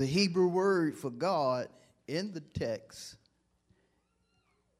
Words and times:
The 0.00 0.06
Hebrew 0.06 0.48
word 0.48 0.96
for 0.96 1.10
God 1.10 1.68
in 2.08 2.32
the 2.32 2.40
text 2.40 3.16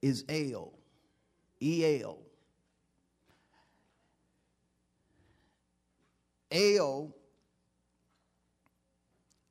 is 0.01 0.24
El, 0.30 0.73
E-L. 1.61 2.16
El, 6.51 7.14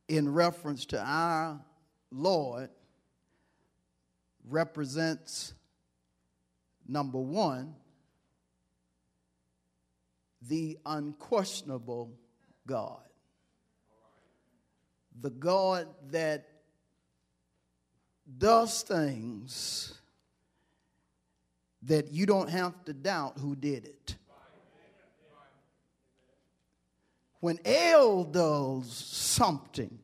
in 0.07 0.33
reference 0.33 0.87
to 0.87 0.99
our 0.99 1.61
Lord, 2.09 2.71
represents 4.49 5.53
number 6.87 7.19
one, 7.19 7.75
the 10.41 10.79
unquestionable 10.83 12.17
God 12.65 13.08
the 15.21 15.29
God 15.29 15.87
that 16.11 16.47
does 18.37 18.81
things 18.83 19.93
that 21.83 22.11
you 22.11 22.25
don't 22.25 22.49
have 22.49 22.83
to 22.85 22.93
doubt 22.93 23.37
who 23.39 23.55
did 23.55 23.85
it. 23.85 24.15
When 27.39 27.57
El 27.63 28.25
does 28.25 28.91
something, 28.91 29.97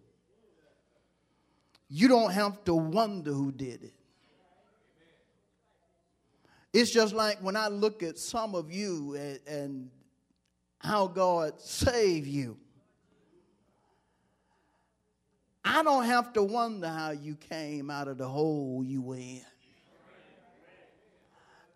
you 1.89 2.07
don't 2.07 2.31
have 2.31 2.63
to 2.63 2.73
wonder 2.73 3.31
who 3.31 3.51
did 3.51 3.83
it. 3.83 3.93
It's 6.71 6.91
just 6.91 7.13
like 7.13 7.39
when 7.39 7.55
I 7.55 7.67
look 7.67 8.03
at 8.03 8.17
some 8.17 8.55
of 8.55 8.71
you 8.71 9.15
and, 9.15 9.39
and 9.47 9.89
how 10.79 11.07
God 11.07 11.59
saved 11.59 12.27
you. 12.27 12.57
I 15.67 15.81
don't 15.81 16.05
have 16.05 16.31
to 16.33 16.43
wonder 16.43 16.87
how 16.87 17.09
you 17.09 17.35
came 17.35 17.89
out 17.89 18.07
of 18.07 18.19
the 18.19 18.27
hole 18.27 18.83
you 18.85 19.01
were 19.01 19.15
in. 19.15 19.41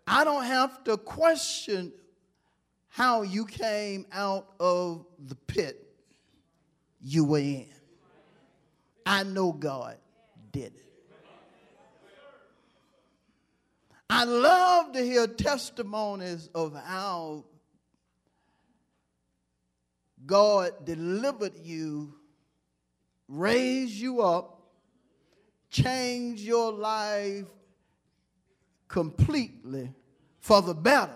I 0.06 0.22
don't 0.22 0.44
have 0.44 0.84
to 0.84 0.96
question 0.96 1.92
how 2.88 3.22
you 3.22 3.44
came 3.44 4.06
out 4.12 4.46
of 4.60 5.06
the 5.26 5.34
pit 5.34 5.92
you 7.00 7.24
were 7.24 7.38
in. 7.38 7.66
I 9.04 9.24
know 9.24 9.52
God 9.52 9.96
did 10.52 10.72
it. 10.76 10.86
I 14.08 14.24
love 14.24 14.92
to 14.92 15.02
hear 15.02 15.26
testimonies 15.26 16.48
of 16.54 16.74
how 16.74 17.44
God 20.26 20.84
delivered 20.84 21.54
you 21.64 22.19
raise 23.30 24.00
you 24.00 24.20
up, 24.20 24.60
change 25.70 26.42
your 26.42 26.72
life 26.72 27.46
completely 28.88 29.94
for 30.40 30.60
the 30.60 30.74
better. 30.74 31.14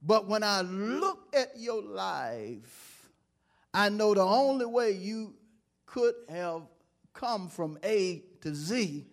But 0.00 0.28
when 0.28 0.44
I 0.44 0.60
look 0.60 1.34
at 1.34 1.58
your 1.58 1.82
life, 1.82 3.10
I 3.72 3.88
know 3.88 4.14
the 4.14 4.22
only 4.22 4.66
way 4.66 4.92
you 4.92 5.34
could 5.86 6.14
have 6.28 6.62
come 7.12 7.48
from 7.48 7.78
A 7.82 8.22
to 8.42 8.54
Z 8.54 9.06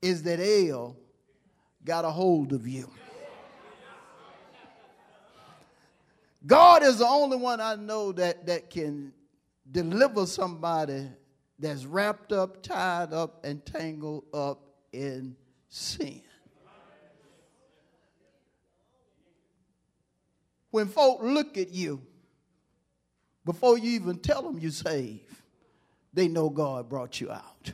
is 0.00 0.22
that 0.22 0.40
El 0.40 0.96
got 1.84 2.04
a 2.04 2.10
hold 2.10 2.52
of 2.52 2.66
you. 2.66 2.88
God 6.46 6.82
is 6.82 6.98
the 6.98 7.06
only 7.06 7.36
one 7.36 7.60
I 7.60 7.74
know 7.74 8.12
that, 8.12 8.46
that 8.46 8.70
can 8.70 9.12
deliver 9.70 10.26
somebody 10.26 11.08
that's 11.58 11.84
wrapped 11.84 12.32
up, 12.32 12.62
tied 12.62 13.12
up, 13.12 13.44
and 13.44 13.64
tangled 13.64 14.24
up 14.32 14.60
in 14.92 15.36
sin. 15.68 16.22
When 20.70 20.86
folk 20.86 21.20
look 21.22 21.58
at 21.58 21.70
you, 21.70 22.00
before 23.44 23.76
you 23.78 23.90
even 23.92 24.18
tell 24.18 24.42
them 24.42 24.58
you're 24.58 24.70
saved, 24.70 25.34
they 26.12 26.28
know 26.28 26.48
God 26.48 26.88
brought 26.88 27.20
you 27.20 27.30
out. 27.30 27.72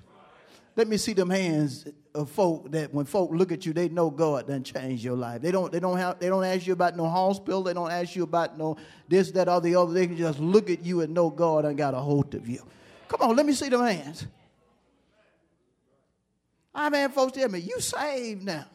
Let 0.76 0.88
me 0.88 0.98
see 0.98 1.14
them 1.14 1.30
hands 1.30 1.86
of 2.14 2.28
folk 2.30 2.70
that 2.72 2.92
when 2.92 3.06
folk 3.06 3.30
look 3.32 3.50
at 3.50 3.64
you, 3.64 3.72
they 3.72 3.88
know 3.88 4.10
God 4.10 4.46
done 4.46 4.62
changed 4.62 5.02
your 5.02 5.16
life. 5.16 5.40
They 5.40 5.50
don't, 5.50 5.72
they 5.72 5.80
don't 5.80 5.96
have, 5.96 6.18
they 6.18 6.28
don't 6.28 6.44
ask 6.44 6.66
you 6.66 6.74
about 6.74 6.98
no 6.98 7.08
hospital. 7.08 7.62
They 7.62 7.72
don't 7.72 7.90
ask 7.90 8.14
you 8.14 8.24
about 8.24 8.58
no 8.58 8.76
this, 9.08 9.30
that, 9.32 9.48
or 9.48 9.62
the 9.62 9.74
other. 9.74 9.94
They 9.94 10.06
can 10.06 10.18
just 10.18 10.38
look 10.38 10.68
at 10.68 10.84
you 10.84 11.00
and 11.00 11.14
know 11.14 11.30
God 11.30 11.62
done 11.62 11.76
got 11.76 11.94
a 11.94 11.98
hold 11.98 12.34
of 12.34 12.46
you. 12.46 12.62
Come 13.08 13.22
on, 13.22 13.36
let 13.36 13.46
me 13.46 13.54
see 13.54 13.70
them 13.70 13.80
hands. 13.80 14.26
I've 16.74 16.92
had 16.92 17.14
folks 17.14 17.32
tell 17.32 17.48
me, 17.48 17.60
you 17.60 17.80
saved 17.80 18.44
now. 18.44 18.66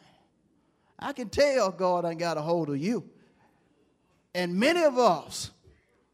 I 0.98 1.12
can 1.12 1.28
tell 1.28 1.70
God 1.70 2.02
done 2.02 2.16
got 2.16 2.36
a 2.36 2.42
hold 2.42 2.70
of 2.70 2.78
you. 2.78 3.08
And 4.34 4.56
many 4.56 4.82
of 4.82 4.98
us, 4.98 5.52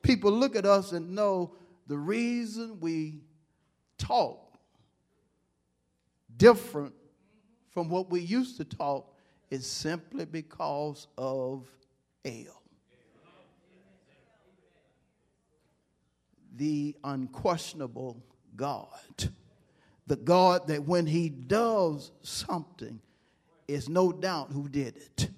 people 0.03 0.33
look 0.33 0.55
at 0.55 0.67
us 0.67 0.93
and 0.93 1.15
know 1.15 1.55
the 1.87 1.97
reason 1.97 2.79
we 2.81 3.23
talk 3.97 4.48
different 6.39 6.95
from 7.71 7.91
what 7.91 8.11
we 8.11 8.21
used 8.21 8.57
to 8.57 8.65
talk 8.65 9.15
is 9.51 9.67
simply 9.67 10.25
because 10.25 11.07
of 11.19 11.69
El. 12.25 12.63
The 16.57 16.97
unquestionable 17.05 18.23
God. 18.57 18.89
The 20.07 20.17
God 20.17 20.69
that 20.69 20.85
when 20.85 21.07
he 21.07 21.29
does 21.29 22.11
something, 22.23 23.01
is 23.69 23.89
no 23.89 24.11
doubt 24.11 24.51
who 24.51 24.67
did 24.69 24.97
it. 24.97 25.29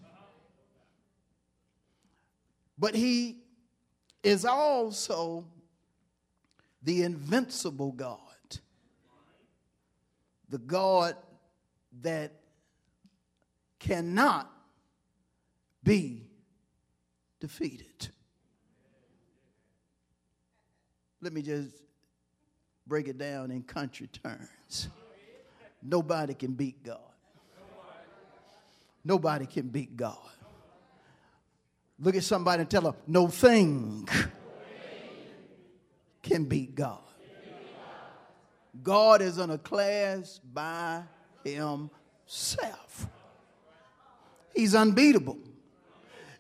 But 2.79 2.95
he 2.95 3.39
is 4.23 4.45
also 4.45 5.45
the 6.83 7.03
invincible 7.03 7.93
God 7.93 8.19
the 10.51 10.59
God 10.59 11.17
that 12.03 12.33
cannot 13.79 14.51
be 15.83 16.27
defeated. 17.41 18.09
Let 21.23 21.33
me 21.33 21.43
just 21.43 21.75
break 22.87 23.09
it 23.09 23.19
down 23.19 23.51
in 23.51 23.63
country 23.63 24.09
terms. 24.09 24.89
Nobody 25.83 26.35
can 26.35 26.53
beat 26.53 26.83
God. 26.83 26.99
Nobody 29.05 29.47
can 29.47 29.69
beat 29.69 29.97
God. 29.97 30.19
Look 31.99 32.15
at 32.17 32.25
somebody 32.25 32.61
and 32.61 32.71
tell 32.71 32.83
them, 32.83 32.95
no 33.07 33.29
thing 33.29 34.09
can 36.23 36.45
beat 36.45 36.75
God. 36.75 37.01
God 38.83 39.21
is 39.23 39.39
in 39.39 39.51
a 39.51 39.59
class 39.59 40.41
by 40.53 41.03
himself. 41.45 43.09
He's 44.55 44.75
unbeatable. 44.75 45.39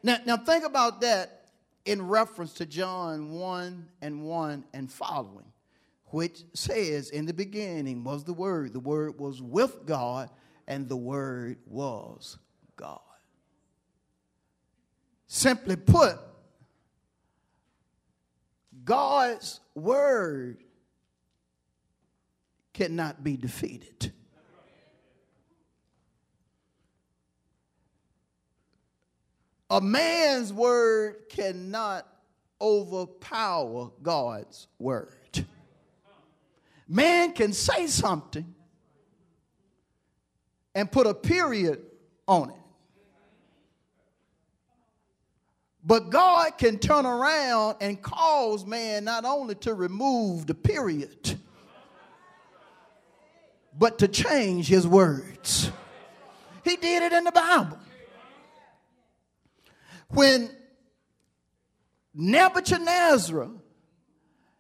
Now, 0.03 0.19
now 0.25 0.37
think 0.37 0.65
about 0.65 1.01
that 1.03 1.49
in 1.85 2.07
reference 2.07 2.55
to 2.55 2.67
John 2.67 3.31
1 3.31 3.89
and 4.03 4.23
1 4.23 4.65
and 4.73 4.91
following, 4.91 5.53
which 6.07 6.45
says, 6.55 7.11
In 7.11 7.27
the 7.27 7.35
beginning 7.35 8.05
was 8.05 8.25
the 8.25 8.33
Word. 8.33 8.73
The 8.73 8.81
Word 8.81 9.19
was 9.19 9.43
with 9.43 9.87
God, 9.87 10.31
and 10.67 10.89
the 10.89 10.97
Word 10.97 11.59
was 11.67 12.39
God. 12.77 13.01
Simply 15.27 15.77
put, 15.77 16.19
God's 18.85 19.61
Word 19.75 20.59
cannot 22.73 23.23
be 23.23 23.37
defeated. 23.37 24.13
A 29.71 29.81
man's 29.81 30.53
word 30.53 31.29
cannot 31.29 32.07
overpower 32.61 33.91
God's 34.03 34.67
word. 34.79 35.47
Man 36.89 37.33
can 37.33 37.53
say 37.53 37.87
something 37.87 38.53
and 40.75 40.91
put 40.91 41.07
a 41.07 41.15
period 41.15 41.83
on 42.27 42.51
it. 42.51 42.57
But 45.85 46.11
God 46.11 46.59
can 46.59 46.79
turn 46.79 47.07
around 47.07 47.77
and 47.81 48.01
cause 48.03 48.67
man 48.67 49.05
not 49.05 49.25
only 49.25 49.55
to 49.57 49.73
remove 49.73 50.47
the 50.47 50.55
period, 50.55 51.39
but 53.81 53.99
to 54.01 54.09
change 54.09 54.69
his 54.69 54.87
words. 54.87 55.73
He 56.63 56.77
did 56.77 57.03
it 57.03 57.15
in 57.15 57.25
the 57.25 57.33
Bible. 57.33 57.79
When 60.11 60.51
Nebuchadnezzar 62.13 63.49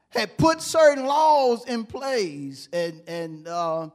had 0.08 0.38
put 0.38 0.62
certain 0.62 1.04
laws 1.04 1.66
in 1.66 1.84
place 1.84 2.70
and, 2.72 3.02
and 3.06 3.46
uh, 3.46 3.90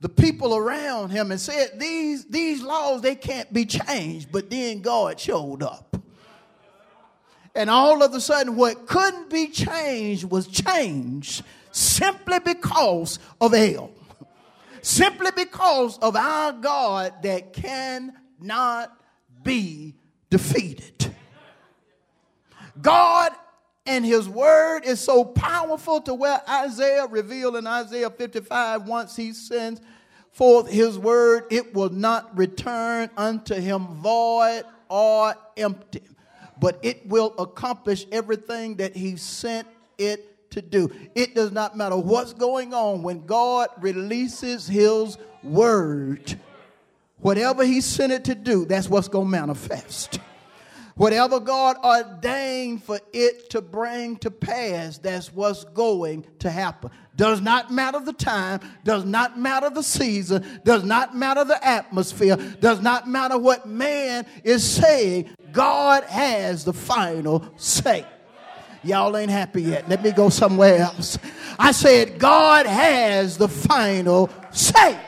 the 0.00 0.08
people 0.08 0.56
around 0.56 1.10
him 1.10 1.30
and 1.30 1.40
said 1.40 1.78
these, 1.78 2.24
these 2.24 2.60
laws 2.60 3.02
they 3.02 3.14
can't 3.14 3.50
be 3.52 3.64
changed 3.64 4.30
but 4.30 4.50
then 4.50 4.82
god 4.82 5.18
showed 5.18 5.62
up 5.62 5.96
and 7.54 7.70
all 7.70 8.02
of 8.02 8.12
a 8.12 8.20
sudden 8.20 8.56
what 8.56 8.86
couldn't 8.86 9.30
be 9.30 9.48
changed 9.48 10.24
was 10.24 10.46
changed 10.46 11.42
simply 11.70 12.38
because 12.40 13.18
of 13.40 13.54
El. 13.54 13.90
Simply 14.84 15.30
because 15.34 15.98
of 15.98 16.14
our 16.14 16.52
god 16.52 17.22
that 17.22 17.54
cannot 17.54 18.94
be 19.42 19.94
defeated. 20.28 21.14
God 22.80 23.32
and 23.86 24.04
his 24.04 24.28
word 24.28 24.84
is 24.84 25.00
so 25.00 25.24
powerful 25.24 26.02
to 26.02 26.14
where 26.14 26.40
Isaiah 26.48 27.06
revealed 27.06 27.56
in 27.56 27.66
Isaiah 27.66 28.10
55 28.10 28.86
once 28.86 29.16
he 29.16 29.32
sends 29.32 29.80
forth 30.32 30.68
his 30.68 30.98
word, 30.98 31.44
it 31.50 31.72
will 31.74 31.90
not 31.90 32.36
return 32.36 33.08
unto 33.16 33.54
him 33.54 33.86
void 33.86 34.64
or 34.90 35.34
empty, 35.56 36.02
but 36.60 36.78
it 36.82 37.06
will 37.06 37.34
accomplish 37.38 38.04
everything 38.12 38.76
that 38.76 38.94
he 38.94 39.16
sent 39.16 39.66
it 39.96 40.33
to 40.54 40.62
do. 40.62 40.90
It 41.14 41.34
does 41.34 41.52
not 41.52 41.76
matter 41.76 41.96
what's 41.96 42.32
going 42.32 42.74
on 42.74 43.02
when 43.02 43.26
God 43.26 43.68
releases 43.80 44.66
his 44.66 45.18
word. 45.42 46.38
Whatever 47.18 47.64
he 47.64 47.80
sent 47.80 48.12
it 48.12 48.24
to 48.24 48.34
do, 48.34 48.64
that's 48.64 48.88
what's 48.88 49.08
going 49.08 49.26
to 49.26 49.30
manifest. 49.30 50.18
Whatever 50.96 51.40
God 51.40 51.76
ordained 51.82 52.84
for 52.84 53.00
it 53.12 53.50
to 53.50 53.60
bring 53.60 54.16
to 54.18 54.30
pass, 54.30 54.98
that's 54.98 55.32
what's 55.32 55.64
going 55.64 56.24
to 56.38 56.50
happen. 56.50 56.90
Does 57.16 57.40
not 57.40 57.72
matter 57.72 57.98
the 57.98 58.12
time, 58.12 58.60
does 58.84 59.04
not 59.04 59.38
matter 59.38 59.70
the 59.70 59.82
season, 59.82 60.60
does 60.64 60.84
not 60.84 61.16
matter 61.16 61.44
the 61.44 61.64
atmosphere, 61.66 62.36
does 62.60 62.80
not 62.80 63.08
matter 63.08 63.36
what 63.38 63.66
man 63.66 64.26
is 64.44 64.62
saying. 64.62 65.30
God 65.50 66.04
has 66.04 66.64
the 66.64 66.72
final 66.72 67.44
say. 67.56 68.04
Y'all 68.84 69.16
ain't 69.16 69.30
happy 69.30 69.62
yet. 69.62 69.88
Let 69.88 70.02
me 70.02 70.12
go 70.12 70.28
somewhere 70.28 70.78
else. 70.78 71.18
I 71.58 71.72
said, 71.72 72.18
God 72.18 72.66
has 72.66 73.38
the 73.38 73.48
final 73.48 74.30
say. 74.50 74.98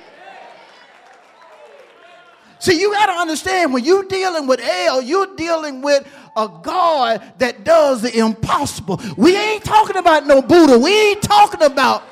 See, 2.58 2.80
you 2.80 2.90
got 2.92 3.06
to 3.06 3.12
understand 3.12 3.74
when 3.74 3.84
you're 3.84 4.04
dealing 4.04 4.46
with 4.46 4.60
El, 4.60 5.02
you're 5.02 5.36
dealing 5.36 5.82
with 5.82 6.08
a 6.36 6.48
God 6.62 7.22
that 7.38 7.64
does 7.64 8.02
the 8.02 8.16
impossible. 8.18 9.00
We 9.16 9.36
ain't 9.36 9.62
talking 9.62 9.96
about 9.96 10.26
no 10.26 10.40
Buddha. 10.40 10.78
We 10.78 11.10
ain't 11.10 11.22
talking 11.22 11.62
about 11.62 12.02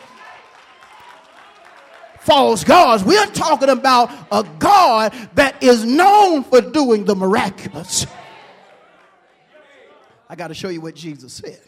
false 2.20 2.62
gods. 2.62 3.04
We're 3.04 3.26
talking 3.26 3.70
about 3.70 4.10
a 4.30 4.46
God 4.58 5.12
that 5.34 5.62
is 5.62 5.84
known 5.84 6.44
for 6.44 6.60
doing 6.60 7.04
the 7.04 7.14
miraculous. 7.14 8.06
I 10.28 10.36
got 10.36 10.48
to 10.48 10.54
show 10.54 10.68
you 10.68 10.80
what 10.80 10.94
Jesus 10.94 11.32
said 11.34 11.60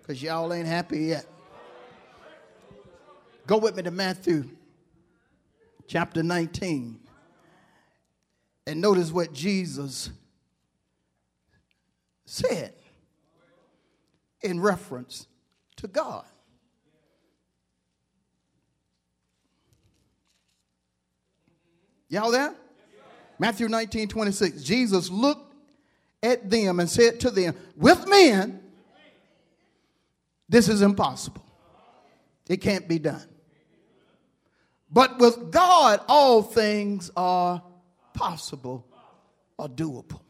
because 0.00 0.22
y'all 0.22 0.52
ain't 0.52 0.66
happy 0.66 1.00
yet. 1.00 1.26
Go 3.46 3.58
with 3.58 3.76
me 3.76 3.82
to 3.82 3.90
Matthew 3.90 4.48
chapter 5.86 6.22
19. 6.22 6.98
And 8.66 8.80
notice 8.80 9.10
what 9.10 9.32
Jesus 9.32 10.10
said 12.24 12.72
in 14.40 14.60
reference 14.60 15.26
to 15.76 15.88
God. 15.88 16.24
Y'all 22.08 22.30
there? 22.30 22.54
Matthew 23.38 23.68
19, 23.68 24.08
26. 24.08 24.62
Jesus 24.62 25.10
looked 25.10 25.51
at 26.22 26.48
them 26.48 26.80
and 26.80 26.88
said 26.88 27.20
to 27.20 27.30
them, 27.30 27.54
With 27.76 28.08
men, 28.08 28.60
this 30.48 30.68
is 30.68 30.82
impossible. 30.82 31.44
It 32.48 32.58
can't 32.58 32.86
be 32.88 32.98
done. 32.98 33.22
But 34.90 35.18
with 35.18 35.50
God, 35.50 36.00
all 36.06 36.42
things 36.42 37.10
are 37.16 37.62
possible 38.12 38.86
or 39.56 39.68
doable. 39.68 40.20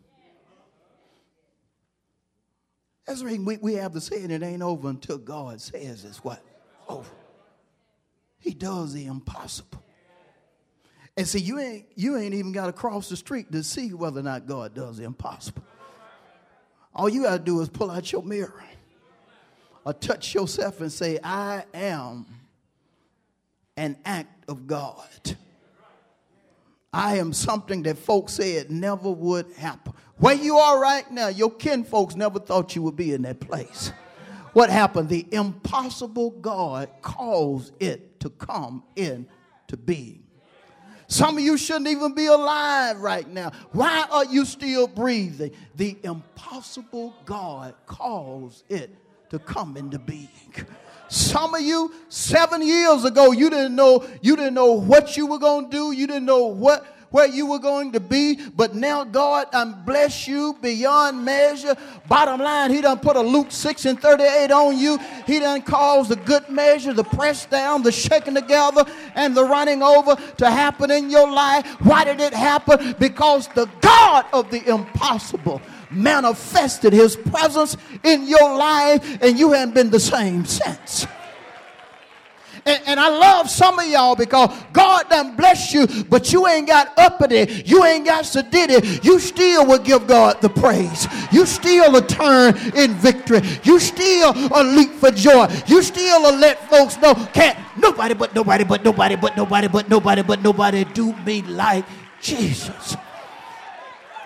That's 3.07 3.21
the 3.21 3.27
reason 3.27 3.45
we, 3.45 3.57
we 3.57 3.75
have 3.75 3.93
the 3.93 4.01
saying 4.01 4.31
it 4.31 4.43
ain't 4.43 4.63
over 4.63 4.89
until 4.89 5.19
God 5.19 5.61
says 5.61 6.05
it's 6.05 6.23
what? 6.23 6.41
Over. 6.89 7.11
He 8.39 8.55
does 8.55 8.93
the 8.93 9.07
impossible. 9.07 9.83
And 11.17 11.29
see, 11.29 11.41
you 11.41 11.59
ain't 11.59 11.87
you 11.95 12.17
ain't 12.17 12.33
even 12.33 12.53
got 12.53 12.67
to 12.67 12.73
cross 12.73 13.09
the 13.09 13.17
street 13.17 13.53
to 13.53 13.63
see 13.63 13.93
whether 13.93 14.21
or 14.21 14.23
not 14.23 14.47
God 14.47 14.75
does 14.75 14.97
the 14.97 15.05
impossible. 15.05 15.63
All 16.95 17.09
you 17.09 17.23
got 17.23 17.39
to 17.39 17.43
do 17.43 17.61
is 17.61 17.69
pull 17.69 17.91
out 17.91 18.11
your 18.13 18.23
mirror 18.23 18.63
or 19.85 19.93
touch 19.93 20.35
yourself 20.35 20.81
and 20.81 20.93
say, 20.93 21.19
I 21.23 21.65
am 21.73 22.27
an 23.77 23.97
act 24.05 24.45
of 24.49 24.67
God. 24.67 25.37
I 26.93 27.17
am 27.17 27.33
something 27.33 27.83
that 27.85 27.97
folks 27.97 28.35
said 28.35 28.71
never 28.71 29.11
would 29.11 29.51
happen. 29.57 29.95
Where 30.19 30.35
you 30.35 30.59
are 30.59 30.81
right 30.81 31.11
now, 31.11 31.29
your 31.29 31.51
kin 31.51 31.85
folks 31.85 32.15
never 32.15 32.39
thought 32.39 32.77
you 32.77 32.83
would 32.83 32.97
be 32.97 33.13
in 33.13 33.23
that 33.23 33.41
place. 33.41 33.93
What 34.53 34.69
happened? 34.69 35.09
The 35.09 35.27
impossible 35.33 36.31
God 36.31 36.91
caused 37.01 37.73
it 37.81 38.21
to 38.21 38.29
come 38.29 38.83
into 38.95 39.77
being. 39.83 40.22
Some 41.13 41.37
of 41.37 41.45
you 41.45 41.59
shouldn't 41.59 41.89
even 41.89 42.15
be 42.15 42.25
alive 42.25 42.99
right 42.99 43.29
now. 43.29 43.53
Why 43.73 44.07
are 44.11 44.25
you 44.25 44.47
still 44.47 44.87
breathing? 44.87 45.51
The 45.77 45.99
impossible 46.03 47.15
God 47.27 47.75
caused 47.85 48.65
it 48.71 48.89
to 49.29 49.39
come 49.39 49.77
into 49.77 49.99
being. 49.99 50.31
Some 51.09 51.55
of 51.55 51.61
you, 51.61 51.93
seven 52.09 52.67
years 52.67 53.05
ago, 53.05 53.33
you 53.33 53.51
didn't 53.51 53.77
know, 53.77 54.07
you 54.23 54.37
didn't 54.37 54.55
know 54.55 54.73
what 54.73 55.19
you 55.19 55.27
were 55.27 55.39
to 55.39 55.69
do. 55.71 55.93
You 55.93 56.07
didn't 56.07 56.25
know 56.25 56.47
what 56.47 56.92
where 57.13 57.29
you 57.29 57.47
were 57.47 57.59
going 57.61 57.93
to 57.93 58.01
be, 58.01 58.39
but 58.57 58.75
now 58.75 59.05
God 59.05 59.47
I'm 59.53 59.85
bless 59.85 60.27
you 60.27 60.57
beyond 60.61 61.25
measure. 61.25 61.77
Bottom 62.09 62.41
line, 62.41 62.71
He 62.71 62.81
done 62.81 62.99
put 62.99 63.17
a 63.17 63.21
Luke 63.21 63.53
6 63.53 63.85
and 63.85 64.01
38 64.01 64.51
on 64.51 64.77
you. 64.77 64.99
He 65.27 65.39
done 65.39 65.63
caused 65.63 66.11
the 66.11 66.17
good 66.17 66.49
measure, 66.49 66.93
the 66.93 67.05
press 67.05 67.47
down, 67.47 67.83
the 67.83 67.93
shaking 67.93 68.35
together, 68.35 68.85
and 69.15 69.37
the 69.37 69.45
running 69.45 69.83
over 69.83 70.17
to 70.39 70.51
happen 70.51 70.91
in 70.91 71.11
your 71.11 71.31
life. 71.31 71.67
Why 71.81 72.05
did 72.05 72.21
it 72.21 72.35
happen? 72.35 72.97
Because 72.99 73.47
the 73.49 73.69
God 73.81 74.27
of 74.33 74.51
the 74.51 74.67
impossible 74.69 75.63
manifested 75.91 76.93
his 76.93 77.17
presence 77.17 77.77
in 78.03 78.27
your 78.27 78.57
life 78.57 79.23
and 79.23 79.39
you 79.39 79.53
haven't 79.53 79.75
been 79.75 79.91
the 79.91 80.01
same 80.01 80.45
since. 80.45 81.07
And, 82.65 82.81
and, 82.87 83.01
I 83.01 83.09
love 83.09 83.51
some 83.51 83.79
of 83.79 83.87
y'all 83.89 84.15
because 84.15 84.57
God 84.73 85.09
done 85.11 85.35
bless 85.35 85.75
you, 85.75 85.87
but 86.05 86.33
you 86.33 86.47
ain't 86.47 86.69
got 86.69 86.97
uppity, 86.97 87.65
you 87.67 87.85
ain't 87.85 88.07
got 88.07 88.25
sedity. 88.25 89.03
You 89.05 89.19
still 89.19 89.67
will 89.67 89.81
give 89.81 90.07
God 90.07 90.41
the 90.41 90.49
praise. 90.49 91.09
You 91.33 91.45
still 91.45 91.91
will 91.91 92.03
turn 92.03 92.57
in 92.77 92.95
victory. 92.95 93.41
You 93.65 93.81
still 93.81 94.33
will 94.33 94.65
leap 94.65 94.93
for 94.93 95.11
joy. 95.11 95.49
You 95.67 95.83
still 95.83 96.23
will 96.23 96.39
let 96.39 96.69
folks 96.71 96.97
know, 96.99 97.15
can't 97.33 97.59
nobody 97.77 98.15
but 98.15 98.35
nobody 98.35 98.65
but 98.65 98.85
nobody 98.85 99.17
but 99.17 99.37
nobody 99.37 99.67
but 99.69 99.89
nobody 99.89 100.23
but 100.23 100.43
nobody 100.43 100.85
do 100.85 101.13
me 101.25 101.43
like 101.43 101.85
Jesus. 102.21 102.97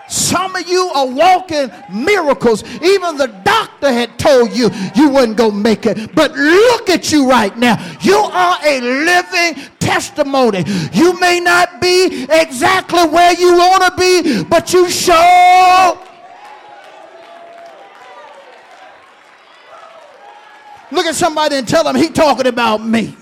Some 0.09 0.55
of 0.55 0.67
you 0.67 0.89
are 0.95 1.05
walking 1.05 1.69
miracles. 1.91 2.63
Even 2.81 3.17
the 3.17 3.27
doctor 3.43 3.91
had 3.91 4.17
told 4.17 4.55
you 4.55 4.69
you 4.95 5.09
wouldn't 5.09 5.37
go 5.37 5.51
make 5.51 5.85
it. 5.85 6.15
But 6.15 6.31
look 6.31 6.89
at 6.89 7.11
you 7.11 7.29
right 7.29 7.55
now. 7.57 7.77
You 8.01 8.15
are 8.15 8.57
a 8.63 8.81
living 8.81 9.63
testimony. 9.79 10.63
You 10.93 11.19
may 11.19 11.39
not 11.39 11.81
be 11.81 12.25
exactly 12.29 13.03
where 13.05 13.33
you 13.33 13.53
want 13.53 13.83
to 13.83 13.93
be, 13.97 14.43
but 14.43 14.73
you 14.73 14.89
show. 14.89 16.03
Look 20.89 21.05
at 21.05 21.15
somebody 21.15 21.57
and 21.57 21.67
tell 21.67 21.83
them 21.83 21.95
he 21.95 22.09
talking 22.09 22.47
about 22.47 22.85
me. 22.85 23.15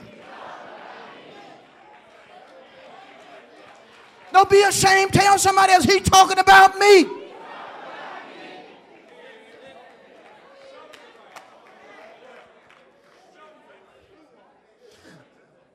Don't 4.36 4.50
be 4.50 4.62
ashamed. 4.64 5.14
Tell 5.14 5.40
somebody 5.40 5.72
else 5.72 5.86
he 5.86 6.02
talking 6.02 6.38
about 6.38 6.78
me. 6.78 7.06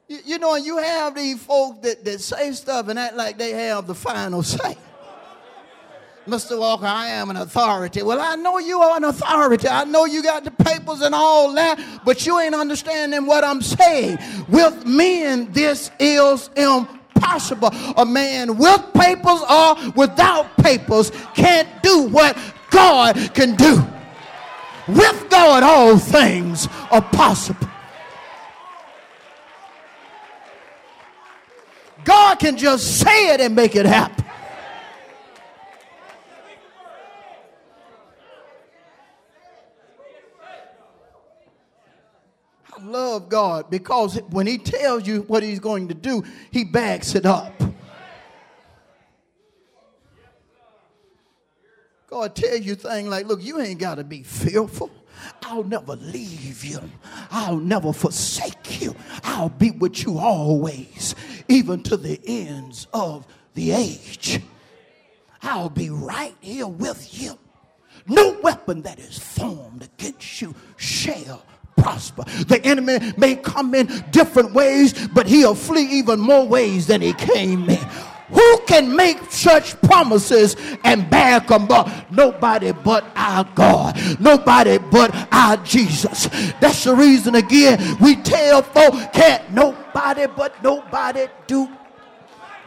You, 0.09 0.19
you 0.26 0.38
know, 0.38 0.57
you 0.57 0.76
have 0.76 1.14
these 1.14 1.43
folks 1.43 1.79
that, 1.85 2.05
that 2.05 2.21
say 2.21 2.52
stuff 2.52 2.88
and 2.88 2.99
act 2.99 3.17
like 3.17 3.38
they 3.38 3.52
have 3.52 3.87
the 3.87 3.95
final 3.95 4.43
say. 4.43 4.76
Mr. 6.26 6.61
Walker, 6.61 6.85
I 6.85 7.07
am 7.07 7.31
an 7.31 7.37
authority. 7.38 8.02
Well, 8.02 8.21
I 8.21 8.35
know 8.37 8.59
you 8.59 8.79
are 8.83 8.95
an 8.99 9.05
authority. 9.05 9.69
I 9.69 9.85
know 9.85 10.05
you 10.05 10.23
got 10.23 10.45
the 10.45 10.50
papers 10.50 11.00
and 11.00 11.14
all 11.14 11.55
that, 11.55 11.81
but 12.05 12.26
you 12.26 12.38
ain't 12.38 12.55
understanding 12.55 13.25
what 13.25 13.43
I'm 13.43 13.62
saying. 13.62 14.19
With 14.50 14.85
men, 14.85 15.50
this 15.50 15.90
is 15.99 16.50
impossible. 16.55 17.00
A 17.97 18.07
man 18.07 18.57
with 18.57 18.83
papers 18.95 19.41
or 19.49 19.93
without 19.95 20.57
papers 20.59 21.12
can't 21.35 21.69
do 21.83 22.03
what 22.05 22.37
God 22.71 23.17
can 23.35 23.57
do. 23.57 23.83
With 24.89 25.27
God, 25.31 25.62
all 25.62 25.99
things 25.99 26.69
are 26.91 27.03
possible. 27.03 27.69
God 32.05 32.39
can 32.39 32.57
just 32.57 32.99
say 32.99 33.35
it 33.35 33.41
and 33.41 33.55
make 33.55 33.77
it 33.77 33.87
happen. 33.87 34.25
Love 42.90 43.28
God 43.28 43.70
because 43.70 44.16
when 44.30 44.47
He 44.47 44.59
tells 44.59 45.06
you 45.06 45.23
what 45.23 45.42
He's 45.42 45.61
going 45.61 45.88
to 45.88 45.94
do, 45.94 46.25
He 46.50 46.64
backs 46.64 47.14
it 47.14 47.26
up. 47.26 47.54
God 52.09 52.35
tells 52.35 52.62
you 52.62 52.75
things 52.75 53.09
like, 53.09 53.26
look, 53.26 53.42
you 53.42 53.61
ain't 53.61 53.78
got 53.78 53.94
to 53.97 54.04
be 54.04 54.25
fearful. 54.25 54.90
I'll 55.42 55.64
never 55.64 55.97
leave 55.97 56.64
you. 56.64 56.80
I'll 57.30 57.56
never 57.56 57.92
forsake 57.92 58.82
you. 58.82 58.97
I'll 59.23 59.49
be 59.49 59.70
with 59.70 60.04
you 60.04 60.18
always, 60.18 61.14
even 61.49 61.82
to 61.85 61.97
the 61.97 62.20
ends 62.25 62.88
of 62.92 63.26
the 63.54 63.73
age. 63.73 64.40
I'll 65.42 65.70
be 65.70 65.90
right 65.90 66.35
here 66.40 66.66
with 66.66 67.23
you. 67.23 67.38
No 68.06 68.38
weapon 68.42 68.82
that 68.82 68.99
is 68.99 69.18
formed 69.18 69.85
against 69.85 70.42
you 70.42 70.54
shall 70.76 71.44
prosper. 71.81 72.25
The 72.45 72.61
enemy 72.65 73.13
may 73.17 73.37
come 73.37 73.75
in 73.75 73.87
different 74.11 74.53
ways, 74.53 75.09
but 75.09 75.27
he'll 75.27 75.55
flee 75.55 75.87
even 75.87 76.21
more 76.21 76.47
ways 76.47 76.87
than 76.87 77.01
he 77.01 77.13
came 77.15 77.69
in. 77.69 77.89
Who 78.33 78.59
can 78.67 78.95
make 78.95 79.19
such 79.31 79.81
promises 79.83 80.57
and 80.85 81.09
back 81.11 81.49
them 81.49 81.71
up? 81.71 81.89
Nobody 82.13 82.73
but 82.73 83.05
our 83.17 83.45
God. 83.55 83.99
Nobody 84.21 84.79
but 84.79 85.13
our 85.33 85.57
Jesus. 85.59 86.29
That's 86.61 86.85
the 86.85 86.95
reason 86.95 87.35
again 87.35 87.97
we 88.01 88.17
tell 88.17 88.63
folk 88.63 88.95
can't 89.13 89.51
nobody 89.53 90.27
but 90.29 90.63
nobody 90.63 91.27
do. 91.47 91.69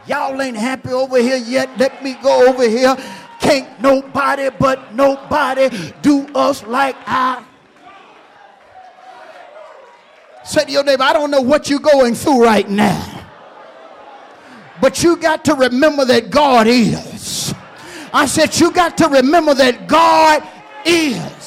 Y'all 0.05 0.41
ain't 0.41 0.57
happy 0.57 0.91
over 0.91 1.17
here 1.17 1.37
yet. 1.37 1.69
Let 1.77 2.03
me 2.03 2.17
go 2.21 2.49
over 2.49 2.67
here. 2.67 2.97
Can't 3.39 3.81
nobody 3.81 4.49
but 4.59 4.93
nobody 4.93 5.69
do 6.01 6.27
us 6.35 6.63
like 6.63 6.95
I. 7.05 7.43
Say 10.43 10.65
to 10.65 10.71
your 10.71 10.83
neighbor, 10.83 11.03
I 11.03 11.13
don't 11.13 11.31
know 11.31 11.41
what 11.41 11.69
you're 11.69 11.79
going 11.79 12.15
through 12.15 12.43
right 12.43 12.69
now. 12.69 13.25
But 14.81 15.01
you 15.01 15.15
got 15.15 15.45
to 15.45 15.55
remember 15.55 16.03
that 16.05 16.29
God 16.29 16.67
is. 16.67 17.53
I 18.13 18.25
said, 18.25 18.59
You 18.59 18.71
got 18.71 18.97
to 18.97 19.07
remember 19.07 19.53
that 19.53 19.87
God 19.87 20.43
is. 20.85 21.42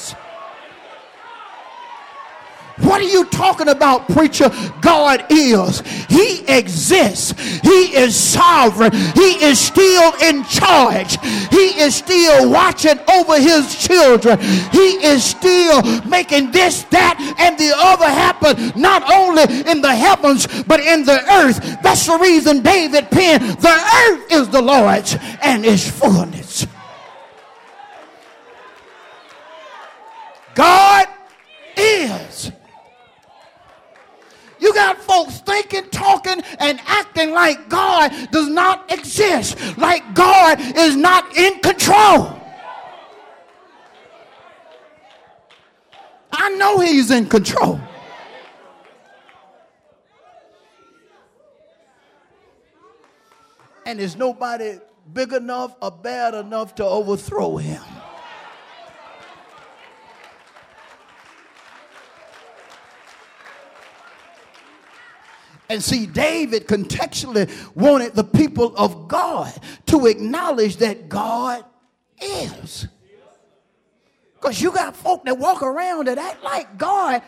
What 2.79 3.01
are 3.01 3.05
you 3.05 3.25
talking 3.25 3.69
about, 3.69 4.07
preacher? 4.09 4.51
God 4.81 5.25
is. 5.29 5.81
He 6.09 6.45
exists. 6.47 7.33
He 7.61 7.95
is 7.95 8.15
sovereign. 8.15 8.93
He 8.93 9.43
is 9.43 9.59
still 9.59 10.13
in 10.21 10.43
charge. 10.45 11.17
He 11.49 11.79
is 11.79 11.95
still 11.95 12.49
watching 12.49 12.99
over 13.11 13.39
his 13.39 13.75
children. 13.75 14.39
He 14.71 15.03
is 15.03 15.23
still 15.23 15.81
making 16.05 16.51
this, 16.51 16.83
that, 16.85 17.17
and 17.39 17.57
the 17.57 17.73
other 17.75 18.05
happen, 18.05 18.79
not 18.79 19.09
only 19.11 19.43
in 19.69 19.81
the 19.81 19.95
heavens, 19.95 20.47
but 20.63 20.79
in 20.79 21.03
the 21.03 21.19
earth. 21.33 21.59
That's 21.81 22.05
the 22.05 22.17
reason 22.17 22.61
David 22.61 23.09
penned, 23.09 23.43
The 23.59 23.69
earth 24.07 24.31
is 24.31 24.49
the 24.49 24.61
Lord's 24.61 25.17
and 25.41 25.65
its 25.65 25.89
fullness. 25.89 26.67
God 30.53 31.07
is. 31.75 32.51
You 34.67 34.73
got 34.73 34.97
folks 34.97 35.39
thinking, 35.39 35.89
talking, 35.91 36.41
and 36.59 36.81
acting 36.87 37.31
like 37.31 37.69
God 37.69 38.11
does 38.31 38.49
not 38.49 38.91
exist, 38.91 39.57
like 39.77 40.13
God 40.13 40.59
is 40.59 40.97
not 40.97 41.37
in 41.37 41.59
control. 41.59 42.37
I 46.33 46.49
know 46.57 46.81
He's 46.81 47.11
in 47.11 47.27
control. 47.27 47.79
And 53.85 54.01
there's 54.01 54.17
nobody 54.17 54.79
big 55.13 55.31
enough 55.31 55.77
or 55.81 55.91
bad 55.91 56.33
enough 56.33 56.75
to 56.75 56.83
overthrow 56.83 57.55
Him. 57.55 57.81
And 65.69 65.83
see, 65.83 66.05
David 66.05 66.67
contextually 66.67 67.49
wanted 67.75 68.15
the 68.15 68.23
people 68.23 68.73
of 68.77 69.07
God 69.07 69.53
to 69.87 70.05
acknowledge 70.07 70.77
that 70.77 71.09
God 71.09 71.65
is. 72.21 72.87
Because 74.35 74.61
you 74.61 74.71
got 74.71 74.95
folk 74.95 75.25
that 75.25 75.37
walk 75.37 75.61
around 75.61 76.07
that 76.07 76.17
act 76.17 76.43
like 76.43 76.77
God 76.77 77.21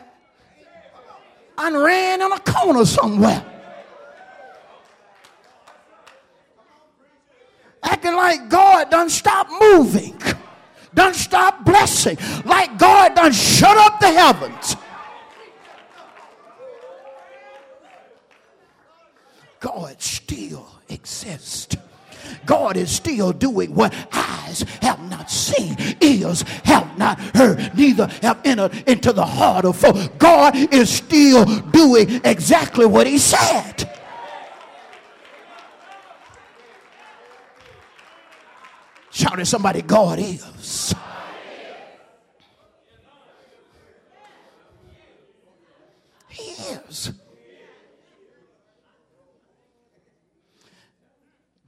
and 1.57 1.75
ran 1.77 2.21
in 2.21 2.31
a 2.31 2.39
corner 2.39 2.85
somewhere. 2.85 3.45
Acting 7.83 8.15
like 8.15 8.49
God 8.49 8.89
done 8.89 9.09
stop 9.09 9.47
moving, 9.59 10.21
done 10.93 11.13
stop 11.13 11.65
blessing, 11.65 12.17
like 12.45 12.77
God 12.77 13.15
done 13.15 13.31
shut 13.31 13.77
up 13.77 13.99
the 13.99 14.11
heavens. 14.11 14.75
God 19.59 20.01
still 20.01 20.67
exists. 20.87 21.75
God 22.45 22.77
is 22.77 22.91
still 22.91 23.31
doing 23.33 23.73
what 23.73 23.93
eyes 24.11 24.61
have 24.81 25.01
not 25.09 25.29
seen, 25.31 25.75
ears 26.01 26.43
have 26.63 26.97
not 26.97 27.19
heard, 27.35 27.71
neither 27.75 28.07
have 28.21 28.39
entered 28.45 28.83
into 28.87 29.11
the 29.11 29.25
heart 29.25 29.65
of 29.65 29.75
folk. 29.75 30.17
God 30.17 30.55
is 30.73 30.89
still 30.89 31.45
doing 31.71 32.21
exactly 32.23 32.85
what 32.85 33.07
He 33.07 33.17
said. 33.17 33.89
Shout 39.11 39.39
at 39.39 39.47
somebody, 39.47 39.81
God 39.81 40.19
is. 40.19 40.93
He 46.29 46.51
is. 46.51 47.11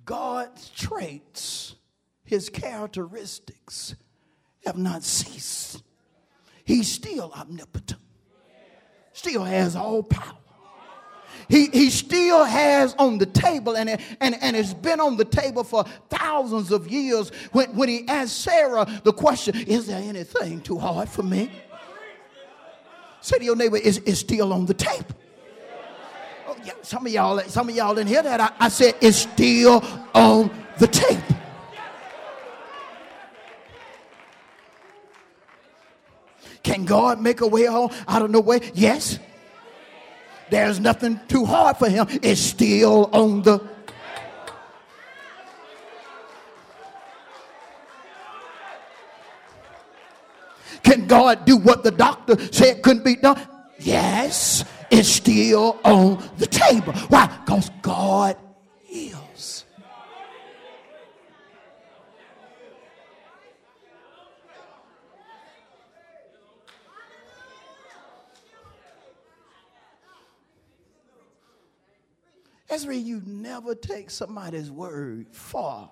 God's 0.05 0.69
traits, 0.69 1.75
his 2.31 2.49
characteristics 2.49 3.93
have 4.65 4.77
not 4.77 5.03
ceased. 5.03 5.83
He's 6.63 6.89
still 6.89 7.29
omnipotent, 7.35 7.99
still 9.11 9.43
has 9.43 9.75
all 9.75 10.01
power. 10.01 10.37
He, 11.49 11.65
he 11.67 11.89
still 11.89 12.45
has 12.45 12.95
on 12.97 13.17
the 13.17 13.25
table, 13.25 13.75
and, 13.75 13.89
and, 14.21 14.41
and 14.41 14.55
it's 14.55 14.73
been 14.73 15.01
on 15.01 15.17
the 15.17 15.25
table 15.25 15.65
for 15.65 15.83
thousands 16.09 16.71
of 16.71 16.89
years. 16.89 17.31
When, 17.51 17.75
when 17.75 17.89
he 17.89 18.07
asked 18.07 18.39
Sarah 18.39 18.87
the 19.03 19.11
question, 19.11 19.57
Is 19.67 19.87
there 19.87 20.01
anything 20.01 20.61
too 20.61 20.77
hard 20.77 21.09
for 21.09 21.23
me? 21.23 21.51
Say 23.19 23.39
to 23.39 23.43
your 23.43 23.57
neighbor, 23.57 23.75
Is 23.75 23.97
it 24.05 24.15
still 24.15 24.53
on 24.53 24.65
the 24.67 24.73
table? 24.73 25.17
Oh, 26.47 26.55
yeah, 26.63 26.73
some 26.81 27.05
of 27.05 27.11
y'all, 27.11 27.39
some 27.41 27.67
of 27.67 27.75
y'all 27.75 27.93
didn't 27.93 28.07
hear 28.07 28.23
that. 28.23 28.39
I, 28.39 28.51
I 28.57 28.69
said 28.69 28.95
it's 29.01 29.17
still 29.17 29.83
on 30.13 30.49
the 30.77 30.87
tape. 30.87 31.19
Can 36.63 36.85
God 36.85 37.19
make 37.19 37.41
a 37.41 37.47
way 37.47 37.67
out 37.67 37.91
of 38.07 38.29
no 38.29 38.39
way? 38.39 38.59
Yes. 38.73 39.19
There's 40.49 40.79
nothing 40.79 41.19
too 41.27 41.45
hard 41.45 41.77
for 41.77 41.89
him. 41.89 42.07
It's 42.21 42.41
still 42.41 43.09
on 43.13 43.41
the 43.41 43.71
Can 50.83 51.07
God 51.07 51.45
do 51.45 51.57
what 51.57 51.83
the 51.83 51.91
doctor 51.91 52.37
said 52.51 52.81
couldn't 52.81 53.05
be 53.05 53.15
done? 53.15 53.39
Yes, 53.79 54.65
it's 54.89 55.07
still 55.07 55.79
on 55.85 56.21
the 56.37 56.47
table. 56.47 56.91
Why? 57.07 57.27
Because 57.45 57.69
God 57.81 58.35
is. 72.71 72.81
Ezra, 72.81 72.95
you 72.95 73.21
never 73.25 73.75
take 73.75 74.09
somebody's 74.09 74.71
word 74.71 75.27
for 75.31 75.89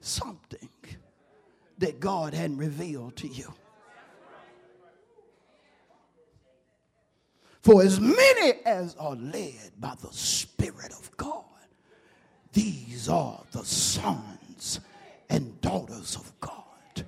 something 0.00 0.68
that 1.78 2.00
God 2.00 2.34
hadn't 2.34 2.58
revealed 2.58 3.16
to 3.16 3.28
you. 3.28 3.52
For 7.62 7.82
as 7.82 8.00
many 8.00 8.54
as 8.66 8.96
are 8.96 9.14
led 9.14 9.72
by 9.78 9.94
the 10.00 10.12
Spirit 10.12 10.92
of 10.92 11.16
God, 11.16 11.44
these 12.52 13.08
are 13.08 13.40
the 13.52 13.64
sons 13.64 14.80
and 15.30 15.60
daughters 15.60 16.16
of 16.16 16.32
God. 16.40 16.54
I 16.96 17.02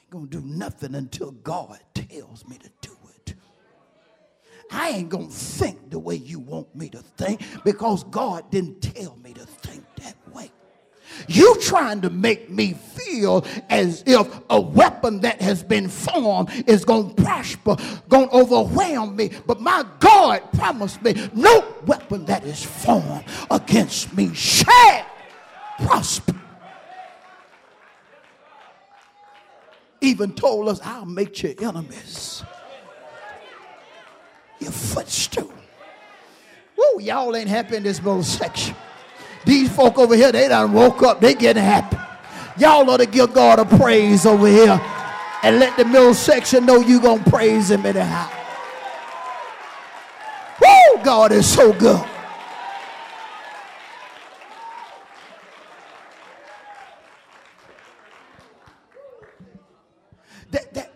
ain't 0.00 0.10
gonna 0.10 0.26
do 0.26 0.40
nothing 0.40 0.96
until 0.96 1.30
God 1.30 1.78
tells 1.94 2.46
me 2.48 2.58
to 2.58 2.70
do. 2.80 2.95
I 4.70 4.90
ain't 4.90 5.08
gonna 5.08 5.28
think 5.28 5.90
the 5.90 5.98
way 5.98 6.16
you 6.16 6.38
want 6.38 6.74
me 6.74 6.88
to 6.90 6.98
think 6.98 7.42
because 7.64 8.04
God 8.04 8.50
didn't 8.50 8.80
tell 8.80 9.16
me 9.22 9.32
to 9.34 9.46
think 9.46 9.84
that 9.96 10.16
way. 10.34 10.50
You 11.28 11.56
trying 11.60 12.00
to 12.02 12.10
make 12.10 12.50
me 12.50 12.74
feel 12.74 13.44
as 13.70 14.02
if 14.06 14.40
a 14.50 14.60
weapon 14.60 15.20
that 15.20 15.40
has 15.40 15.62
been 15.62 15.88
formed 15.88 16.50
is 16.66 16.84
going 16.84 17.14
to 17.14 17.22
prosper, 17.22 17.76
going 18.08 18.28
to 18.28 18.34
overwhelm 18.34 19.16
me. 19.16 19.30
But 19.46 19.60
my 19.60 19.84
God 20.00 20.42
promised 20.52 21.02
me 21.02 21.14
no 21.34 21.64
weapon 21.86 22.24
that 22.26 22.44
is 22.44 22.62
formed 22.62 23.24
against 23.50 24.14
me 24.16 24.34
shall 24.34 25.06
prosper. 25.78 26.34
Even 30.00 30.32
told 30.34 30.68
us, 30.68 30.80
I'll 30.84 31.06
make 31.06 31.42
your 31.42 31.54
enemies 31.60 32.44
your 34.60 34.70
footstool. 34.70 35.52
Woo, 36.76 37.00
y'all 37.00 37.34
ain't 37.36 37.48
happy 37.48 37.76
in 37.76 37.82
this 37.82 37.98
little 38.02 38.22
section. 38.22 38.74
These 39.44 39.74
folk 39.74 39.98
over 39.98 40.14
here, 40.14 40.32
they 40.32 40.48
done 40.48 40.72
woke 40.72 41.02
up. 41.02 41.20
They 41.20 41.34
getting 41.34 41.62
happy. 41.62 41.96
Y'all 42.58 42.88
ought 42.90 42.98
to 42.98 43.06
give 43.06 43.32
God 43.32 43.58
a 43.58 43.64
praise 43.76 44.26
over 44.26 44.46
here 44.46 44.80
and 45.42 45.58
let 45.58 45.76
the 45.76 45.84
middle 45.84 46.14
section 46.14 46.66
know 46.66 46.80
you 46.80 47.00
going 47.00 47.22
to 47.22 47.30
praise 47.30 47.70
him 47.70 47.84
anyhow. 47.86 48.30
Woo! 50.60 51.02
God 51.04 51.32
is 51.32 51.50
so 51.50 51.72
good. 51.72 52.04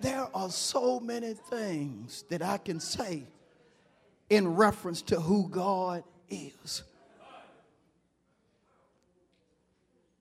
There 0.00 0.28
are 0.32 0.50
so 0.50 0.99
many 1.00 1.34
things 1.34 2.25
that 2.30 2.40
I 2.40 2.56
can 2.56 2.80
say 2.80 3.25
in 4.30 4.54
reference 4.54 5.02
to 5.02 5.21
who 5.21 5.49
God 5.49 6.04
is. 6.30 6.84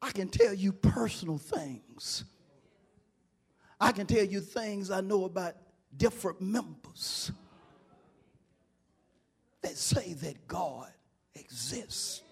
I 0.01 0.11
can 0.11 0.27
tell 0.27 0.53
you 0.53 0.71
personal 0.73 1.37
things. 1.37 2.25
I 3.79 3.91
can 3.91 4.07
tell 4.07 4.25
you 4.25 4.41
things 4.41 4.91
I 4.91 5.01
know 5.01 5.25
about 5.25 5.55
different 5.95 6.41
members 6.41 7.31
that 9.61 9.77
say 9.77 10.13
that 10.13 10.47
God 10.47 10.91
exists, 11.35 12.23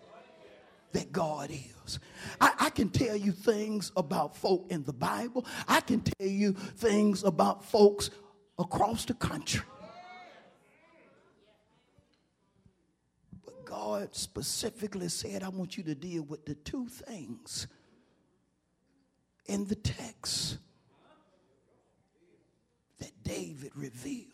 that 0.93 1.11
God 1.11 1.51
is. 1.51 1.99
I, 2.41 2.53
I, 2.59 2.69
can 2.69 2.89
tell 2.89 3.15
you 3.15 3.31
things 3.31 3.91
about 3.95 4.35
folk 4.35 4.65
in 4.69 4.83
the 4.83 4.93
Bible. 4.93 5.45
I 5.67 5.81
can 5.81 6.01
tell 6.01 6.27
you 6.27 6.53
things 6.53 7.23
about 7.23 7.63
folks 7.63 8.09
across 8.57 9.05
the 9.05 9.13
country. 9.13 9.61
God 13.97 14.15
specifically 14.15 15.09
said, 15.09 15.41
I 15.43 15.49
want 15.49 15.75
you 15.77 15.83
to 15.83 15.95
deal 15.95 16.21
with 16.23 16.45
the 16.45 16.53
two 16.53 16.87
things 16.87 17.67
in 19.47 19.65
the 19.65 19.75
text 19.75 20.59
that 22.99 23.11
David 23.23 23.71
revealed 23.75 24.27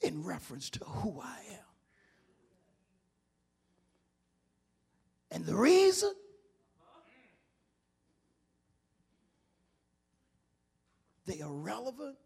in 0.00 0.24
reference 0.24 0.70
to 0.70 0.84
who 0.84 1.20
I 1.22 1.38
am. 1.52 1.58
And 5.30 5.46
the 5.46 5.54
reason 5.54 6.12
they 11.26 11.40
are 11.42 11.52
relevant 11.52 12.16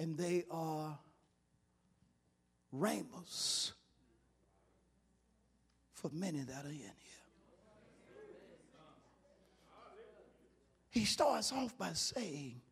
and 0.00 0.16
they 0.16 0.44
are 0.50 0.98
ramos 2.72 3.74
for 5.92 6.10
many 6.14 6.38
that 6.40 6.64
are 6.64 6.68
in 6.68 6.74
here. 6.76 6.90
He 10.88 11.04
starts 11.04 11.52
off 11.52 11.76
by 11.76 11.92
saying, 11.92 12.62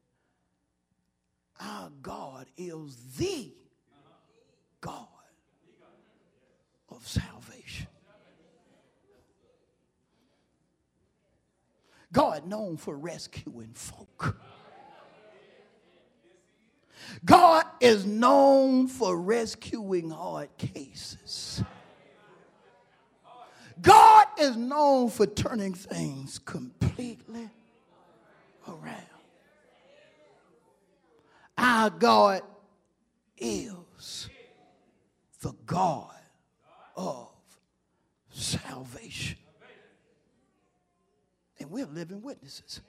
Our 1.61 1.91
God 2.01 2.47
is 2.57 2.97
the 3.19 3.53
God 4.81 5.07
of 6.88 7.07
salvation. 7.07 7.88
God 12.11 12.47
known 12.47 12.79
for 12.79 12.97
rescuing 12.97 13.75
folk. 13.75 14.38
God 17.25 17.64
is 17.81 18.07
known 18.07 18.88
for 18.88 19.18
rescuing 19.18 20.11
hard 20.11 20.57
cases. 20.57 21.62
God 23.81 24.27
is 24.38 24.57
known 24.57 25.09
for 25.09 25.27
turning 25.27 25.75
things 25.75 26.38
completely 26.38 27.49
around. 28.66 29.05
Our 31.57 31.90
God 31.90 32.42
is 33.37 34.29
the 35.40 35.53
God 35.66 36.14
of 36.97 37.29
salvation. 38.31 39.38
And 41.61 41.71
we're 41.71 41.87
living 41.87 42.23
witnesses. 42.23 42.81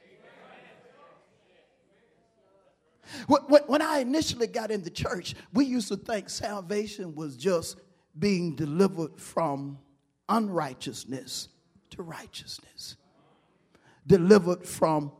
When 3.27 3.81
I 3.81 3.99
initially 3.99 4.47
got 4.47 4.71
in 4.71 4.83
the 4.83 4.89
church, 4.89 5.35
we 5.53 5.65
used 5.65 5.87
to 5.89 5.97
think 5.97 6.29
salvation 6.29 7.15
was 7.15 7.35
just 7.35 7.77
being 8.17 8.55
delivered 8.55 9.19
from 9.19 9.79
unrighteousness 10.27 11.49
to 11.91 12.03
righteousness, 12.03 12.97
delivered 14.05 14.65
from 14.65 15.11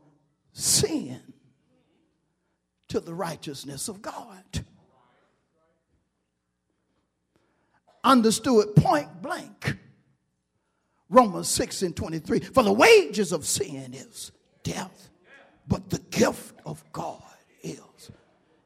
sin 0.52 1.20
to 2.88 3.00
the 3.00 3.14
righteousness 3.14 3.88
of 3.88 4.02
God. 4.02 4.64
Understood 8.02 8.74
point 8.76 9.22
blank. 9.22 9.76
Romans 11.08 11.48
6 11.48 11.82
and 11.82 11.96
23. 11.96 12.40
For 12.40 12.62
the 12.62 12.72
wages 12.72 13.32
of 13.32 13.44
sin 13.44 13.94
is 13.94 14.32
death, 14.62 15.10
but 15.66 15.90
the 15.90 15.98
gift 16.10 16.54
of 16.64 16.84
God 16.92 17.22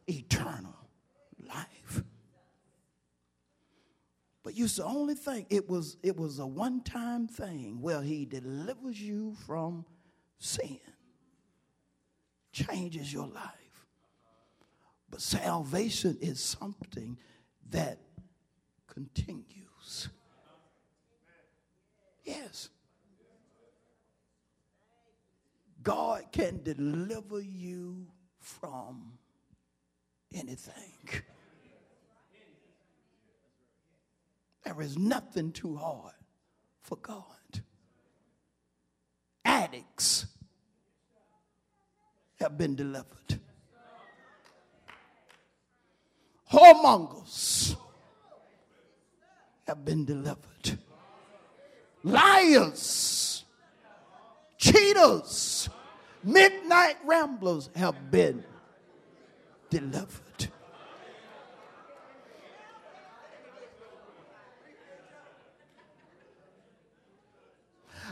eternal 0.07 0.77
life. 1.47 2.03
But 4.43 4.55
you 4.55 4.69
should 4.69 4.85
only 4.85 5.15
think 5.15 5.47
it 5.51 5.69
was 5.69 5.97
it 6.03 6.17
was 6.17 6.39
a 6.39 6.47
one-time 6.47 7.29
thing. 7.29 7.81
Well, 7.81 8.03
he 8.03 8.27
delivers 8.27 9.01
you 9.01 9.35
from 9.47 9.87
sin, 10.39 10.81
changes 12.53 13.13
your 13.13 13.27
life. 13.27 13.87
But 15.11 15.23
salvation 15.23 16.19
is 16.21 16.41
something 16.41 17.19
that 17.71 17.99
continues. 18.87 20.09
Yes. 22.25 22.69
God 25.83 26.25
can 26.33 26.63
deliver 26.63 27.41
you 27.41 28.07
from 28.39 29.19
anything. 30.35 31.23
There 34.65 34.81
is 34.81 34.99
nothing 34.99 35.53
too 35.53 35.77
hard 35.77 36.15
for 36.83 36.97
God. 36.97 37.25
Addicts 39.45 40.27
have 42.41 42.57
been 42.57 42.75
delivered. 42.75 43.41
Whoremongers 46.51 47.77
have 49.67 49.85
been 49.85 50.05
delivered. 50.05 50.79
Liars, 52.03 53.45
cheaters, 54.59 55.69
midnight 56.23 56.97
ramblers 57.05 57.71
have 57.75 58.11
been 58.11 58.45
delivered. 59.71 60.24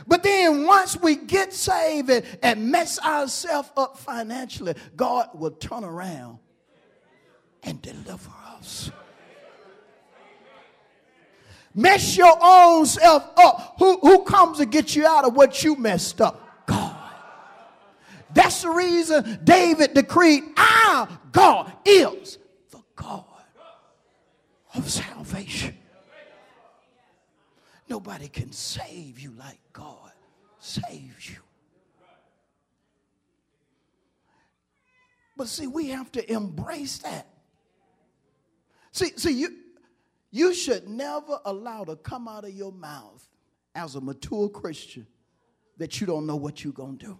But 0.07 0.23
then 0.23 0.65
once 0.65 0.99
we 0.99 1.15
get 1.15 1.53
saved 1.53 2.09
and, 2.09 2.25
and 2.41 2.71
mess 2.71 2.99
ourselves 2.99 3.69
up 3.77 3.97
financially, 3.97 4.75
God 4.95 5.29
will 5.33 5.51
turn 5.51 5.83
around 5.83 6.39
and 7.63 7.81
deliver 7.81 8.31
us. 8.57 8.91
Mess 11.75 12.17
your 12.17 12.37
own 12.41 12.85
self 12.85 13.27
up. 13.37 13.75
Who, 13.79 13.97
who 13.99 14.23
comes 14.23 14.59
to 14.59 14.65
get 14.65 14.95
you 14.95 15.07
out 15.07 15.25
of 15.25 15.35
what 15.35 15.63
you 15.63 15.75
messed 15.75 16.21
up? 16.21 16.65
God. 16.67 16.95
That's 18.33 18.61
the 18.61 18.69
reason 18.69 19.39
David 19.43 19.93
decreed, 19.93 20.43
Our 20.57 21.07
God 21.31 21.71
is 21.85 22.37
the 22.71 22.81
God 22.95 23.25
of 24.75 24.89
salvation. 24.89 25.72
Nobody 27.93 28.27
can 28.27 28.51
save 28.51 29.19
you 29.19 29.35
like 29.37 29.59
God 29.71 30.11
saves 30.57 31.29
you. 31.29 31.37
But 35.37 35.47
see, 35.47 35.67
we 35.67 35.89
have 35.89 36.11
to 36.13 36.33
embrace 36.33 36.97
that. 36.97 37.27
See, 38.93 39.11
see, 39.15 39.33
you, 39.33 39.49
you 40.31 40.55
should 40.55 40.89
never 40.89 41.37
allow 41.45 41.83
to 41.83 41.95
come 41.95 42.27
out 42.27 42.45
of 42.45 42.49
your 42.55 42.71
mouth 42.71 43.29
as 43.75 43.93
a 43.93 44.01
mature 44.01 44.49
Christian 44.49 45.05
that 45.77 46.01
you 46.01 46.07
don't 46.07 46.25
know 46.25 46.35
what 46.35 46.63
you're 46.63 46.73
to 46.73 46.97
do. 46.97 47.19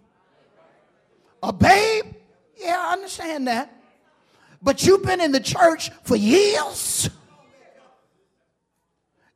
A 1.40 1.52
babe? 1.52 2.16
Yeah, 2.56 2.82
I 2.84 2.94
understand 2.94 3.46
that. 3.46 3.80
But 4.60 4.84
you've 4.84 5.04
been 5.04 5.20
in 5.20 5.30
the 5.30 5.38
church 5.38 5.90
for 6.02 6.16
years 6.16 7.08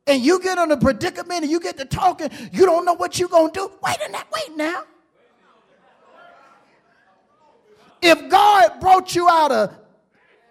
and 0.09 0.25
you 0.25 0.41
get 0.41 0.57
in 0.57 0.71
a 0.71 0.77
predicament 0.77 1.43
and 1.43 1.51
you 1.51 1.59
get 1.59 1.77
to 1.77 1.85
talking, 1.85 2.31
you 2.51 2.65
don't 2.65 2.83
know 2.83 2.93
what 2.93 3.19
you're 3.19 3.29
going 3.29 3.51
to 3.51 3.59
do. 3.59 3.71
Wait 3.83 3.95
a 4.05 4.11
minute, 4.11 4.25
wait 4.33 4.57
now. 4.57 4.83
If 8.01 8.27
God 8.29 8.79
brought 8.81 9.13
you 9.15 9.29
out 9.29 9.51
of 9.51 9.75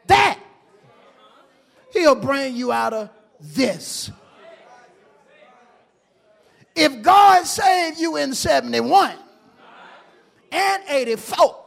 that, 0.06 0.38
He'll 1.92 2.14
bring 2.14 2.54
you 2.54 2.70
out 2.70 2.92
of 2.92 3.10
this. 3.40 4.10
If 6.76 7.02
God 7.02 7.44
saved 7.44 7.98
you 7.98 8.16
in 8.16 8.34
71 8.34 9.16
and 10.52 10.82
84, 10.88 11.64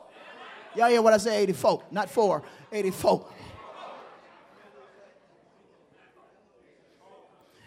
y'all 0.76 0.90
hear 0.90 1.02
what 1.02 1.12
I 1.12 1.18
say 1.18 1.42
84, 1.44 1.84
not 1.92 2.10
4, 2.10 2.42
84. 2.72 3.26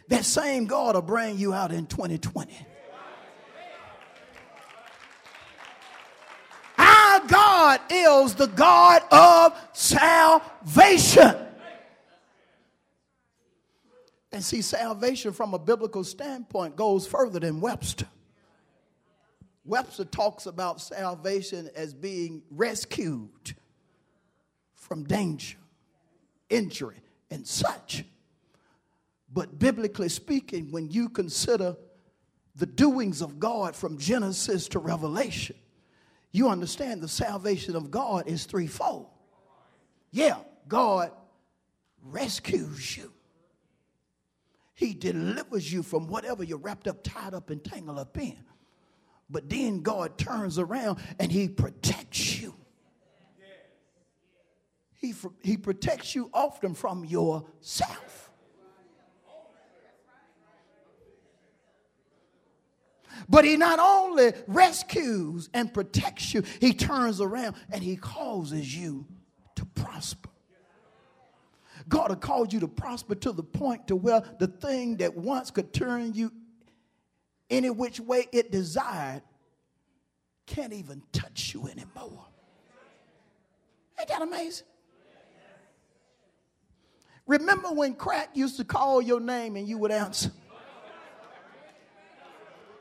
That 0.09 0.25
same 0.25 0.67
God 0.67 0.95
will 0.95 1.03
bring 1.03 1.39
you 1.39 1.53
out 1.55 1.73
in 1.73 1.87
2020. 1.87 2.55
Our 6.77 7.21
God 7.27 7.81
is 7.91 8.35
the 8.35 8.49
God 8.49 9.03
of 9.11 9.57
salvation. 9.73 11.37
And 14.33 14.45
see, 14.45 14.63
salvation 14.63 15.33
from 15.33 15.55
a 15.55 15.59
biblical 15.59 16.03
standpoint 16.03 16.75
goes 16.75 17.07
further 17.07 17.39
than 17.39 17.61
Webster. 17.61 18.09
Webster 19.65 20.05
talks 20.05 20.47
about 20.47 20.81
salvation 20.81 21.71
as 21.75 21.95
being 21.95 22.43
rescued 22.51 23.55
from 24.75 25.05
danger, 25.05 25.57
injury, 26.51 27.01
and 27.31 27.47
such. 27.47 28.05
But 29.35 29.59
biblically 29.59 30.09
speaking, 30.09 30.71
when 30.71 30.89
you 30.89 31.09
consider 31.09 31.77
the 32.55 32.67
doings 32.67 33.21
of 33.21 33.41
God 33.41 33.75
from 33.75 33.99
Genesis 33.99 34.69
to 34.69 34.79
Revelation, 34.79 35.57
you 36.31 36.49
understand 36.49 37.03
the 37.03 37.09
salvation 37.09 37.75
of 37.75 37.91
God 37.91 38.29
is 38.29 38.45
threefold. 38.45 39.09
Yeah, 40.13 40.37
God 40.69 41.11
rescues 42.01 42.97
you. 42.97 43.13
He 44.75 44.95
delivers 44.95 45.73
you 45.73 45.83
from 45.83 46.07
whatever 46.07 46.45
you're 46.45 46.59
wrapped 46.59 46.87
up, 46.87 47.03
tied 47.03 47.35
up, 47.35 47.51
and 47.51 47.63
tangled 47.63 47.99
up 47.99 48.17
in. 48.17 48.39
But 49.29 49.49
then 49.49 49.83
God 49.83 50.17
turns 50.17 50.61
around 50.61 51.01
and 51.19 51.33
He 51.33 51.49
protects 51.49 52.41
you. 52.41 52.55
He, 54.95 55.13
he 55.43 55.57
protects 55.57 56.15
you 56.15 56.31
often 56.33 56.75
from 56.75 57.05
yourself. 57.05 58.24
But 63.29 63.45
he 63.45 63.57
not 63.57 63.79
only 63.79 64.33
rescues 64.47 65.49
and 65.55 65.73
protects 65.73 66.35
you, 66.35 66.43
he 66.61 66.73
turns 66.73 67.21
around 67.21 67.57
and 67.71 67.83
he 67.83 67.97
causes 67.97 68.77
you 68.77 69.07
to 69.57 69.65
prosper. 69.67 70.31
God 71.89 72.11
has 72.11 72.19
called 72.21 72.53
you 72.53 72.61
to 72.61 72.69
prosper 72.69 73.15
to 73.17 73.33
the 73.33 73.43
point 73.43 73.89
to 73.89 73.97
where 73.97 74.23
the 74.39 74.47
thing 74.47 74.97
that 74.99 75.15
once 75.15 75.51
could 75.51 75.73
turn 75.73 76.15
you 76.15 76.33
any 77.51 77.71
which 77.71 78.01
way 78.01 78.27
it 78.33 78.51
desired 78.51 79.23
can't 80.47 80.73
even 80.73 81.03
touch 81.13 81.55
you 81.55 81.67
anymore. 81.67 82.27
Ain't 83.99 84.09
that 84.09 84.23
amazing? 84.23 84.67
Remember 87.27 87.69
when 87.69 87.95
crack 87.95 88.37
used 88.37 88.59
to 88.59 88.65
call 88.65 89.01
your 89.01 89.21
name 89.21 89.57
and 89.57 89.67
you 89.67 89.79
would 89.79 89.91
answer? 89.91 90.31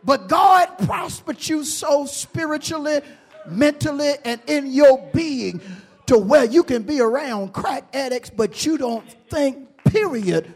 But 0.03 0.27
God 0.27 0.65
prospered 0.79 1.47
you 1.47 1.63
so 1.63 2.05
spiritually, 2.05 3.01
mentally, 3.47 4.13
and 4.25 4.41
in 4.47 4.71
your 4.71 5.09
being 5.13 5.61
to 6.07 6.17
where 6.17 6.45
you 6.45 6.63
can 6.63 6.83
be 6.83 6.99
around 6.99 7.53
crack 7.53 7.85
addicts, 7.93 8.29
but 8.29 8.65
you 8.65 8.77
don't 8.77 9.09
think, 9.29 9.83
period, 9.85 10.53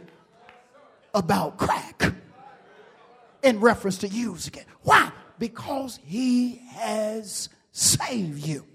about 1.14 1.58
crack 1.58 2.14
in 3.42 3.60
reference 3.60 4.00
to 4.00 4.08
using 4.08 4.56
it. 4.56 4.66
Why? 4.82 5.12
Because 5.40 6.00
He 6.06 6.62
has 6.72 7.50
saved 7.72 8.46
you, 8.46 8.66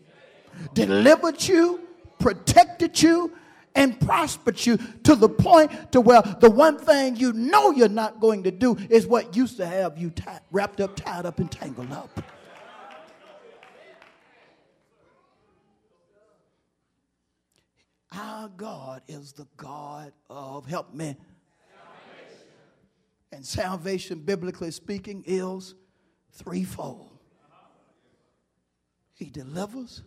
delivered 0.73 1.47
you, 1.47 1.81
protected 2.19 3.01
you, 3.03 3.33
and 3.75 3.99
prospered 4.01 4.65
you 4.65 4.77
to 5.05 5.15
the 5.15 5.29
point 5.29 5.93
to 5.93 6.01
where 6.01 6.23
the 6.41 6.51
one 6.51 6.79
thing 6.79 7.17
you 7.17 7.33
know 7.33 7.71
you're 7.71 7.89
not 7.89 8.21
going 8.21 8.43
to 8.45 8.51
do 8.51 8.77
is 8.91 9.07
what 9.07 9.37
used 9.37 9.57
to 9.57 9.67
have 9.67 9.97
you 9.99 10.11
tied, 10.11 10.41
wrapped 10.51 10.81
up, 10.81 10.97
tied 10.97 11.27
up, 11.27 11.39
and 11.39 11.51
tangled 11.51 11.93
up. 11.93 12.23
Our 18.15 18.49
God 18.49 19.03
is 19.09 19.33
the 19.33 19.47
God 19.57 20.13
of 20.29 20.67
help 20.67 20.93
me. 20.93 21.17
Salvation. 21.17 22.47
And 23.33 23.47
salvation, 23.47 24.19
biblically 24.21 24.71
speaking, 24.71 25.25
is 25.27 25.75
threefold. 26.33 27.19
He 29.15 29.31
delivers. 29.31 30.03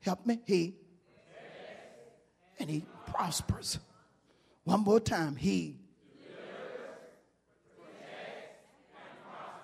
Help 0.00 0.26
me. 0.26 0.38
He 0.44 0.74
and 2.58 2.70
he 2.70 2.84
prospers. 3.06 3.78
One 4.64 4.80
more 4.80 5.00
time. 5.00 5.36
He. 5.36 5.76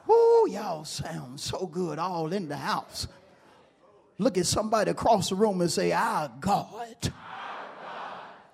Woo, 0.06 0.48
y'all 0.48 0.84
sound 0.84 1.40
so 1.40 1.66
good 1.66 1.98
all 1.98 2.32
in 2.32 2.48
the 2.48 2.56
house. 2.56 3.06
Look 4.18 4.36
at 4.36 4.46
somebody 4.46 4.90
across 4.90 5.30
the 5.30 5.34
room 5.34 5.60
and 5.60 5.70
say, 5.70 5.92
Our 5.92 6.30
God, 6.40 7.12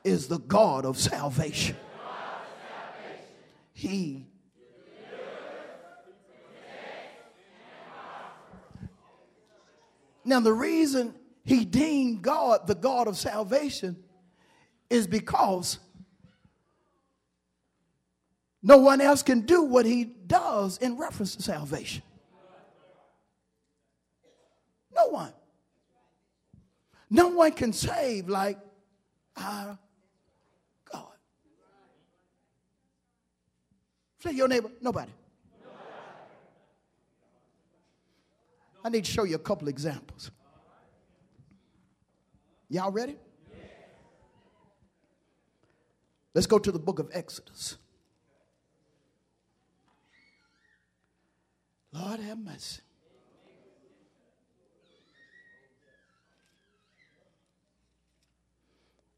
is 0.05 0.29
the 0.29 0.39
God 0.39 0.85
of 0.85 0.99
salvation. 0.99 1.77
He 3.73 4.27
Now, 10.29 10.41
the 10.41 10.53
reason 10.53 11.15
he 11.47 11.65
deemed 11.65 12.21
God 12.21 12.67
the 12.67 12.75
God 12.75 13.09
of 13.09 13.17
salvation 13.17 13.97
is 14.91 15.07
because 15.07 15.79
no 18.63 18.79
one 18.79 19.01
else 19.01 19.23
can 19.23 19.43
do 19.43 19.63
what 19.63 19.87
he 19.87 20.05
does 20.05 20.79
in 20.79 20.97
reference 20.97 21.37
to 21.37 21.43
salvation. 21.43 22.03
No 24.95 25.07
one. 25.09 25.33
No 27.11 27.29
one 27.29 27.53
can 27.53 27.73
save 27.73 28.29
like 28.29 28.59
our 29.37 29.79
God. 30.93 31.07
Say 34.23 34.33
your 34.33 34.49
neighbor, 34.49 34.71
nobody. 34.81 35.13
I 38.85 38.91
need 38.91 39.05
to 39.05 39.11
show 39.11 39.25
you 39.25 39.37
a 39.37 39.41
couple 39.41 39.69
examples. 39.69 40.31
Y'all 42.69 42.91
ready? 42.91 43.17
Let's 46.39 46.47
go 46.47 46.61
to 46.61 46.71
the 46.71 46.79
book 46.79 47.01
of 47.01 47.11
Exodus. 47.13 47.79
Lord 51.93 52.21
have 52.21 52.39
mercy. 52.39 52.81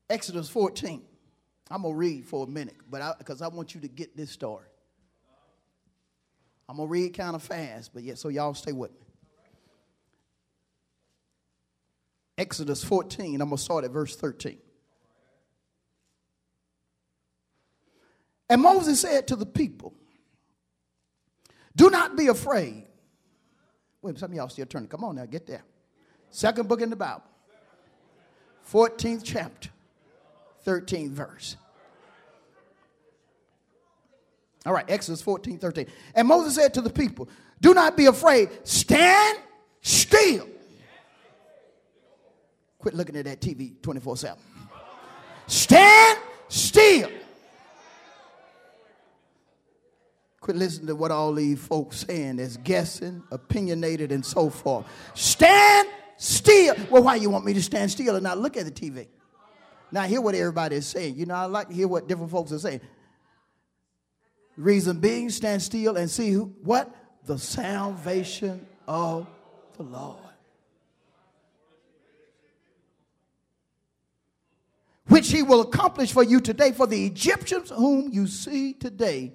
Exodus 0.09 0.48
14. 0.48 1.02
I'm 1.70 1.83
going 1.83 1.92
to 1.92 1.98
read 1.98 2.24
for 2.24 2.46
a 2.46 2.48
minute, 2.48 2.76
but 2.88 3.18
because 3.18 3.42
I, 3.42 3.44
I, 3.44 3.48
want 3.48 3.74
you 3.74 3.83
to 3.83 3.88
get 3.88 4.16
this 4.16 4.30
story. 4.30 4.64
I'm 6.70 6.78
going 6.78 6.88
to 6.88 6.90
read 6.90 7.11
kind 7.11 7.37
of 7.37 7.42
fast, 7.42 7.92
but 7.92 8.02
yeah, 8.02 8.14
so 8.14 8.30
y'all 8.30 8.54
stay 8.54 8.72
with 8.72 8.92
me. 8.92 9.06
Exodus 12.38 12.83
14, 12.83 13.42
I'm 13.42 13.50
going 13.50 13.59
to 13.59 13.62
start 13.62 13.85
at 13.85 13.90
verse 13.90 14.16
13. 14.16 14.56
And 18.50 18.60
Moses 18.60 19.00
said 19.00 19.26
to 19.28 19.36
the 19.36 19.46
people, 19.46 19.94
Do 21.74 21.88
not 21.88 22.16
be 22.16 22.26
afraid. 22.26 22.84
Wait, 24.02 24.18
some 24.18 24.30
of 24.30 24.36
y'all 24.36 24.50
still 24.50 24.66
turning. 24.66 24.88
Come 24.88 25.04
on 25.04 25.16
now, 25.16 25.24
get 25.24 25.46
there. 25.46 25.64
Second 26.30 26.68
book 26.68 26.82
in 26.82 26.90
the 26.90 26.96
Bible, 26.96 27.22
14th 28.70 29.22
chapter, 29.24 29.70
13th 30.66 31.10
verse. 31.10 31.56
All 34.66 34.74
right, 34.74 34.84
Exodus 34.88 35.22
14, 35.22 35.58
13. 35.58 35.86
And 36.14 36.28
Moses 36.28 36.54
said 36.54 36.74
to 36.74 36.82
the 36.82 36.90
people, 36.90 37.30
Do 37.62 37.72
not 37.72 37.96
be 37.96 38.06
afraid, 38.06 38.50
stand 38.64 39.38
still 39.80 40.46
Quit 42.80 42.94
looking 42.94 43.16
at 43.16 43.26
that 43.26 43.40
TV 43.40 43.80
24 43.82 44.16
7. 44.16 44.38
Stand 45.46 46.18
still. 46.48 47.10
Quit 50.40 50.57
listening 50.57 50.87
to 50.87 50.96
what 50.96 51.11
all 51.11 51.35
these 51.35 51.59
folks 51.59 52.07
saying 52.07 52.37
that's 52.37 52.57
guessing, 52.57 53.22
opinionated, 53.31 54.11
and 54.11 54.24
so 54.24 54.48
forth. 54.48 54.87
Stand 55.14 55.88
still. 56.16 56.74
Well, 56.90 57.03
why 57.03 57.16
you 57.16 57.29
want 57.29 57.44
me 57.44 57.53
to 57.53 57.62
stand 57.62 57.90
still 57.90 58.14
and 58.14 58.22
not 58.22 58.38
look 58.38 58.57
at 58.57 58.64
the 58.64 58.70
TV? 58.70 59.07
Now 59.92 60.03
hear 60.03 60.20
what 60.20 60.35
everybody 60.35 60.76
is 60.76 60.87
saying. 60.87 61.16
You 61.16 61.26
know, 61.26 61.35
I 61.35 61.44
like 61.44 61.68
to 61.68 61.74
hear 61.74 61.88
what 61.88 62.09
different 62.09 62.31
folks 62.31 62.53
are 62.53 62.59
saying. 62.59 62.81
Reason 64.57 64.98
being, 64.98 65.29
stand 65.31 65.62
still 65.62 65.96
and 65.96 66.11
see 66.11 66.31
who, 66.31 66.55
what? 66.62 66.90
The 67.26 67.38
salvation 67.38 68.66
of 68.88 69.26
the 69.76 69.83
Lord. 69.83 70.16
which 75.11 75.33
he 75.33 75.42
will 75.42 75.61
accomplish 75.61 76.12
for 76.12 76.22
you 76.22 76.40
today. 76.40 76.72
For 76.72 76.87
the 76.87 77.05
Egyptians 77.05 77.70
whom 77.70 78.11
you 78.12 78.26
see 78.26 78.72
today, 78.72 79.33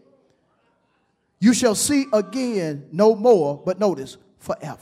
you 1.45 1.53
shall 1.53 1.75
see 1.75 2.08
again 2.12 2.88
no 2.91 3.15
more, 3.15 3.62
but 3.63 3.79
notice, 3.79 4.17
forever. 4.39 4.81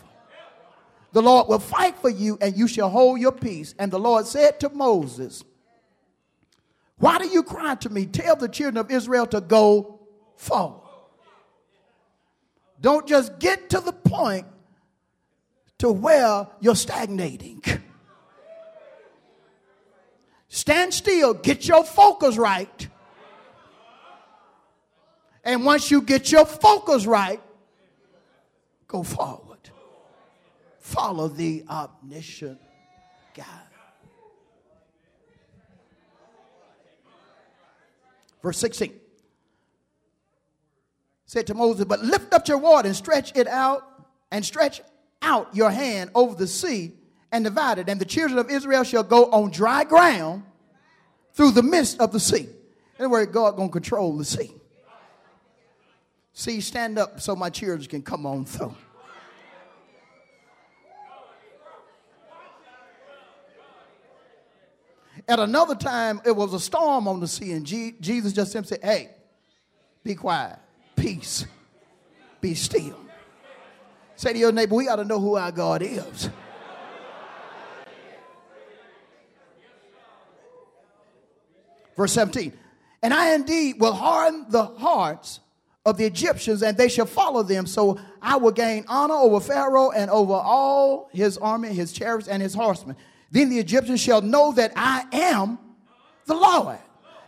The 1.12 1.22
Lord 1.22 1.50
will 1.50 1.60
fight 1.60 1.98
for 1.98 2.10
you, 2.10 2.38
and 2.40 2.56
you 2.56 2.70
shall 2.70 2.90
hold 2.90 3.20
your 3.20 3.34
peace. 3.34 3.76
And 3.78 3.92
the 3.92 4.00
Lord 4.00 4.26
said 4.26 4.62
to 4.62 4.70
Moses, 4.70 5.44
Why 7.00 7.18
do 7.18 7.28
you 7.28 7.44
cry 7.44 7.76
to 7.76 7.90
me? 7.90 8.06
Tell 8.06 8.38
the 8.38 8.48
children 8.48 8.78
of 8.78 8.90
Israel 8.90 9.28
to 9.28 9.42
go 9.42 10.08
forward. 10.38 10.88
Don't 12.80 13.06
just 13.06 13.40
get 13.40 13.70
to 13.72 13.82
the 13.82 13.92
point 13.92 14.48
to 15.80 15.92
where 15.92 16.48
you're 16.62 16.78
stagnating. 16.78 17.62
Stand 20.48 20.94
still, 20.94 21.34
get 21.34 21.68
your 21.68 21.84
focus 21.84 22.38
right. 22.38 22.88
And 25.44 25.66
once 25.66 25.92
you 25.92 26.02
get 26.02 26.32
your 26.32 26.46
focus 26.46 27.06
right, 27.06 27.42
go 28.88 29.04
forward. 29.04 29.70
Follow 30.80 31.28
the 31.28 31.66
omniscient 31.70 32.60
God. 33.36 33.46
Verse 38.42 38.58
16 38.58 39.00
said 41.26 41.48
to 41.48 41.54
Moses, 41.56 41.86
But 41.86 42.02
lift 42.02 42.34
up 42.34 42.48
your 42.48 42.60
rod 42.60 42.86
and 42.86 42.96
stretch 42.96 43.36
it 43.36 43.48
out, 43.48 43.84
and 44.32 44.46
stretch 44.46 44.82
out 45.22 45.56
your 45.56 45.72
hand 45.72 46.12
over 46.14 46.36
the 46.36 46.48
sea 46.48 46.94
and 47.32 47.44
divide 47.44 47.80
it. 47.80 47.90
and 47.90 48.00
the 48.00 48.06
children 48.06 48.38
of 48.38 48.52
Israel 48.52 48.84
shall 48.84 49.04
go 49.04 49.26
on 49.32 49.50
dry 49.50 49.84
ground 49.84 50.44
through 51.34 51.52
the 51.52 51.64
midst 51.64 52.00
of 52.00 52.12
the 52.12 52.20
sea. 52.20 52.48
Anyway, 53.00 53.26
God 53.26 53.58
gonna 53.58 53.70
control 53.70 54.16
the 54.16 54.26
sea. 54.26 54.54
See, 56.34 56.62
stand 56.62 56.98
up 56.98 57.22
so 57.22 57.36
my 57.36 57.50
children 57.52 57.88
can 57.88 58.02
come 58.02 58.26
on 58.26 58.46
through. 58.46 58.76
At 65.28 65.40
another 65.40 65.76
time, 65.76 66.22
it 66.26 66.36
was 66.36 66.54
a 66.54 66.60
storm 66.60 67.08
on 67.08 67.20
the 67.20 67.28
sea, 67.28 67.52
and 67.52 67.66
Jesus 67.66 68.34
just 68.34 68.52
simply 68.52 68.70
said, 68.70 68.84
Hey, 68.84 69.12
be 70.04 70.16
quiet, 70.16 70.60
peace, 70.96 71.46
be 72.42 72.56
still. 72.56 73.00
Say 74.16 74.34
to 74.34 74.40
your 74.40 74.52
neighbor, 74.52 74.76
we 74.76 74.88
ought 74.90 74.98
to 74.98 75.06
know 75.06 75.20
who 75.20 75.36
our 75.36 75.52
God 75.52 75.82
is. 75.82 76.30
Verse 81.96 82.12
17. 82.14 82.54
And 83.02 83.14
I 83.14 83.36
indeed 83.36 83.80
will 83.80 83.94
harden 83.94 84.46
the 84.50 84.64
hearts 84.66 85.40
of 85.86 85.98
the 85.98 86.06
Egyptians, 86.06 86.64
and 86.64 86.78
they 86.78 86.88
shall 86.88 87.06
follow 87.06 87.44
them. 87.44 87.66
So 87.66 88.00
I 88.22 88.38
will 88.38 88.52
gain 88.52 88.86
honor 88.88 89.16
over 89.16 89.40
Pharaoh 89.40 89.92
and 89.92 90.10
over 90.10 90.34
all 90.34 91.10
his 91.12 91.38
army, 91.38 91.70
his 91.70 91.92
chariots, 91.92 92.28
and 92.28 92.42
his 92.42 92.54
horsemen. 92.54 92.96
Then 93.32 93.50
the 93.50 93.60
Egyptians 93.60 94.00
shall 94.00 94.22
know 94.22 94.54
that 94.54 94.72
I 94.76 95.06
am 95.12 95.60
the 96.26 96.36
Lord. 96.36 96.78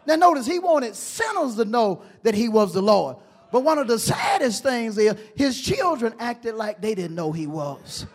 Now, 0.07 0.15
notice 0.15 0.45
he 0.45 0.59
wanted 0.59 0.95
sinners 0.95 1.55
to 1.55 1.65
know 1.65 2.03
that 2.23 2.35
he 2.35 2.47
was 2.47 2.73
the 2.73 2.81
Lord. 2.81 3.17
But 3.51 3.63
one 3.63 3.77
of 3.77 3.87
the 3.87 3.99
saddest 3.99 4.63
things 4.63 4.97
is 4.97 5.15
his 5.35 5.61
children 5.61 6.13
acted 6.19 6.55
like 6.55 6.81
they 6.81 6.93
didn't 6.95 7.15
know 7.15 7.31
he 7.31 7.47
was 7.47 8.05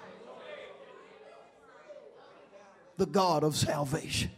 the 2.96 3.06
God 3.06 3.44
of 3.44 3.56
salvation. 3.56 4.30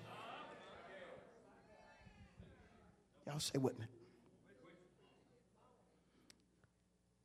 Y'all 3.27 3.41
say 3.41 3.59
with 3.59 3.79
me. 3.79 3.87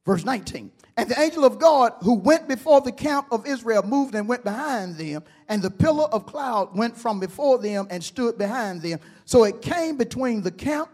Verse 0.08 0.24
19. 0.24 0.72
And 0.96 1.10
the 1.10 1.20
angel 1.20 1.46
of 1.46 1.60
God 1.60 1.94
who 2.02 2.16
went 2.16 2.48
before 2.48 2.82
the 2.82 2.92
camp 2.92 3.28
of 3.30 3.46
Israel 3.46 3.84
moved 3.84 4.16
and 4.16 4.28
went 4.28 4.44
behind 4.44 4.96
them, 4.96 5.24
and 5.50 5.62
the 5.62 5.70
pillar 5.70 6.06
of 6.06 6.26
cloud 6.26 6.76
went 6.76 6.98
from 6.98 7.20
before 7.20 7.60
them 7.60 7.88
and 7.92 8.04
stood 8.04 8.38
behind 8.38 8.82
them. 8.82 9.00
So 9.26 9.44
it 9.44 9.62
came 9.62 9.98
between 9.98 10.42
the 10.42 10.52
camp 10.52 10.90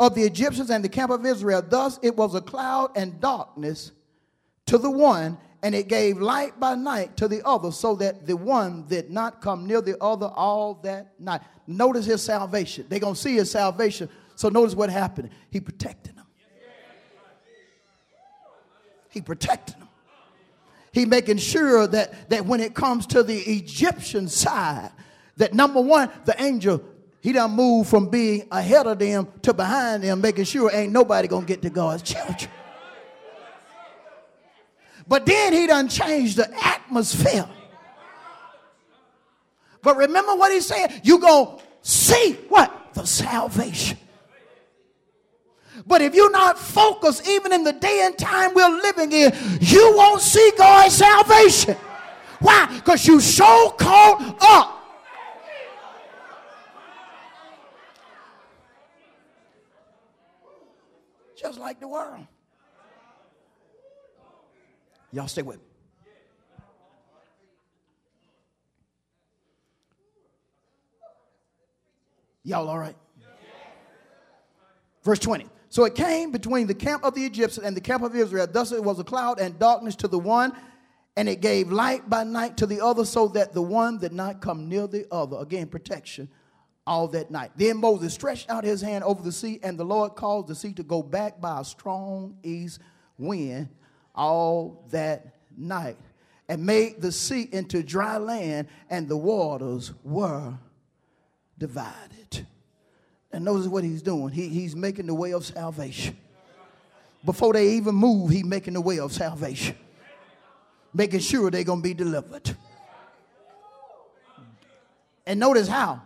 of 0.00 0.14
the 0.14 0.22
Egyptians 0.22 0.70
and 0.70 0.84
the 0.84 0.88
camp 0.88 1.10
of 1.12 1.24
Israel. 1.24 1.62
Thus 1.66 2.00
it 2.02 2.16
was 2.16 2.34
a 2.34 2.40
cloud 2.40 2.90
and 2.96 3.20
darkness 3.20 3.92
to 4.66 4.76
the 4.76 4.90
one, 4.90 5.38
and 5.62 5.74
it 5.74 5.88
gave 5.88 6.20
light 6.20 6.58
by 6.58 6.74
night 6.74 7.16
to 7.18 7.28
the 7.28 7.46
other, 7.46 7.70
so 7.70 7.94
that 7.94 8.26
the 8.26 8.36
one 8.36 8.86
did 8.88 9.08
not 9.08 9.40
come 9.40 9.66
near 9.66 9.80
the 9.80 9.96
other 10.02 10.26
all 10.26 10.74
that 10.82 11.18
night. 11.18 11.40
Notice 11.66 12.06
his 12.06 12.22
salvation. 12.22 12.86
They're 12.88 12.98
going 12.98 13.14
to 13.14 13.20
see 13.20 13.36
his 13.36 13.50
salvation 13.50 14.10
so 14.38 14.48
notice 14.48 14.74
what 14.74 14.88
happened. 14.88 15.30
He 15.50 15.58
protected 15.58 16.14
them. 16.14 16.24
He 19.18 19.22
protecting 19.22 19.80
them. 19.80 19.88
He 20.92 21.04
making 21.04 21.38
sure 21.38 21.88
that, 21.88 22.30
that 22.30 22.46
when 22.46 22.60
it 22.60 22.72
comes 22.72 23.04
to 23.08 23.24
the 23.24 23.36
Egyptian 23.36 24.28
side, 24.28 24.92
that 25.38 25.54
number 25.54 25.80
one, 25.80 26.08
the 26.24 26.40
angel, 26.40 26.80
he 27.20 27.32
done 27.32 27.50
moved 27.50 27.90
from 27.90 28.10
being 28.10 28.46
ahead 28.52 28.86
of 28.86 29.00
them 29.00 29.26
to 29.42 29.52
behind 29.52 30.04
them, 30.04 30.20
making 30.20 30.44
sure 30.44 30.70
ain't 30.72 30.92
nobody 30.92 31.26
gonna 31.26 31.44
get 31.44 31.62
to 31.62 31.70
God's 31.70 32.02
children. 32.02 32.48
But 35.08 35.26
then 35.26 35.52
he 35.52 35.66
done 35.66 35.88
changed 35.88 36.36
the 36.36 36.48
atmosphere 36.64 37.48
But 39.82 39.96
remember 39.96 40.36
what 40.36 40.52
he 40.52 40.60
said? 40.60 41.00
You're 41.02 41.18
going 41.18 41.58
to 41.58 41.64
see 41.82 42.34
what? 42.48 42.94
The 42.94 43.04
salvation. 43.04 43.98
But 45.88 46.02
if 46.02 46.14
you're 46.14 46.30
not 46.30 46.58
focused, 46.58 47.26
even 47.26 47.50
in 47.50 47.64
the 47.64 47.72
day 47.72 48.02
and 48.04 48.16
time 48.16 48.52
we're 48.52 48.68
living 48.68 49.10
in, 49.10 49.32
you 49.58 49.94
won't 49.96 50.20
see 50.20 50.52
God's 50.58 50.94
salvation. 50.94 51.76
Why? 52.40 52.66
Because 52.74 53.06
you 53.06 53.20
so 53.20 53.70
caught 53.70 54.36
up. 54.42 54.74
Just 61.34 61.58
like 61.58 61.80
the 61.80 61.88
world. 61.88 62.26
Y'all 65.10 65.26
stay 65.26 65.40
with 65.40 65.56
me. 65.56 65.62
Y'all 72.44 72.68
all 72.68 72.78
right? 72.78 72.96
Verse 75.02 75.18
20. 75.20 75.48
So 75.70 75.84
it 75.84 75.94
came 75.94 76.30
between 76.30 76.66
the 76.66 76.74
camp 76.74 77.04
of 77.04 77.14
the 77.14 77.24
Egyptians 77.24 77.66
and 77.66 77.76
the 77.76 77.80
camp 77.80 78.02
of 78.02 78.16
Israel. 78.16 78.46
Thus 78.50 78.72
it 78.72 78.82
was 78.82 78.98
a 78.98 79.04
cloud 79.04 79.38
and 79.38 79.58
darkness 79.58 79.96
to 79.96 80.08
the 80.08 80.18
one, 80.18 80.52
and 81.16 81.28
it 81.28 81.40
gave 81.40 81.70
light 81.70 82.08
by 82.08 82.24
night 82.24 82.56
to 82.58 82.66
the 82.66 82.80
other, 82.84 83.04
so 83.04 83.28
that 83.28 83.52
the 83.52 83.62
one 83.62 83.98
did 83.98 84.12
not 84.12 84.40
come 84.40 84.68
near 84.68 84.86
the 84.86 85.06
other. 85.10 85.36
Again, 85.38 85.66
protection 85.66 86.28
all 86.86 87.06
that 87.08 87.30
night. 87.30 87.50
Then 87.56 87.76
Moses 87.76 88.14
stretched 88.14 88.48
out 88.48 88.64
his 88.64 88.80
hand 88.80 89.04
over 89.04 89.22
the 89.22 89.32
sea, 89.32 89.60
and 89.62 89.78
the 89.78 89.84
Lord 89.84 90.14
caused 90.14 90.48
the 90.48 90.54
sea 90.54 90.72
to 90.74 90.82
go 90.82 91.02
back 91.02 91.40
by 91.40 91.60
a 91.60 91.64
strong 91.64 92.38
east 92.42 92.80
wind 93.18 93.68
all 94.14 94.86
that 94.90 95.34
night, 95.56 95.98
and 96.48 96.64
made 96.64 97.02
the 97.02 97.12
sea 97.12 97.46
into 97.52 97.82
dry 97.82 98.16
land, 98.16 98.68
and 98.88 99.06
the 99.06 99.16
waters 99.16 99.92
were 100.02 100.54
divided. 101.58 102.46
And 103.32 103.44
notice 103.44 103.66
what 103.66 103.84
he's 103.84 104.02
doing. 104.02 104.30
He, 104.32 104.48
he's 104.48 104.74
making 104.74 105.06
the 105.06 105.14
way 105.14 105.32
of 105.32 105.44
salvation. 105.44 106.16
Before 107.24 107.52
they 107.52 107.72
even 107.72 107.94
move, 107.94 108.30
he's 108.30 108.44
making 108.44 108.74
the 108.74 108.80
way 108.80 108.98
of 108.98 109.12
salvation. 109.12 109.76
Making 110.94 111.20
sure 111.20 111.50
they're 111.50 111.64
going 111.64 111.80
to 111.80 111.82
be 111.82 111.94
delivered. 111.94 112.56
And 115.26 115.38
notice 115.38 115.68
how? 115.68 116.00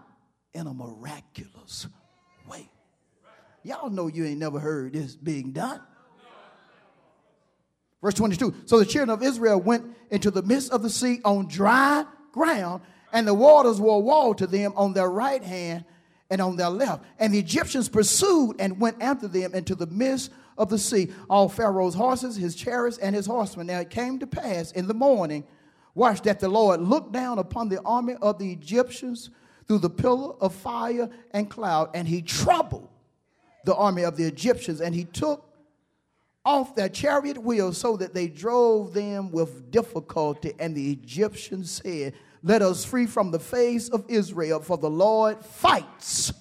In 0.53 0.67
a 0.67 0.75
miraculous 0.75 1.87
way. 2.49 2.69
Y'all 3.63 3.89
know 3.89 4.09
you 4.09 4.25
ain't 4.25 4.41
never 4.41 4.59
heard 4.59 4.95
this 4.95 5.15
being 5.15 5.53
done. 5.53 5.81
Verse 8.03 8.15
22 8.15 8.55
So 8.67 8.81
the 8.81 8.85
children 8.85 9.11
of 9.11 9.23
Israel 9.23 9.61
went 9.61 9.85
into 10.11 10.33
the 10.33 10.43
midst 10.43 10.73
of 10.73 10.83
the 10.83 10.91
sea 10.91 11.21
on 11.25 11.47
dry 11.47 12.05
ground, 12.33 12.83
and 13.13 13.29
the 13.29 13.35
waters 13.35 13.81
were 13.81 13.95
a 13.95 13.99
wall 14.01 14.35
to 14.35 14.47
them 14.47 14.73
on 14.75 14.93
their 14.93 15.09
right 15.09 15.43
hand 15.43 15.85
and 16.33 16.41
on 16.41 16.57
their 16.57 16.71
left. 16.71 17.05
And 17.19 17.35
the 17.35 17.39
Egyptians 17.39 17.91
pursued 17.91 18.57
and 18.59 18.81
went 18.81 19.03
after 19.03 19.29
them 19.29 19.55
into 19.55 19.75
the 19.75 19.87
midst 19.87 20.33
of 20.57 20.71
the 20.71 20.79
sea, 20.79 21.13
all 21.29 21.49
Pharaoh's 21.49 21.95
horses, 21.95 22.37
his 22.37 22.55
chariots, 22.55 22.97
and 22.97 23.15
his 23.15 23.27
horsemen. 23.27 23.67
Now 23.67 23.81
it 23.81 23.91
came 23.91 24.19
to 24.19 24.27
pass 24.27 24.73
in 24.73 24.89
the 24.89 24.95
morning, 24.95 25.45
watch 25.95 26.23
that 26.23 26.41
the 26.41 26.49
Lord 26.49 26.81
looked 26.81 27.13
down 27.13 27.39
upon 27.39 27.69
the 27.69 27.83
army 27.83 28.15
of 28.23 28.39
the 28.39 28.51
Egyptians 28.51 29.29
through 29.69 29.81
the 29.81 29.91
pillar 29.91 30.35
of 30.41 30.55
fire 30.55 31.11
and 31.33 31.51
cloud, 31.51 31.91
and 31.95 32.09
he 32.09 32.23
troubled 32.23 32.89
the 33.67 33.75
army 33.75 34.03
of 34.03 34.17
the 34.17 34.25
Egyptians, 34.25 34.81
and 34.81 34.95
he 34.95 35.05
took 35.05 35.45
off 36.47 36.75
their 36.75 36.89
chariot 36.89 37.39
wheels 37.39 37.77
so 37.77 37.99
that 37.99 38.15
they 38.15 38.27
drove 38.27 38.95
them 38.95 39.31
with 39.31 39.71
difficulty. 39.71 40.53
And 40.59 40.75
the 40.75 40.93
Egyptians 40.93 41.71
said, 41.71 42.15
let 42.43 42.63
us 42.63 42.85
free 42.85 43.07
from 43.07 43.31
the 43.31 43.39
face 43.39 43.89
of 43.89 44.05
Israel, 44.09 44.61
for 44.61 44.77
the 44.77 44.91
Lord 44.91 45.45
fights 45.45 46.33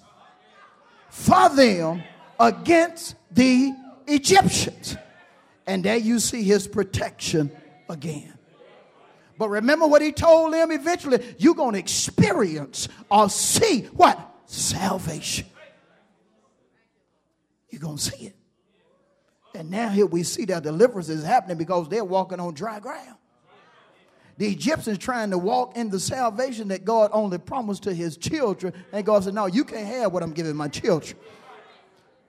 for 1.09 1.49
them 1.49 2.03
against 2.39 3.15
the 3.29 3.73
Egyptians. 4.07 4.97
And 5.67 5.83
there 5.83 5.97
you 5.97 6.19
see 6.19 6.43
his 6.43 6.67
protection 6.67 7.51
again. 7.87 8.33
But 9.37 9.49
remember 9.49 9.87
what 9.87 10.01
he 10.01 10.11
told 10.11 10.53
them 10.53 10.71
eventually 10.71 11.35
you're 11.37 11.55
going 11.55 11.73
to 11.73 11.79
experience 11.79 12.87
or 13.09 13.29
see 13.29 13.81
what? 13.93 14.19
Salvation. 14.45 15.47
You're 17.69 17.81
going 17.81 17.97
to 17.97 18.03
see 18.03 18.27
it. 18.27 18.35
And 19.55 19.69
now 19.69 19.89
here 19.89 20.05
we 20.05 20.23
see 20.23 20.45
that 20.45 20.63
deliverance 20.63 21.09
is 21.09 21.23
happening 21.23 21.57
because 21.57 21.89
they're 21.89 22.05
walking 22.05 22.39
on 22.39 22.53
dry 22.53 22.79
ground. 22.79 23.17
The 24.37 24.47
Egyptians 24.47 24.97
trying 24.97 25.31
to 25.31 25.37
walk 25.37 25.77
in 25.77 25.89
the 25.89 25.99
salvation 25.99 26.69
that 26.69 26.85
God 26.85 27.11
only 27.13 27.37
promised 27.37 27.83
to 27.83 27.93
his 27.93 28.17
children. 28.17 28.73
And 28.91 29.05
God 29.05 29.23
said, 29.23 29.33
No, 29.33 29.45
you 29.45 29.63
can't 29.63 29.87
have 29.87 30.11
what 30.11 30.23
I'm 30.23 30.33
giving 30.33 30.55
my 30.55 30.67
children. 30.67 31.17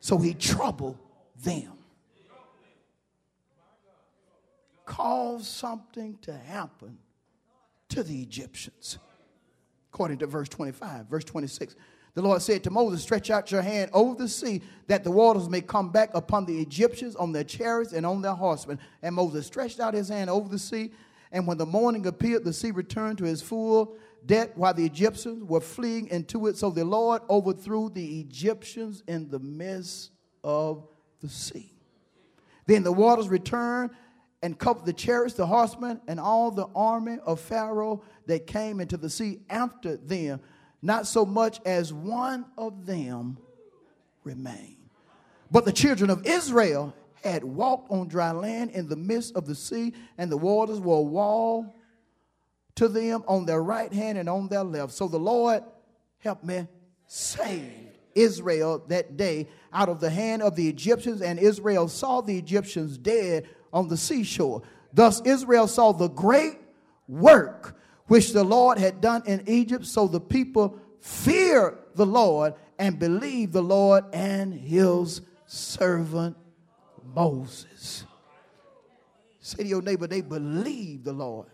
So 0.01 0.19
he 0.19 0.35
troubled 0.35 0.99
them. 1.43 1.73
Caused 4.85 5.47
something 5.47 6.19
to 6.23 6.33
happen 6.33 6.99
to 7.91 8.03
the 8.03 8.21
Egyptians. 8.21 8.99
According 9.93 10.19
to 10.19 10.27
verse 10.27 10.49
25, 10.49 11.07
verse 11.07 11.25
26. 11.25 11.77
The 12.15 12.23
Lord 12.23 12.43
said 12.43 12.63
to 12.65 12.71
Moses, 12.71 13.03
Stretch 13.03 13.31
out 13.31 13.51
your 13.51 13.63
hand 13.63 13.91
over 13.95 14.15
the 14.15 14.29
sea, 14.29 14.61
that 14.87 15.03
the 15.03 15.11
waters 15.11 15.49
may 15.49 15.63
come 15.63 15.91
back 15.91 16.11
upon 16.15 16.45
the 16.45 16.61
Egyptians 16.61 17.17
on 17.17 17.33
their 17.33 17.45
chariots 17.45 17.93
and 17.93 18.05
on 18.05 18.21
their 18.21 18.35
horsemen. 18.35 18.79
And 19.03 19.15
Moses 19.15 19.47
stretched 19.47 19.81
out 19.81 19.95
his 19.95 20.09
hand 20.09 20.29
over 20.29 20.49
the 20.49 20.59
sea, 20.59 20.93
and 21.33 21.47
when 21.47 21.57
the 21.57 21.67
morning 21.67 22.07
appeared, 22.07 22.45
the 22.45 22.53
sea 22.53 22.71
returned 22.71 23.19
to 23.19 23.25
its 23.25 23.41
full 23.41 23.97
depth 24.27 24.57
while 24.57 24.75
the 24.75 24.85
Egyptians 24.85 25.43
were 25.43 25.63
fleeing 25.63 26.09
into 26.09 26.47
it. 26.47 26.59
So 26.59 26.71
the 26.71 26.85
Lord 26.85 27.23
overthrew 27.29 27.89
the 27.89 28.21
Egyptians 28.21 29.03
in 29.09 29.31
the 29.31 29.39
midst 29.39 30.11
of 30.45 30.87
the 31.21 31.29
sea. 31.29 31.73
Then 32.67 32.85
the 32.85 32.93
waters 32.93 33.29
returned 33.29 33.91
and 34.43 34.59
covered 34.59 34.85
the 34.85 34.93
chariots, 34.93 35.35
the 35.35 35.47
horsemen, 35.47 36.01
and 36.07 36.21
all 36.21 36.51
the 36.51 36.67
army 36.75 37.17
of 37.25 37.41
Pharaoh 37.41 38.03
that 38.27 38.47
came 38.47 38.81
into 38.81 38.97
the 38.97 39.11
sea 39.11 39.41
after 39.49 39.97
them. 39.97 40.41
Not 40.83 41.07
so 41.07 41.25
much 41.25 41.61
as 41.65 41.93
one 41.93 42.45
of 42.59 42.87
them 42.87 43.39
remained. 44.23 44.77
But 45.51 45.65
the 45.65 45.73
children 45.73 46.11
of 46.11 46.27
Israel 46.27 46.95
had 47.23 47.45
walked 47.45 47.91
on 47.91 48.09
dry 48.09 48.33
land 48.33 48.71
in 48.71 48.89
the 48.89 48.97
midst 48.97 49.37
of 49.37 49.47
the 49.47 49.55
sea, 49.55 49.93
and 50.19 50.31
the 50.31 50.37
waters 50.37 50.81
were 50.81 50.97
a 50.97 51.03
wall 51.03 51.75
to 52.75 52.89
them 52.89 53.23
on 53.29 53.45
their 53.47 53.63
right 53.63 53.93
hand 53.93 54.19
and 54.19 54.29
on 54.29 54.49
their 54.49 54.65
left. 54.65 54.93
So 54.93 55.09
the 55.09 55.19
Lord, 55.19 55.63
help 56.19 56.43
me, 56.43 56.67
saved 57.07 57.99
Israel 58.15 58.83
that 58.89 59.17
day 59.17 59.49
out 59.73 59.89
of 59.89 60.01
the 60.01 60.11
hand 60.11 60.43
of 60.43 60.57
the 60.57 60.69
Egyptians, 60.69 61.23
and 61.23 61.39
Israel 61.39 61.89
saw 61.89 62.21
the 62.21 62.37
Egyptians 62.37 62.99
dead 62.99 63.49
on 63.73 63.89
the 63.89 63.97
seashore. 63.97 64.63
Thus 64.93 65.21
Israel 65.23 65.67
saw 65.67 65.93
the 65.93 66.09
great 66.09 66.59
work 67.09 67.79
which 68.07 68.33
the 68.33 68.45
Lord 68.45 68.79
had 68.79 69.01
done 69.01 69.23
in 69.27 69.45
Egypt. 69.47 69.87
So 69.87 70.07
the 70.07 70.21
people 70.21 70.79
feared 71.01 71.79
the 71.95 72.07
Lord 72.07 72.55
and 72.79 72.99
believed 72.99 73.53
the 73.53 73.63
Lord 73.63 74.05
and 74.13 74.53
his 74.53 75.23
servant 75.47 76.37
Moses. 77.15 78.05
Say 79.41 79.65
to 79.65 79.69
your 79.69 79.83
neighbor, 79.83 80.07
they 80.07 80.21
believe 80.21 81.05
the 81.05 81.13
Lord 81.13 81.49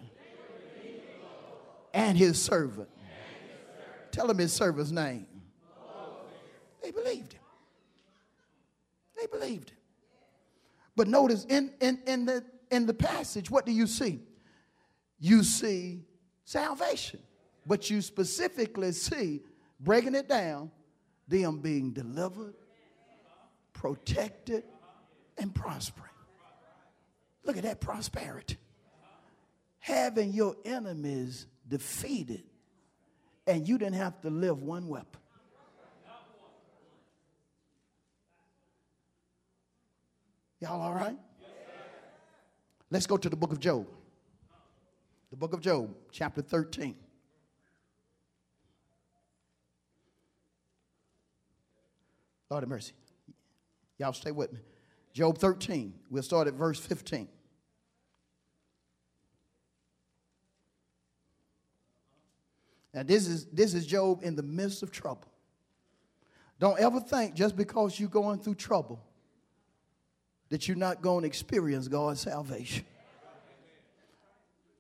and 1.95 2.17
his 2.17 2.41
servant. 2.41 2.89
Tell 4.11 4.31
him 4.31 4.39
his 4.39 4.53
servant's 4.53 4.91
name. 4.91 5.27
They 6.83 6.91
believed 6.91 7.33
him. 7.33 7.43
They 9.19 9.27
believed 9.27 9.71
him. 9.71 9.79
But 10.97 11.09
notice 11.09 11.45
in, 11.45 11.73
in, 11.81 12.01
in, 12.07 12.25
the, 12.25 12.45
in 12.71 12.87
the 12.87 12.95
passage, 12.95 13.51
what 13.51 13.67
do 13.67 13.73
you 13.73 13.87
see? 13.87 14.21
You 15.21 15.43
see 15.43 16.05
salvation. 16.45 17.21
But 17.67 17.91
you 17.91 18.01
specifically 18.01 18.93
see, 18.93 19.43
breaking 19.81 20.15
it 20.15 20.29
down, 20.29 20.71
them 21.27 21.59
being 21.59 21.93
delivered, 21.93 22.55
protected, 23.73 24.65
and 25.39 25.55
prospering. 25.55 26.11
Look 27.45 27.57
at 27.57 27.63
that 27.63 27.81
prosperity. 27.81 28.59
Having 29.79 30.33
your 30.33 30.57
enemies 30.65 31.47
defeated, 31.67 32.43
and 33.47 33.67
you 33.67 33.79
didn't 33.79 33.95
have 33.95 34.21
to 34.23 34.31
live 34.31 34.63
one 34.63 34.89
weapon. 34.89 35.21
Y'all 40.61 40.81
all 40.81 40.93
right? 40.93 41.17
Let's 42.91 43.07
go 43.07 43.17
to 43.17 43.29
the 43.29 43.37
book 43.37 43.53
of 43.53 43.61
Job. 43.61 43.87
The 45.31 45.37
book 45.37 45.53
of 45.53 45.61
Job, 45.61 45.95
chapter 46.11 46.43
13. 46.43 46.97
Lord 52.51 52.63
of 52.63 52.69
mercy. 52.69 52.93
Y'all 53.99 54.13
stay 54.13 54.31
with 54.31 54.53
me. 54.53 54.61
Job 55.13 55.39
13. 55.39 55.95
We'll 56.11 56.23
start 56.23 56.49
at 56.49 56.55
verse 56.55 56.79
15. 56.79 57.29
Now, 62.95 63.03
this 63.03 63.29
is, 63.29 63.47
this 63.47 63.75
is 63.75 63.87
Job 63.87 64.21
in 64.23 64.35
the 64.35 64.43
midst 64.43 64.83
of 64.83 64.91
trouble. 64.91 65.29
Don't 66.59 66.79
ever 66.81 67.01
think 67.01 67.35
just 67.35 67.57
because 67.57 67.99
you're 68.01 68.09
going 68.09 68.41
through 68.41 68.57
trouble 68.57 69.01
that 70.49 70.67
you're 70.67 70.77
not 70.77 71.03
going 71.03 71.23
to 71.23 71.27
experience 71.27 71.89
God's 71.89 72.21
salvation. 72.21 72.85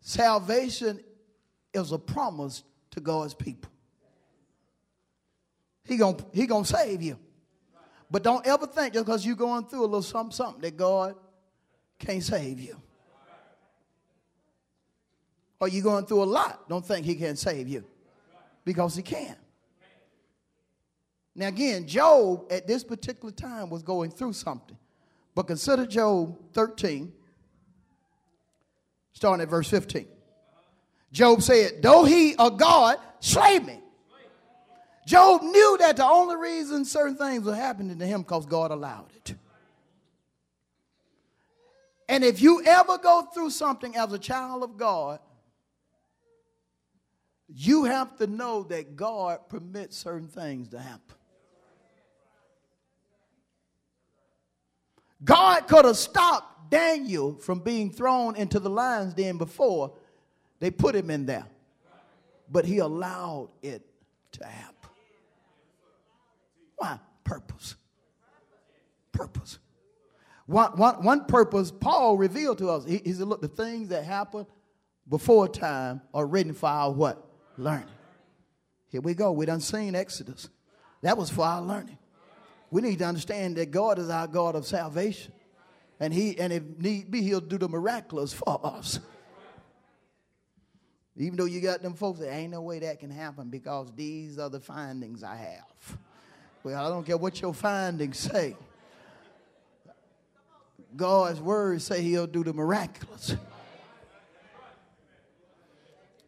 Salvation 0.00 1.00
is 1.74 1.92
a 1.92 1.98
promise 1.98 2.64
to 2.92 3.00
God's 3.00 3.34
people. 3.34 3.70
He 5.84 5.96
gonna, 5.96 6.18
he 6.32 6.46
gonna 6.46 6.64
save 6.64 7.02
you. 7.02 7.18
But 8.10 8.22
don't 8.22 8.46
ever 8.46 8.66
think 8.66 8.94
just 8.94 9.04
because 9.06 9.26
you're 9.26 9.36
going 9.36 9.66
through 9.66 9.82
a 9.82 9.86
little 9.86 10.02
something, 10.02 10.32
something 10.32 10.62
that 10.62 10.76
God 10.76 11.14
can't 11.98 12.22
save 12.22 12.58
you. 12.58 12.80
Or 15.60 15.68
you're 15.68 15.82
going 15.82 16.06
through 16.06 16.22
a 16.22 16.24
lot, 16.24 16.68
don't 16.68 16.86
think 16.86 17.04
he 17.04 17.16
can't 17.16 17.38
save 17.38 17.68
you. 17.68 17.84
Because 18.64 18.96
he 18.96 19.02
can. 19.02 19.36
Now, 21.34 21.48
again, 21.48 21.86
Job 21.86 22.46
at 22.50 22.66
this 22.66 22.82
particular 22.82 23.32
time 23.32 23.70
was 23.70 23.82
going 23.82 24.10
through 24.10 24.32
something. 24.32 24.76
But 25.34 25.46
consider 25.46 25.86
Job 25.86 26.36
13, 26.52 27.12
starting 29.12 29.42
at 29.42 29.48
verse 29.48 29.68
15. 29.68 30.06
Job 31.12 31.42
said, 31.42 31.80
Though 31.80 32.04
he, 32.04 32.34
a 32.38 32.50
God, 32.50 32.98
slay 33.20 33.58
me. 33.60 33.80
Job 35.08 35.42
knew 35.42 35.78
that 35.80 35.96
the 35.96 36.04
only 36.04 36.36
reason 36.36 36.84
certain 36.84 37.16
things 37.16 37.46
were 37.46 37.54
happening 37.54 37.98
to 37.98 38.04
him 38.04 38.20
because 38.20 38.44
God 38.44 38.70
allowed 38.70 39.06
it. 39.16 39.36
And 42.10 42.22
if 42.22 42.42
you 42.42 42.62
ever 42.62 42.98
go 42.98 43.22
through 43.32 43.48
something 43.48 43.96
as 43.96 44.12
a 44.12 44.18
child 44.18 44.62
of 44.62 44.76
God, 44.76 45.20
you 47.48 47.84
have 47.84 48.18
to 48.18 48.26
know 48.26 48.64
that 48.64 48.96
God 48.96 49.48
permits 49.48 49.96
certain 49.96 50.28
things 50.28 50.68
to 50.68 50.78
happen. 50.78 51.16
God 55.24 55.66
could 55.68 55.86
have 55.86 55.96
stopped 55.96 56.70
Daniel 56.70 57.34
from 57.34 57.60
being 57.60 57.90
thrown 57.90 58.36
into 58.36 58.60
the 58.60 58.68
lion's 58.68 59.14
den 59.14 59.38
before 59.38 59.94
they 60.60 60.70
put 60.70 60.94
him 60.94 61.08
in 61.08 61.24
there, 61.24 61.46
but 62.50 62.66
he 62.66 62.76
allowed 62.76 63.48
it 63.62 63.86
to 64.32 64.44
happen. 64.44 64.77
Why? 66.78 66.98
Purpose. 67.24 67.76
Purpose. 69.12 69.58
One, 70.46 70.72
one, 70.78 71.04
one 71.04 71.24
purpose 71.26 71.70
Paul 71.70 72.16
revealed 72.16 72.58
to 72.58 72.70
us. 72.70 72.86
He, 72.86 73.02
he 73.04 73.12
said, 73.12 73.28
Look, 73.28 73.42
the 73.42 73.48
things 73.48 73.90
that 73.90 74.04
happen 74.04 74.46
before 75.08 75.46
time 75.48 76.00
are 76.14 76.26
written 76.26 76.54
for 76.54 76.68
our 76.68 76.90
what? 76.90 77.22
Learning. 77.58 77.84
Here 78.90 79.02
we 79.02 79.12
go. 79.12 79.32
We 79.32 79.44
done 79.44 79.60
seen 79.60 79.94
Exodus. 79.94 80.48
That 81.02 81.18
was 81.18 81.28
for 81.30 81.44
our 81.44 81.60
learning. 81.60 81.98
We 82.70 82.80
need 82.80 82.98
to 83.00 83.04
understand 83.04 83.56
that 83.56 83.70
God 83.70 83.98
is 83.98 84.08
our 84.08 84.26
God 84.26 84.54
of 84.54 84.66
salvation. 84.66 85.32
And 86.00 86.14
he 86.14 86.38
and 86.38 86.52
if 86.52 86.62
need 86.78 87.10
be, 87.10 87.22
he'll 87.22 87.40
do 87.40 87.58
the 87.58 87.68
miraculous 87.68 88.32
for 88.32 88.60
us. 88.64 89.00
Even 91.16 91.36
though 91.36 91.46
you 91.46 91.60
got 91.60 91.82
them 91.82 91.94
folks 91.94 92.20
that 92.20 92.32
ain't 92.32 92.52
no 92.52 92.62
way 92.62 92.78
that 92.78 93.00
can 93.00 93.10
happen 93.10 93.48
because 93.50 93.90
these 93.96 94.38
are 94.38 94.48
the 94.48 94.60
findings 94.60 95.24
I 95.24 95.36
have. 95.36 95.98
Well, 96.62 96.86
I 96.86 96.88
don't 96.88 97.04
care 97.04 97.16
what 97.16 97.40
your 97.40 97.54
findings 97.54 98.18
say. 98.18 98.56
God's 100.96 101.40
words 101.40 101.84
say 101.84 102.02
he'll 102.02 102.26
do 102.26 102.42
the 102.42 102.52
miraculous. 102.52 103.36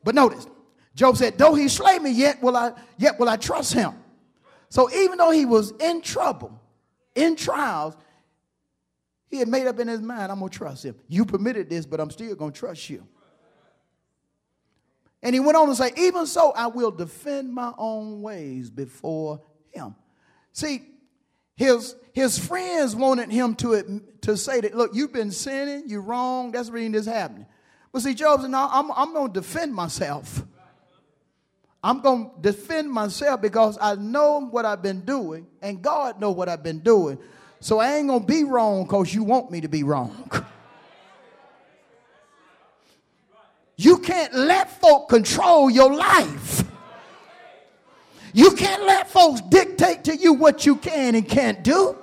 But 0.02 0.14
notice, 0.14 0.46
Job 0.94 1.16
said, 1.16 1.36
though 1.36 1.54
he 1.54 1.68
slay 1.68 1.98
me, 1.98 2.10
yet 2.10 2.42
will 2.42 2.56
I 2.56 2.72
yet 2.98 3.18
will 3.18 3.28
I 3.28 3.36
trust 3.36 3.74
him. 3.74 3.94
So 4.68 4.90
even 4.92 5.18
though 5.18 5.30
he 5.30 5.44
was 5.44 5.72
in 5.72 6.00
trouble, 6.00 6.60
in 7.14 7.36
trials, 7.36 7.96
he 9.28 9.38
had 9.38 9.48
made 9.48 9.66
up 9.66 9.78
in 9.78 9.88
his 9.88 10.00
mind, 10.00 10.32
I'm 10.32 10.38
gonna 10.38 10.50
trust 10.50 10.84
him. 10.84 10.96
You 11.08 11.24
permitted 11.24 11.68
this, 11.68 11.86
but 11.86 12.00
I'm 12.00 12.10
still 12.10 12.34
gonna 12.34 12.52
trust 12.52 12.88
you. 12.88 13.06
And 15.22 15.34
he 15.34 15.40
went 15.40 15.56
on 15.56 15.68
to 15.68 15.74
say, 15.74 15.92
Even 15.96 16.26
so, 16.26 16.52
I 16.52 16.68
will 16.68 16.90
defend 16.90 17.52
my 17.52 17.72
own 17.76 18.22
ways 18.22 18.70
before 18.70 19.42
him. 19.70 19.94
See, 20.52 20.82
his, 21.56 21.94
his 22.12 22.38
friends 22.38 22.96
wanted 22.96 23.30
him 23.30 23.54
to, 23.56 24.02
to 24.22 24.36
say 24.36 24.60
that, 24.60 24.74
look, 24.74 24.92
you've 24.94 25.12
been 25.12 25.30
sinning, 25.30 25.84
you're 25.86 26.00
wrong, 26.00 26.52
that's 26.52 26.68
the 26.68 26.72
reason 26.72 26.92
this 26.92 27.06
happening. 27.06 27.46
But 27.92 28.02
see, 28.02 28.14
Job 28.14 28.40
said, 28.40 28.50
no, 28.50 28.68
I'm, 28.70 28.90
I'm 28.92 29.12
going 29.12 29.32
to 29.32 29.40
defend 29.40 29.74
myself. 29.74 30.42
I'm 31.82 32.00
going 32.00 32.30
to 32.30 32.40
defend 32.40 32.90
myself 32.90 33.40
because 33.40 33.78
I 33.80 33.94
know 33.94 34.40
what 34.40 34.64
I've 34.64 34.82
been 34.82 35.00
doing, 35.00 35.46
and 35.62 35.82
God 35.82 36.20
know 36.20 36.30
what 36.30 36.48
I've 36.48 36.62
been 36.62 36.80
doing. 36.80 37.18
So 37.60 37.78
I 37.78 37.96
ain't 37.96 38.08
going 38.08 38.20
to 38.20 38.26
be 38.26 38.44
wrong 38.44 38.84
because 38.84 39.14
you 39.14 39.22
want 39.22 39.50
me 39.50 39.60
to 39.62 39.68
be 39.68 39.82
wrong. 39.82 40.30
You 43.80 43.96
can't 43.96 44.34
let 44.34 44.78
folk 44.78 45.08
control 45.08 45.70
your 45.70 45.90
life. 45.90 46.69
You 48.32 48.52
can't 48.52 48.84
let 48.84 49.10
folks 49.10 49.40
dictate 49.40 50.04
to 50.04 50.16
you 50.16 50.32
what 50.32 50.66
you 50.66 50.76
can 50.76 51.14
and 51.14 51.28
can't 51.28 51.62
do. 51.62 51.96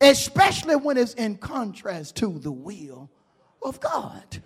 Especially 0.00 0.76
when 0.76 0.96
it's 0.96 1.14
in 1.14 1.36
contrast 1.36 2.16
to 2.16 2.38
the 2.38 2.52
will 2.52 3.10
of 3.62 3.80
God. 3.80 4.42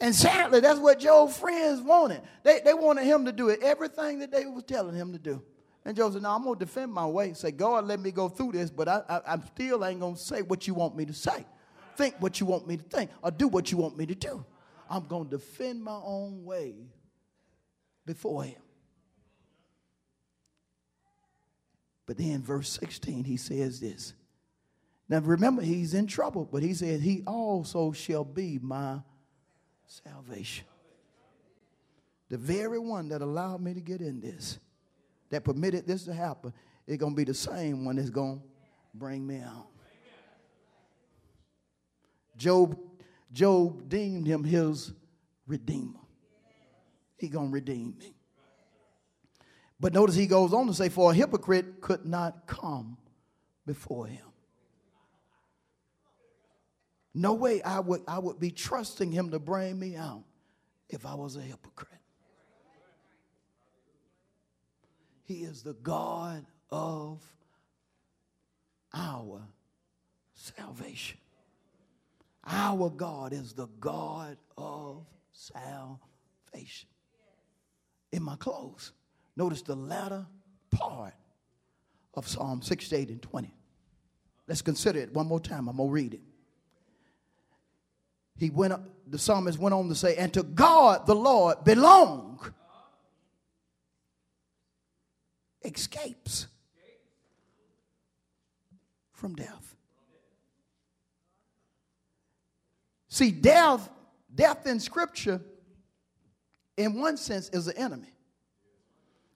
And 0.00 0.14
sadly, 0.14 0.60
that's 0.60 0.80
what 0.80 0.98
Job's 0.98 1.36
friends 1.36 1.80
wanted. 1.80 2.22
They, 2.42 2.60
they 2.64 2.74
wanted 2.74 3.04
him 3.04 3.24
to 3.26 3.32
do 3.32 3.48
it, 3.48 3.62
everything 3.62 4.18
that 4.20 4.30
they 4.30 4.44
was 4.46 4.64
telling 4.64 4.94
him 4.94 5.12
to 5.12 5.18
do. 5.18 5.42
And 5.84 5.96
Job 5.96 6.12
said, 6.14 6.22
No, 6.22 6.30
I'm 6.30 6.44
going 6.44 6.58
to 6.58 6.64
defend 6.64 6.92
my 6.92 7.06
way. 7.06 7.34
Say, 7.34 7.50
God, 7.50 7.86
let 7.86 8.00
me 8.00 8.10
go 8.10 8.28
through 8.28 8.52
this, 8.52 8.70
but 8.70 8.88
I, 8.88 9.02
I, 9.08 9.20
I 9.34 9.38
still 9.54 9.84
ain't 9.84 10.00
going 10.00 10.14
to 10.14 10.20
say 10.20 10.42
what 10.42 10.66
you 10.66 10.74
want 10.74 10.96
me 10.96 11.04
to 11.04 11.12
say. 11.12 11.44
Think 11.96 12.16
what 12.18 12.40
you 12.40 12.46
want 12.46 12.66
me 12.66 12.76
to 12.76 12.82
think, 12.82 13.10
or 13.22 13.30
do 13.30 13.46
what 13.46 13.70
you 13.70 13.78
want 13.78 13.96
me 13.96 14.06
to 14.06 14.14
do. 14.14 14.44
I'm 14.90 15.06
going 15.06 15.28
to 15.28 15.36
defend 15.36 15.82
my 15.82 16.00
own 16.02 16.44
way 16.44 16.74
before 18.06 18.44
him. 18.44 18.60
But 22.06 22.18
then, 22.18 22.42
verse 22.42 22.68
16, 22.68 23.24
he 23.24 23.36
says 23.36 23.80
this. 23.80 24.14
Now, 25.08 25.18
remember, 25.20 25.62
he's 25.62 25.94
in 25.94 26.06
trouble, 26.06 26.48
but 26.50 26.62
he 26.62 26.74
said, 26.74 27.00
He 27.00 27.22
also 27.26 27.92
shall 27.92 28.24
be 28.24 28.58
my 28.60 29.00
salvation. 29.86 30.66
The 32.30 32.38
very 32.38 32.78
one 32.78 33.08
that 33.10 33.22
allowed 33.22 33.60
me 33.60 33.74
to 33.74 33.80
get 33.80 34.00
in 34.00 34.20
this, 34.20 34.58
that 35.30 35.44
permitted 35.44 35.86
this 35.86 36.04
to 36.04 36.14
happen, 36.14 36.52
is 36.86 36.96
going 36.96 37.12
to 37.12 37.16
be 37.16 37.24
the 37.24 37.34
same 37.34 37.84
one 37.84 37.96
that's 37.96 38.10
going 38.10 38.38
to 38.38 38.44
bring 38.94 39.26
me 39.26 39.40
out. 39.40 39.68
Job, 42.36 42.78
Job 43.32 43.88
deemed 43.88 44.26
him 44.26 44.42
his 44.42 44.92
redeemer. 45.46 46.00
He 47.16 47.28
gonna 47.28 47.50
redeem 47.50 47.96
me. 47.98 48.14
But 49.80 49.92
notice 49.92 50.14
he 50.14 50.26
goes 50.26 50.52
on 50.52 50.66
to 50.66 50.74
say, 50.74 50.88
For 50.88 51.10
a 51.10 51.14
hypocrite 51.14 51.80
could 51.80 52.06
not 52.06 52.46
come 52.46 52.96
before 53.66 54.06
him. 54.06 54.26
No 57.14 57.34
way 57.34 57.62
I 57.62 57.80
would, 57.80 58.02
I 58.08 58.18
would 58.18 58.40
be 58.40 58.50
trusting 58.50 59.12
him 59.12 59.30
to 59.30 59.38
bring 59.38 59.78
me 59.78 59.94
out 59.94 60.24
if 60.88 61.06
I 61.06 61.14
was 61.14 61.36
a 61.36 61.40
hypocrite. 61.40 61.90
He 65.24 65.42
is 65.42 65.62
the 65.62 65.74
God 65.74 66.44
of 66.70 67.22
our 68.92 69.42
salvation. 70.34 71.18
Our 72.46 72.90
God 72.90 73.32
is 73.32 73.54
the 73.54 73.68
God 73.80 74.36
of 74.58 75.06
salvation. 75.32 76.88
In 78.14 78.22
my 78.22 78.36
clothes, 78.36 78.92
notice 79.34 79.62
the 79.62 79.74
latter 79.74 80.24
part 80.70 81.14
of 82.14 82.28
Psalm 82.28 82.62
68 82.62 83.08
and 83.08 83.20
20. 83.20 83.52
Let's 84.46 84.62
consider 84.62 85.00
it 85.00 85.12
one 85.12 85.26
more 85.26 85.40
time. 85.40 85.68
I'm 85.68 85.78
going 85.78 85.88
to 85.88 85.92
read 85.92 86.14
it. 86.14 86.20
He 88.36 88.50
went 88.50 88.72
up, 88.72 88.84
the 89.08 89.18
psalmist 89.18 89.58
went 89.58 89.74
on 89.74 89.88
to 89.88 89.96
say, 89.96 90.14
And 90.14 90.32
to 90.34 90.44
God 90.44 91.06
the 91.06 91.14
Lord 91.16 91.64
belong 91.64 92.38
escapes 95.64 96.46
from 99.10 99.34
death. 99.34 99.74
See, 103.08 103.32
death, 103.32 103.88
death 104.32 104.68
in 104.68 104.78
scripture, 104.78 105.40
in 106.76 106.98
one 106.98 107.16
sense, 107.16 107.48
is 107.50 107.68
an 107.68 107.76
enemy. 107.76 108.12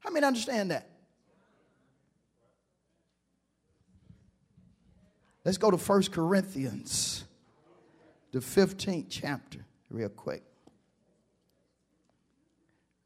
How 0.01 0.11
many 0.11 0.27
understand 0.27 0.71
that? 0.71 0.89
Let's 5.45 5.59
go 5.59 5.71
to 5.71 5.77
1 5.77 6.03
Corinthians, 6.13 7.25
the 8.33 8.41
15th 8.41 9.07
chapter, 9.09 9.65
real 9.89 10.09
quick. 10.09 10.43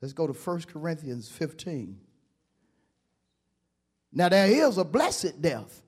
Let's 0.01 0.13
go 0.13 0.27
to 0.27 0.33
1 0.33 0.63
Corinthians 0.63 1.29
15. 1.29 2.01
Now, 4.13 4.29
there 4.29 4.49
is 4.49 4.77
a 4.77 4.85
blessed 4.85 5.41
death. 5.41 5.83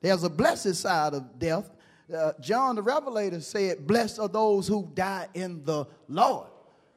There's 0.00 0.24
a 0.24 0.28
blessed 0.28 0.74
side 0.74 1.14
of 1.14 1.38
death. 1.38 1.70
Uh, 2.14 2.32
John 2.40 2.76
the 2.76 2.82
Revelator 2.82 3.40
said, 3.40 3.86
Blessed 3.86 4.18
are 4.18 4.28
those 4.28 4.68
who 4.68 4.90
die 4.94 5.28
in 5.32 5.64
the 5.64 5.86
Lord. 6.08 6.48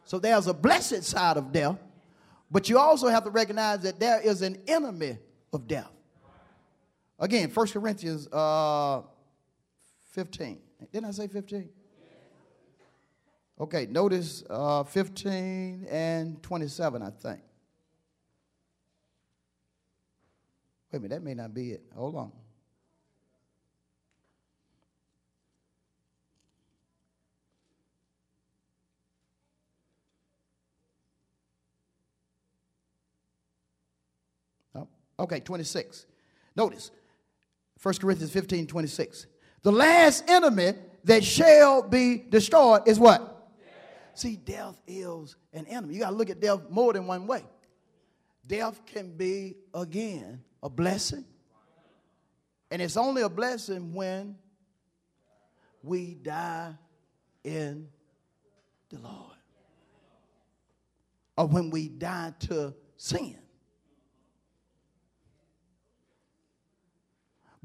So 0.08 0.18
there's 0.20 0.48
a 0.48 0.54
blessed 0.54 1.04
side 1.04 1.36
of 1.36 1.52
death, 1.52 1.78
but 2.50 2.70
you 2.70 2.80
also 2.80 3.10
have 3.10 3.26
to 3.26 3.30
recognize 3.30 3.82
that 3.82 4.00
there 4.00 4.22
is 4.22 4.42
an 4.42 4.58
enemy 4.66 5.18
of 5.52 5.68
death. 5.68 5.92
Again, 7.20 7.50
1 7.50 7.68
Corinthians 7.68 8.26
uh, 8.32 9.02
15. 10.12 10.60
Didn't 10.94 11.10
I 11.10 11.12
say 11.12 11.28
15? 11.28 11.70
Okay, 13.60 13.88
notice 13.88 14.44
uh, 14.50 14.84
15 14.84 15.88
and 15.90 16.42
27, 16.42 17.02
I 17.02 17.10
think. 17.10 17.42
Wait 20.92 20.98
a 20.98 21.02
minute, 21.02 21.16
that 21.16 21.24
may 21.24 21.34
not 21.34 21.54
be 21.54 21.72
it. 21.72 21.84
Hold 21.94 22.16
on. 22.16 22.32
Oh, 34.76 34.88
okay, 35.20 35.40
26. 35.40 36.06
Notice 36.56 36.92
1 37.82 37.96
Corinthians 37.96 38.32
15 38.32 38.68
26. 38.68 39.28
The 39.64 39.72
last 39.72 40.30
enemy 40.30 40.74
that 41.04 41.24
shall 41.24 41.82
be 41.82 42.18
destroyed 42.30 42.88
is 42.88 43.00
what? 43.00 43.50
Death. 43.60 43.76
See, 44.14 44.36
death 44.36 44.80
is 44.88 45.36
an 45.54 45.66
enemy. 45.68 45.96
You 45.96 46.02
got 46.02 46.10
to 46.10 46.16
look 46.16 46.30
at 46.30 46.40
death 46.40 46.70
more 46.70 46.94
than 46.94 47.08
one 47.08 47.28
way. 47.28 47.44
Death 48.46 48.82
can 48.86 49.16
be, 49.16 49.56
again, 49.74 50.42
a 50.64 50.70
blessing. 50.70 51.26
And 52.72 52.82
it's 52.82 52.98
only 52.98 53.22
a 53.22 53.30
blessing 53.30 53.94
when 53.94 54.36
we 55.84 56.16
die 56.16 56.74
in 57.44 57.88
the 58.90 59.00
Lord. 59.00 59.36
Or 61.38 61.48
when 61.48 61.70
we 61.70 61.88
die 61.88 62.34
to 62.40 62.74
sin. 62.98 63.38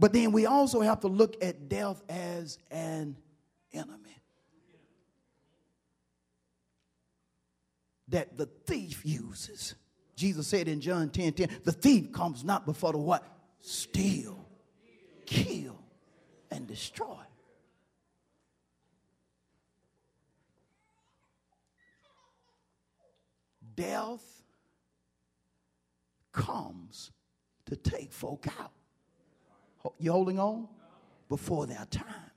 But 0.03 0.13
then 0.13 0.33
we 0.33 0.47
also 0.47 0.81
have 0.81 0.99
to 1.03 1.07
look 1.07 1.37
at 1.45 1.69
death 1.69 2.03
as 2.09 2.59
an 2.73 3.17
enemy. 3.73 4.21
That 8.09 8.37
the 8.37 8.47
thief 8.47 9.07
uses. 9.07 9.77
Jesus 10.17 10.49
said 10.49 10.67
in 10.67 10.81
John 10.81 11.09
10 11.09 11.35
10, 11.35 11.49
the 11.63 11.71
thief 11.71 12.11
comes 12.11 12.43
not 12.43 12.67
before 12.67 12.91
the 12.91 12.99
what? 12.99 13.25
Steal, 13.61 14.45
kill, 15.25 15.79
and 16.51 16.67
destroy. 16.67 17.23
Death 23.77 24.43
comes 26.33 27.13
to 27.67 27.77
take 27.77 28.13
folk 28.13 28.49
out. 28.59 28.73
You 29.99 30.13
holding 30.13 30.39
on? 30.39 30.69
Before 31.29 31.67
their 31.67 31.87
time. 31.91 32.31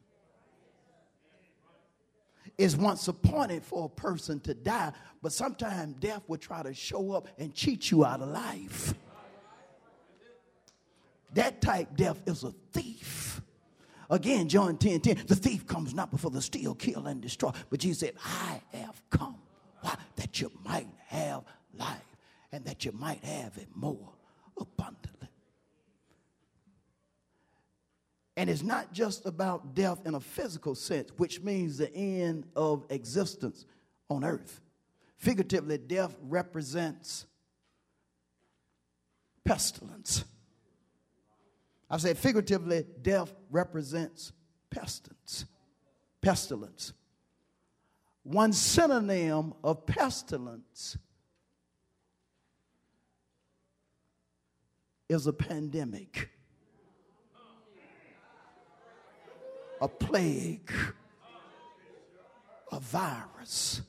It's 2.57 2.75
once 2.75 3.07
appointed 3.07 3.63
for 3.63 3.85
a 3.85 3.89
person 3.89 4.39
to 4.41 4.53
die, 4.53 4.93
but 5.21 5.33
sometimes 5.33 5.95
death 5.95 6.23
will 6.27 6.37
try 6.37 6.63
to 6.63 6.73
show 6.73 7.11
up 7.11 7.27
and 7.37 7.53
cheat 7.53 7.91
you 7.91 8.05
out 8.05 8.21
of 8.21 8.29
life. 8.29 8.93
That 11.33 11.59
type 11.61 11.97
death 11.97 12.21
is 12.25 12.43
a 12.43 12.51
thief. 12.71 13.41
Again, 14.09 14.47
John 14.47 14.77
10 14.77 15.01
10, 15.01 15.23
the 15.27 15.35
thief 15.35 15.67
comes 15.67 15.93
not 15.93 16.11
before 16.11 16.31
the 16.31 16.41
steal, 16.41 16.75
kill, 16.75 17.07
and 17.07 17.21
destroy. 17.21 17.51
But 17.69 17.79
Jesus 17.79 17.99
said, 17.99 18.13
I 18.23 18.61
have 18.77 19.01
come. 19.09 19.35
Why? 19.81 19.95
That 20.15 20.39
you 20.39 20.51
might 20.63 20.87
have 21.07 21.43
life 21.73 22.15
and 22.51 22.63
that 22.65 22.85
you 22.85 22.93
might 22.93 23.23
have 23.23 23.57
it 23.57 23.67
more 23.75 24.13
abundantly. 24.57 25.04
And 28.37 28.49
it's 28.49 28.63
not 28.63 28.91
just 28.91 29.25
about 29.25 29.75
death 29.75 30.05
in 30.05 30.15
a 30.15 30.19
physical 30.19 30.75
sense, 30.75 31.09
which 31.17 31.41
means 31.41 31.77
the 31.77 31.93
end 31.95 32.45
of 32.55 32.85
existence 32.89 33.65
on 34.09 34.23
earth. 34.23 34.59
Figuratively, 35.17 35.77
death 35.77 36.15
represents 36.21 37.25
pestilence. 39.45 40.25
I 41.89 41.97
say 41.97 42.13
figuratively, 42.13 42.85
death 43.01 43.33
represents 43.49 44.33
pestilence. 44.69 45.45
Pestilence. 46.21 46.93
One 48.23 48.51
synonym 48.51 49.53
of 49.63 49.85
pestilence 49.85 50.97
is 55.07 55.27
a 55.27 55.33
pandemic. 55.33 56.29
A 59.81 59.87
plague, 59.87 60.71
a 62.71 62.79
virus. 62.79 63.81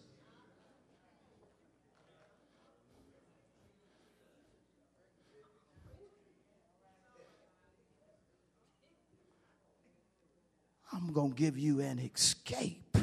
I'm 10.93 11.13
going 11.13 11.33
to 11.33 11.37
give 11.37 11.59
you 11.59 11.81
an 11.81 11.99
escape 11.99 12.97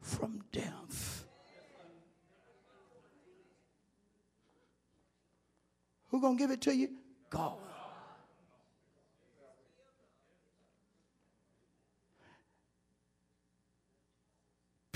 from 0.00 0.42
death. 0.52 1.24
Who 6.08 6.20
going 6.20 6.38
to 6.38 6.42
give 6.42 6.50
it 6.50 6.62
to 6.62 6.74
you? 6.74 6.88
God. 7.28 7.67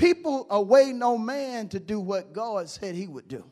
People 0.03 0.49
away 0.51 0.93
no 0.93 1.17
man 1.17 1.69
to 1.69 1.79
do 1.79 2.01
what 2.01 2.33
God 2.33 2.69
said 2.69 2.97
he 2.97 3.07
would 3.07 3.29
do. 3.29 3.45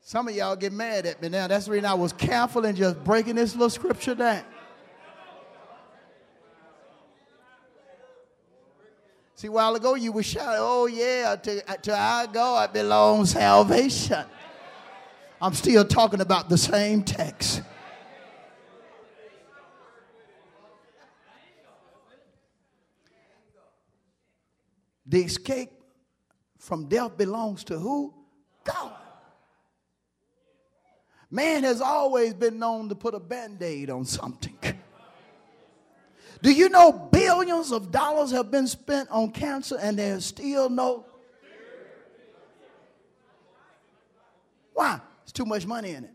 Some 0.00 0.28
of 0.28 0.36
y'all 0.36 0.54
get 0.54 0.72
mad 0.72 1.04
at 1.04 1.20
me 1.20 1.30
now. 1.30 1.48
That's 1.48 1.66
the 1.66 1.72
reason 1.72 1.86
I 1.86 1.94
was 1.94 2.12
careful 2.12 2.64
in 2.64 2.76
just 2.76 3.02
breaking 3.02 3.34
this 3.34 3.54
little 3.54 3.70
scripture 3.70 4.14
down. 4.14 4.44
See, 9.34 9.48
a 9.48 9.50
while 9.50 9.74
ago 9.74 9.96
you 9.96 10.12
were 10.12 10.22
shouting, 10.22 10.60
oh 10.60 10.86
yeah, 10.86 11.34
to, 11.34 11.60
to 11.78 11.92
our 11.92 12.28
God 12.28 12.72
belongs 12.72 13.32
salvation. 13.32 14.24
I'm 15.42 15.54
still 15.54 15.84
talking 15.84 16.20
about 16.20 16.48
the 16.48 16.56
same 16.56 17.02
text. 17.02 17.62
The 25.06 25.22
escape 25.22 25.70
from 26.58 26.88
death 26.88 27.16
belongs 27.16 27.64
to 27.64 27.78
who? 27.78 28.14
God. 28.64 28.92
Man 31.30 31.64
has 31.64 31.80
always 31.80 32.32
been 32.32 32.58
known 32.58 32.88
to 32.88 32.94
put 32.94 33.14
a 33.14 33.20
band 33.20 33.62
aid 33.62 33.90
on 33.90 34.04
something. 34.04 34.56
Do 36.42 36.52
you 36.52 36.68
know 36.68 36.92
billions 36.92 37.72
of 37.72 37.90
dollars 37.90 38.30
have 38.30 38.50
been 38.50 38.66
spent 38.66 39.08
on 39.10 39.30
cancer 39.30 39.78
and 39.80 39.98
there's 39.98 40.26
still 40.26 40.68
no? 40.68 41.06
Why? 44.74 45.00
It's 45.22 45.32
too 45.32 45.46
much 45.46 45.66
money 45.66 45.90
in 45.90 46.04
it. 46.04 46.10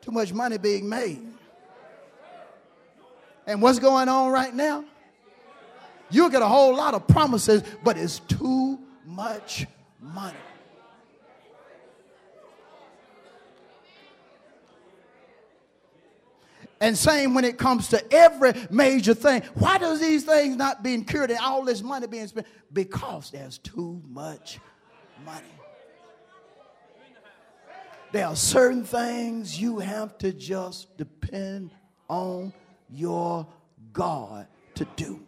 Too 0.00 0.12
much 0.12 0.32
money 0.32 0.58
being 0.58 0.88
made. 0.88 1.29
And 3.50 3.60
what's 3.60 3.80
going 3.80 4.08
on 4.08 4.30
right 4.30 4.54
now? 4.54 4.84
You'll 6.08 6.28
get 6.28 6.40
a 6.40 6.46
whole 6.46 6.76
lot 6.76 6.94
of 6.94 7.08
promises, 7.08 7.64
but 7.82 7.98
it's 7.98 8.20
too 8.20 8.78
much 9.04 9.66
money. 10.00 10.36
And 16.80 16.96
same 16.96 17.34
when 17.34 17.44
it 17.44 17.58
comes 17.58 17.88
to 17.88 18.00
every 18.14 18.52
major 18.70 19.14
thing. 19.14 19.42
Why 19.54 19.78
does 19.78 20.00
these 20.00 20.24
things 20.24 20.54
not 20.54 20.84
being 20.84 21.04
cured 21.04 21.32
and 21.32 21.40
all 21.40 21.64
this 21.64 21.82
money 21.82 22.06
being 22.06 22.28
spent? 22.28 22.46
Because 22.72 23.32
there's 23.32 23.58
too 23.58 24.00
much 24.08 24.60
money. 25.24 25.42
There 28.12 28.28
are 28.28 28.36
certain 28.36 28.84
things 28.84 29.60
you 29.60 29.80
have 29.80 30.16
to 30.18 30.32
just 30.32 30.96
depend 30.96 31.72
on 32.08 32.52
your 32.92 33.46
God 33.92 34.46
to 34.74 34.86
do. 34.96 35.20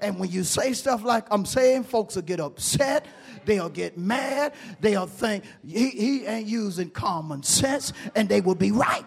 And 0.00 0.18
when 0.18 0.30
you 0.30 0.44
say 0.44 0.72
stuff 0.74 1.02
like 1.02 1.26
I'm 1.30 1.46
saying, 1.46 1.84
folks 1.84 2.14
will 2.14 2.22
get 2.22 2.40
upset. 2.40 3.06
They'll 3.44 3.70
get 3.70 3.96
mad. 3.96 4.52
They'll 4.80 5.06
think 5.06 5.44
he, 5.66 5.88
he 5.90 6.26
ain't 6.26 6.46
using 6.46 6.90
common 6.90 7.42
sense, 7.42 7.92
and 8.14 8.28
they 8.28 8.40
will 8.40 8.54
be 8.54 8.70
right. 8.70 9.06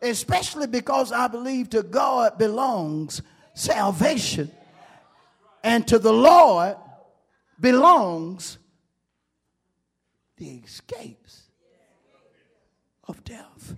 Especially 0.00 0.66
because 0.66 1.12
I 1.12 1.28
believe 1.28 1.70
to 1.70 1.82
God 1.82 2.38
belongs 2.38 3.22
salvation, 3.54 4.50
and 5.62 5.86
to 5.88 5.98
the 5.98 6.12
Lord 6.12 6.76
belongs 7.60 8.58
the 10.38 10.48
escapes 10.64 11.41
of 13.08 13.24
death. 13.24 13.76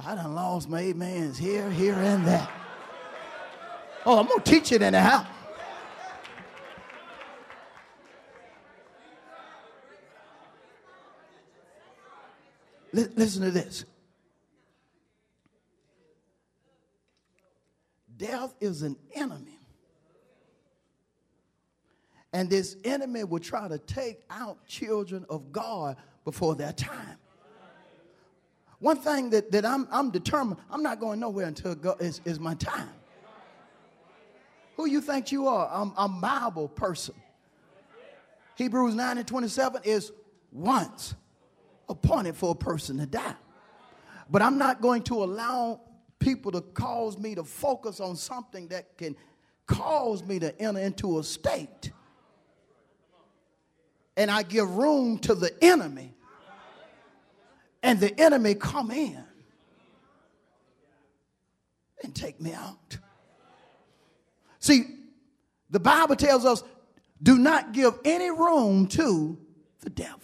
I 0.00 0.14
done 0.16 0.34
lost 0.34 0.68
my 0.68 0.90
amens 0.90 1.38
here, 1.38 1.70
here, 1.70 1.94
and 1.94 2.26
there. 2.26 2.48
Oh, 4.04 4.18
I'm 4.18 4.26
going 4.26 4.40
to 4.40 4.50
teach 4.50 4.70
it 4.72 4.82
in 4.82 4.92
house. 4.92 5.26
Listen 12.92 13.42
to 13.42 13.50
this. 13.50 13.84
Death 18.16 18.54
is 18.60 18.82
an 18.82 18.96
enemy. 19.14 19.58
And 22.34 22.50
this 22.50 22.76
enemy 22.82 23.22
will 23.22 23.38
try 23.38 23.68
to 23.68 23.78
take 23.78 24.24
out 24.28 24.66
children 24.66 25.24
of 25.30 25.52
God 25.52 25.96
before 26.24 26.56
their 26.56 26.72
time. 26.72 27.16
One 28.80 28.96
thing 28.96 29.30
that, 29.30 29.52
that 29.52 29.64
I'm, 29.64 29.86
I'm 29.92 30.10
determined, 30.10 30.60
I'm 30.68 30.82
not 30.82 30.98
going 30.98 31.20
nowhere 31.20 31.46
until 31.46 31.76
God 31.76 32.02
is, 32.02 32.20
is 32.24 32.40
my 32.40 32.54
time. 32.54 32.90
Who 34.76 34.88
you 34.88 35.00
think 35.00 35.30
you 35.30 35.46
are? 35.46 35.70
I'm, 35.72 35.92
I'm 35.96 36.16
a 36.16 36.20
Bible 36.20 36.66
person. 36.66 37.14
Hebrews 38.56 38.96
9 38.96 39.18
and 39.18 39.26
27 39.26 39.82
is 39.84 40.10
once 40.50 41.14
appointed 41.88 42.34
for 42.34 42.50
a 42.50 42.56
person 42.56 42.98
to 42.98 43.06
die. 43.06 43.36
But 44.28 44.42
I'm 44.42 44.58
not 44.58 44.80
going 44.80 45.02
to 45.04 45.22
allow 45.22 45.82
people 46.18 46.50
to 46.50 46.62
cause 46.62 47.16
me 47.16 47.36
to 47.36 47.44
focus 47.44 48.00
on 48.00 48.16
something 48.16 48.66
that 48.68 48.98
can 48.98 49.14
cause 49.66 50.24
me 50.24 50.40
to 50.40 50.60
enter 50.60 50.80
into 50.80 51.20
a 51.20 51.22
state. 51.22 51.92
And 54.16 54.30
I 54.30 54.42
give 54.42 54.70
room 54.70 55.18
to 55.20 55.34
the 55.34 55.52
enemy 55.62 56.14
and 57.84 58.00
the 58.00 58.18
enemy 58.18 58.54
come 58.54 58.90
in 58.90 59.22
and 62.02 62.14
take 62.14 62.40
me 62.40 62.52
out. 62.52 62.96
See, 64.58 64.84
the 65.68 65.80
Bible 65.80 66.16
tells 66.16 66.46
us 66.46 66.64
do 67.22 67.38
not 67.38 67.72
give 67.72 67.98
any 68.04 68.30
room 68.30 68.86
to 68.88 69.38
the 69.80 69.90
devil. 69.90 70.20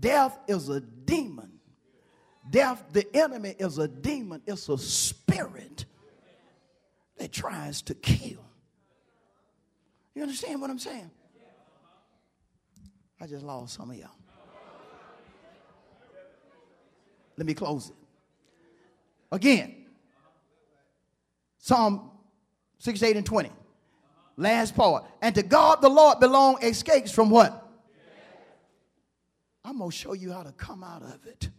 Death 0.00 0.38
is 0.48 0.68
a 0.70 0.80
demon. 0.80 1.52
Death, 2.48 2.84
the 2.92 3.06
enemy 3.14 3.54
is 3.58 3.78
a 3.78 3.88
demon. 3.88 4.40
It's 4.46 4.68
a 4.68 4.78
spirit 4.78 5.84
that 7.18 7.32
tries 7.32 7.82
to 7.82 7.94
kill. 7.94 8.45
You 10.16 10.22
understand 10.22 10.62
what 10.62 10.70
I'm 10.70 10.78
saying? 10.78 11.10
I 13.20 13.26
just 13.26 13.44
lost 13.44 13.74
some 13.74 13.90
of 13.90 13.96
y'all. 13.96 14.08
Let 17.36 17.46
me 17.46 17.52
close 17.52 17.90
it. 17.90 17.96
Again, 19.30 19.84
Psalm 21.58 22.10
68 22.78 23.18
and 23.18 23.26
20. 23.26 23.50
Last 24.38 24.74
part. 24.74 25.04
And 25.20 25.34
to 25.34 25.42
God 25.42 25.82
the 25.82 25.90
Lord 25.90 26.18
belong 26.18 26.62
escapes 26.62 27.12
from 27.12 27.28
what? 27.28 27.62
I'm 29.66 29.78
going 29.78 29.90
to 29.90 29.96
show 29.96 30.14
you 30.14 30.32
how 30.32 30.44
to 30.44 30.52
come 30.52 30.82
out 30.82 31.02
of 31.02 31.26
it. 31.26 31.50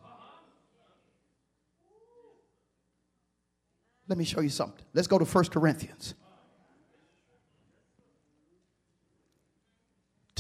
Let 4.08 4.18
me 4.18 4.26
show 4.26 4.42
you 4.42 4.50
something. 4.50 4.84
Let's 4.96 5.08
go 5.08 5.20
to 5.20 5.26
1 5.26 5.46
Corinthians 5.46 6.16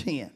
10. 0.07 0.31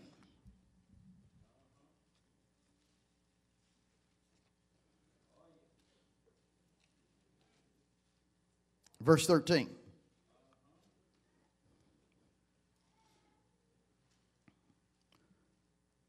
Verse 8.99 9.25
13. 9.25 9.69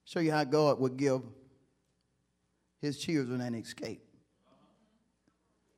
Show 0.04 0.20
you 0.20 0.32
how 0.32 0.42
God 0.44 0.80
would 0.80 0.96
give 0.96 1.22
his 2.80 2.98
children 2.98 3.40
an 3.40 3.54
escape. 3.54 4.02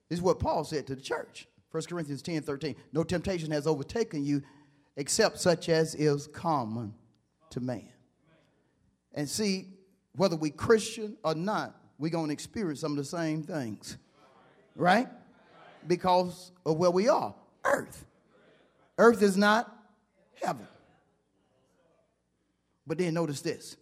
This 0.09 0.18
is 0.18 0.22
what 0.22 0.41
Paul 0.41 0.64
said 0.64 0.87
to 0.87 0.95
the 0.95 1.03
church. 1.03 1.47
1 1.70 1.82
Corinthians 1.85 2.22
10 2.22 2.43
13. 2.43 2.76
No 2.93 3.05
temptation 3.05 3.51
has 3.51 3.66
overtaken 3.66 4.24
you 4.24 4.43
except 4.97 5.39
such 5.39 5.68
as 5.68 5.95
is 5.95 6.26
common 6.28 6.95
to 7.55 7.61
man. 7.61 7.88
And 9.12 9.28
see, 9.28 9.68
whether 10.14 10.36
we 10.36 10.50
Christian 10.50 11.16
or 11.24 11.34
not, 11.34 11.74
we're 11.98 12.11
going 12.11 12.28
to 12.28 12.32
experience 12.32 12.80
some 12.80 12.92
of 12.92 12.98
the 12.98 13.05
same 13.05 13.42
things. 13.42 13.96
Right? 14.76 15.09
because 15.86 16.52
of 16.64 16.76
where 16.76 16.90
we 16.90 17.09
are 17.09 17.34
earth. 17.64 18.05
Earth 18.98 19.22
is 19.22 19.36
not 19.36 19.74
heaven. 20.42 20.66
But 22.86 22.98
then 22.98 23.14
notice 23.14 23.40
this. 23.40 23.76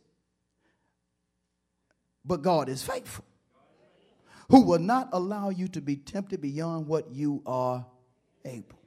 But 2.24 2.42
God 2.42 2.68
is 2.68 2.82
faithful, 2.82 3.24
who 4.48 4.62
will 4.62 4.78
not 4.78 5.08
allow 5.12 5.50
you 5.50 5.66
to 5.68 5.80
be 5.80 5.96
tempted 5.96 6.40
beyond 6.40 6.86
what 6.86 7.10
you 7.10 7.42
are 7.44 7.84
able. 8.44 8.78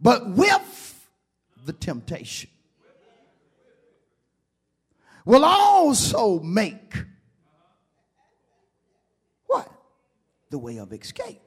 But 0.00 0.30
with 0.30 0.62
the 1.66 1.72
temptation, 1.72 2.50
will 5.24 5.44
also 5.44 6.40
make 6.40 6.94
what? 9.46 9.70
the 10.50 10.58
way 10.58 10.78
of 10.78 10.92
escape. 10.92 11.40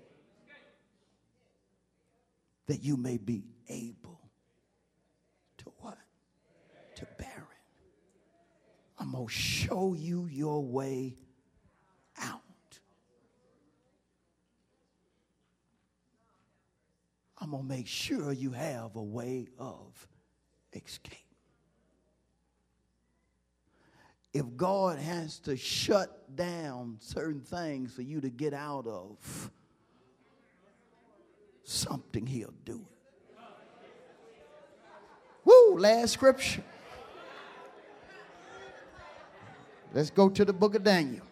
That 2.67 2.83
you 2.83 2.97
may 2.97 3.17
be 3.17 3.45
able 3.67 4.19
to 5.57 5.71
what? 5.79 5.97
To 6.97 7.07
bear 7.17 7.47
it. 7.49 7.57
I'm 8.99 9.13
going 9.13 9.25
to 9.25 9.33
show 9.33 9.95
you 9.95 10.27
your 10.27 10.61
way 10.61 11.15
out. 12.21 12.41
I'm 17.41 17.51
going 17.51 17.63
to 17.63 17.69
make 17.69 17.87
sure 17.87 18.33
you 18.33 18.51
have 18.51 18.95
a 18.95 19.03
way 19.03 19.47
of 19.57 20.07
escape. 20.73 21.29
if 24.33 24.45
God 24.55 24.99
has 24.99 25.39
to 25.39 25.57
shut 25.57 26.35
down 26.35 26.97
certain 26.99 27.41
things 27.41 27.93
for 27.93 28.03
you 28.03 28.21
to 28.21 28.29
get 28.29 28.53
out 28.53 28.85
of 28.85 29.51
something, 31.63 32.25
He'll 32.25 32.53
do 32.63 32.85
it. 32.89 33.39
Woo, 35.45 35.79
last 35.79 36.13
scripture. 36.13 36.63
Let's 39.93 40.11
go 40.11 40.29
to 40.29 40.45
the 40.45 40.53
book 40.53 40.75
of 40.75 40.83
Daniel. 40.83 41.25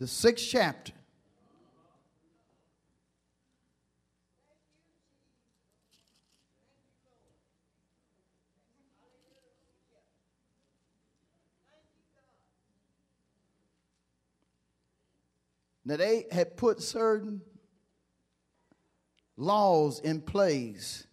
The 0.00 0.06
sixth 0.06 0.48
chapter. 0.50 0.92
Now 15.84 15.96
they 15.96 16.26
had 16.32 16.56
put 16.56 16.80
certain 16.80 17.42
laws 19.36 20.00
in 20.00 20.22
place 20.22 21.06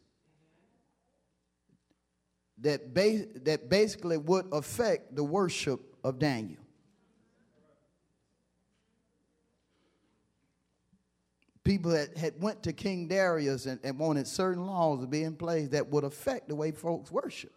that, 2.60 2.94
ba- 2.94 3.26
that 3.44 3.70
basically 3.70 4.18
would 4.18 4.46
affect 4.54 5.14
the 5.14 5.24
worship 5.26 5.82
of 6.06 6.20
Daniel. 6.20 6.67
People 11.68 11.92
that 11.92 12.16
had 12.16 12.42
went 12.42 12.64
to 12.64 12.72
King 12.72 13.10
Darius 13.10 13.66
and, 13.66 13.78
and 13.84 14.00
wanted 14.00 14.26
certain 14.26 14.66
laws 14.66 15.02
to 15.02 15.06
be 15.06 15.24
in 15.24 15.36
place 15.36 15.68
that 15.70 15.86
would 15.90 16.06
affect 16.06 16.48
the 16.48 16.56
way 16.56 16.72
folks 16.72 17.12
worship. 17.12 17.52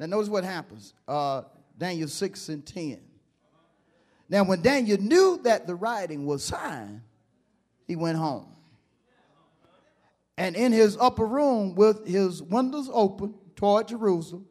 Now, 0.00 0.06
notice 0.06 0.30
what 0.30 0.44
happens. 0.44 0.94
Uh, 1.06 1.42
Daniel 1.76 2.08
6 2.08 2.48
and 2.48 2.64
10. 2.64 3.00
Now, 4.30 4.44
when 4.44 4.62
Daniel 4.62 4.96
knew 4.96 5.38
that 5.44 5.66
the 5.66 5.74
writing 5.74 6.24
was 6.24 6.42
signed, 6.42 7.02
he 7.86 7.96
went 7.96 8.16
home. 8.16 8.46
And 10.38 10.56
in 10.56 10.72
his 10.72 10.96
upper 10.98 11.26
room, 11.26 11.74
with 11.74 12.06
his 12.06 12.42
windows 12.42 12.88
open 12.90 13.34
toward 13.56 13.88
Jerusalem, 13.88 14.46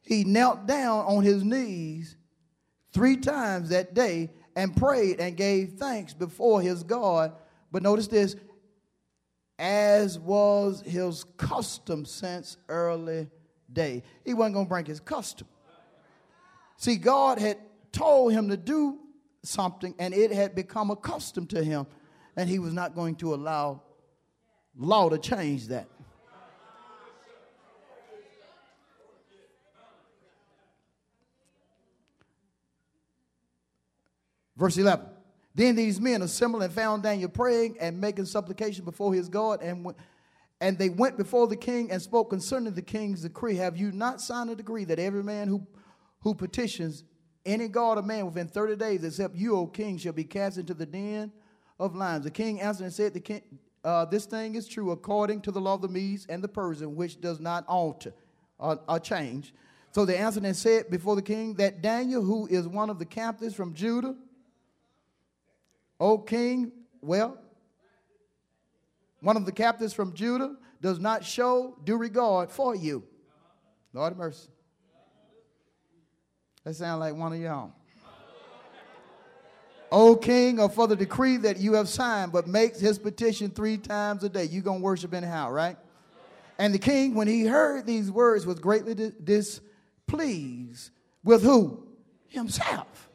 he 0.00 0.24
knelt 0.24 0.64
down 0.64 1.04
on 1.04 1.24
his 1.24 1.44
knees 1.44 2.16
three 2.92 3.16
times 3.16 3.70
that 3.70 3.94
day 3.94 4.30
and 4.56 4.76
prayed 4.76 5.20
and 5.20 5.36
gave 5.36 5.74
thanks 5.74 6.12
before 6.14 6.60
his 6.60 6.82
God. 6.82 7.32
But 7.70 7.82
notice 7.82 8.08
this 8.08 8.36
as 9.58 10.18
was 10.18 10.80
his 10.80 11.24
custom 11.36 12.04
since 12.04 12.56
early 12.68 13.28
day. 13.72 14.02
He 14.24 14.34
wasn't 14.34 14.54
going 14.54 14.66
to 14.66 14.70
break 14.70 14.86
his 14.86 15.00
custom. 15.00 15.46
See, 16.78 16.96
God 16.96 17.38
had 17.38 17.58
told 17.92 18.32
him 18.32 18.48
to 18.48 18.56
do 18.56 18.98
something, 19.42 19.94
and 19.98 20.14
it 20.14 20.32
had 20.32 20.54
become 20.54 20.90
a 20.90 20.96
custom 20.96 21.46
to 21.48 21.62
him, 21.62 21.86
and 22.36 22.48
he 22.48 22.58
was 22.58 22.72
not 22.72 22.94
going 22.94 23.16
to 23.16 23.34
allow 23.34 23.82
law 24.76 25.10
to 25.10 25.18
change 25.18 25.68
that. 25.68 25.88
Verse 34.60 34.76
11. 34.76 35.06
Then 35.54 35.74
these 35.74 35.98
men 35.98 36.20
assembled 36.20 36.62
and 36.62 36.72
found 36.72 37.02
Daniel 37.02 37.30
praying 37.30 37.78
and 37.80 37.98
making 37.98 38.26
supplication 38.26 38.84
before 38.84 39.14
his 39.14 39.30
God, 39.30 39.62
and 39.62 39.82
went, 39.82 39.96
and 40.60 40.76
they 40.78 40.90
went 40.90 41.16
before 41.16 41.48
the 41.48 41.56
king 41.56 41.90
and 41.90 42.00
spoke 42.00 42.28
concerning 42.28 42.74
the 42.74 42.82
king's 42.82 43.22
decree. 43.22 43.56
Have 43.56 43.78
you 43.78 43.90
not 43.90 44.20
signed 44.20 44.50
a 44.50 44.54
decree 44.54 44.84
that 44.84 44.98
every 44.98 45.24
man 45.24 45.48
who, 45.48 45.66
who 46.20 46.34
petitions 46.34 47.04
any 47.46 47.68
god 47.68 47.96
or 47.96 48.02
man 48.02 48.26
within 48.26 48.48
30 48.48 48.76
days, 48.76 49.02
except 49.02 49.34
you, 49.34 49.56
O 49.56 49.66
king, 49.66 49.96
shall 49.96 50.12
be 50.12 50.24
cast 50.24 50.58
into 50.58 50.74
the 50.74 50.84
den 50.84 51.32
of 51.78 51.96
lions? 51.96 52.24
The 52.24 52.30
king 52.30 52.60
answered 52.60 52.84
and 52.84 52.92
said, 52.92 53.14
the 53.14 53.20
king, 53.20 53.40
uh, 53.82 54.04
This 54.04 54.26
thing 54.26 54.56
is 54.56 54.68
true 54.68 54.90
according 54.90 55.40
to 55.42 55.50
the 55.50 55.60
law 55.60 55.72
of 55.72 55.80
the 55.80 55.88
Medes 55.88 56.26
and 56.28 56.44
the 56.44 56.48
Persian, 56.48 56.94
which 56.94 57.18
does 57.18 57.40
not 57.40 57.64
alter 57.66 58.12
or, 58.58 58.78
or 58.86 59.00
change. 59.00 59.54
So 59.92 60.04
they 60.04 60.18
answered 60.18 60.44
and 60.44 60.54
said 60.54 60.90
before 60.90 61.16
the 61.16 61.22
king 61.22 61.54
that 61.54 61.80
Daniel, 61.80 62.22
who 62.22 62.46
is 62.48 62.68
one 62.68 62.90
of 62.90 62.98
the 62.98 63.06
captives 63.06 63.54
from 63.54 63.72
Judah, 63.72 64.14
O 66.00 66.18
king, 66.18 66.72
well, 67.02 67.38
one 69.20 69.36
of 69.36 69.44
the 69.44 69.52
captives 69.52 69.92
from 69.92 70.14
Judah 70.14 70.56
does 70.80 70.98
not 70.98 71.24
show 71.24 71.76
due 71.84 71.98
regard 71.98 72.50
for 72.50 72.74
you. 72.74 73.04
Lord 73.92 74.16
mercy. 74.16 74.48
That 76.64 76.74
sounds 76.74 77.00
like 77.00 77.14
one 77.14 77.34
of 77.34 77.38
y'all. 77.38 77.72
O 79.92 80.14
king, 80.16 80.60
or 80.60 80.70
for 80.70 80.86
the 80.86 80.94
decree 80.96 81.36
that 81.38 81.58
you 81.58 81.74
have 81.74 81.88
signed, 81.88 82.32
but 82.32 82.46
makes 82.46 82.78
his 82.78 82.98
petition 82.98 83.50
three 83.50 83.76
times 83.76 84.22
a 84.22 84.28
day. 84.28 84.44
You're 84.44 84.62
going 84.62 84.78
to 84.78 84.84
worship 84.84 85.12
anyhow, 85.12 85.50
right? 85.50 85.76
And 86.58 86.72
the 86.72 86.78
king, 86.78 87.14
when 87.14 87.26
he 87.26 87.44
heard 87.44 87.86
these 87.86 88.10
words, 88.10 88.46
was 88.46 88.58
greatly 88.60 89.12
displeased 89.24 90.90
with 91.24 91.42
who? 91.42 91.86
Himself. 92.28 93.09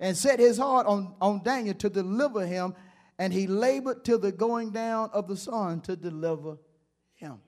And 0.00 0.16
set 0.16 0.38
his 0.38 0.58
heart 0.58 0.86
on, 0.86 1.14
on 1.20 1.42
Daniel 1.42 1.74
to 1.74 1.90
deliver 1.90 2.46
him 2.46 2.74
and 3.18 3.32
he 3.32 3.46
labored 3.46 4.04
till 4.04 4.18
the 4.18 4.30
going 4.30 4.70
down 4.70 5.10
of 5.12 5.26
the 5.26 5.36
sun 5.36 5.80
to 5.82 5.96
deliver 5.96 6.56
him. 7.14 7.40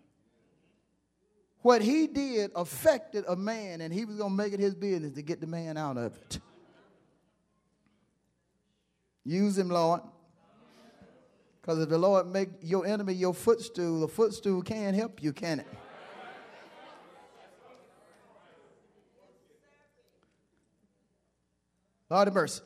What 1.63 1.83
he 1.83 2.07
did 2.07 2.51
affected 2.57 3.25
a 3.29 3.37
man, 3.37 3.81
and 3.81 3.93
he 3.93 4.05
was 4.05 4.17
going 4.17 4.31
to 4.31 4.37
make 4.37 4.53
it 4.53 4.61
his 4.61 4.75
business 4.75 5.13
to 5.13 5.23
get 5.23 5.41
the 5.41 5.47
man 5.47 5.77
out 5.77 5.97
of 5.97 6.17
it. 6.17 6.41
Use 9.25 9.57
him, 9.57 9.69
Lord. 9.69 10.01
Because 11.61 11.83
if 11.83 11.89
the 11.91 11.99
Lord 11.99 12.27
make 12.27 12.49
your 12.63 12.87
enemy 12.87 13.13
your 13.13 13.35
footstool, 13.35 14.01
the 14.01 14.09
footstool 14.09 14.63
can't 14.63 14.97
help 14.97 15.23
you, 15.23 15.33
can 15.33 15.61
it? 15.61 15.67
Lord 22.11 22.29
of 22.29 22.35
mercy. 22.35 22.63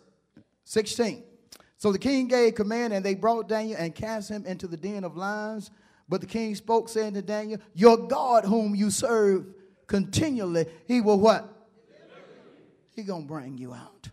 16. 0.65 1.23
So 1.77 1.93
the 1.93 1.99
king 1.99 2.29
gave 2.29 2.55
command, 2.55 2.93
and 2.95 3.05
they 3.05 3.15
brought 3.15 3.49
Daniel 3.49 3.77
and 3.79 3.95
cast 3.95 4.31
him 4.31 4.47
into 4.47 4.67
the 4.67 4.77
den 4.77 5.05
of 5.05 5.17
lions. 5.17 5.71
But 6.09 6.21
the 6.21 6.27
king 6.27 6.55
spoke, 6.55 6.89
saying 6.89 7.15
to 7.15 7.23
Daniel, 7.23 7.61
Your 7.75 7.97
God, 7.97 8.45
whom 8.45 8.75
you 8.75 8.91
serve 8.91 9.47
continually, 9.87 10.67
he 10.87 11.01
will 11.01 11.21
what? 11.21 11.51
He 12.97 13.03
gonna 13.03 13.27
bring 13.27 13.59
you 13.59 13.75
out. 13.75 14.09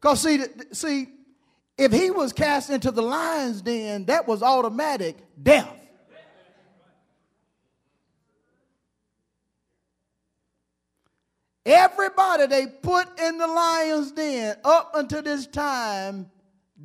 Because 0.00 0.20
see, 0.20 0.44
see, 0.72 1.08
if 1.78 1.92
he 1.92 2.10
was 2.10 2.32
cast 2.32 2.70
into 2.70 2.90
the 2.90 3.02
lion's 3.02 3.62
den, 3.62 4.04
that 4.06 4.28
was 4.28 4.42
automatic 4.42 5.16
death. 5.42 5.74
Everybody 11.66 12.46
they 12.46 12.66
put 12.68 13.18
in 13.18 13.38
the 13.38 13.46
lion's 13.46 14.12
den 14.12 14.56
up 14.64 14.92
until 14.94 15.20
this 15.20 15.48
time 15.48 16.30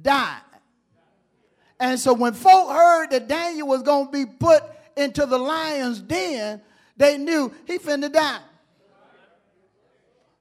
died. 0.01 0.41
And 1.79 1.99
so 1.99 2.15
when 2.15 2.33
folk 2.33 2.71
heard 2.71 3.11
that 3.11 3.27
Daniel 3.27 3.67
was 3.67 3.83
going 3.83 4.07
to 4.07 4.11
be 4.11 4.25
put 4.25 4.63
into 4.97 5.27
the 5.27 5.37
lion's 5.37 6.01
den, 6.01 6.61
they 6.97 7.19
knew 7.19 7.53
he 7.67 7.77
finna 7.77 8.11
die. 8.11 8.39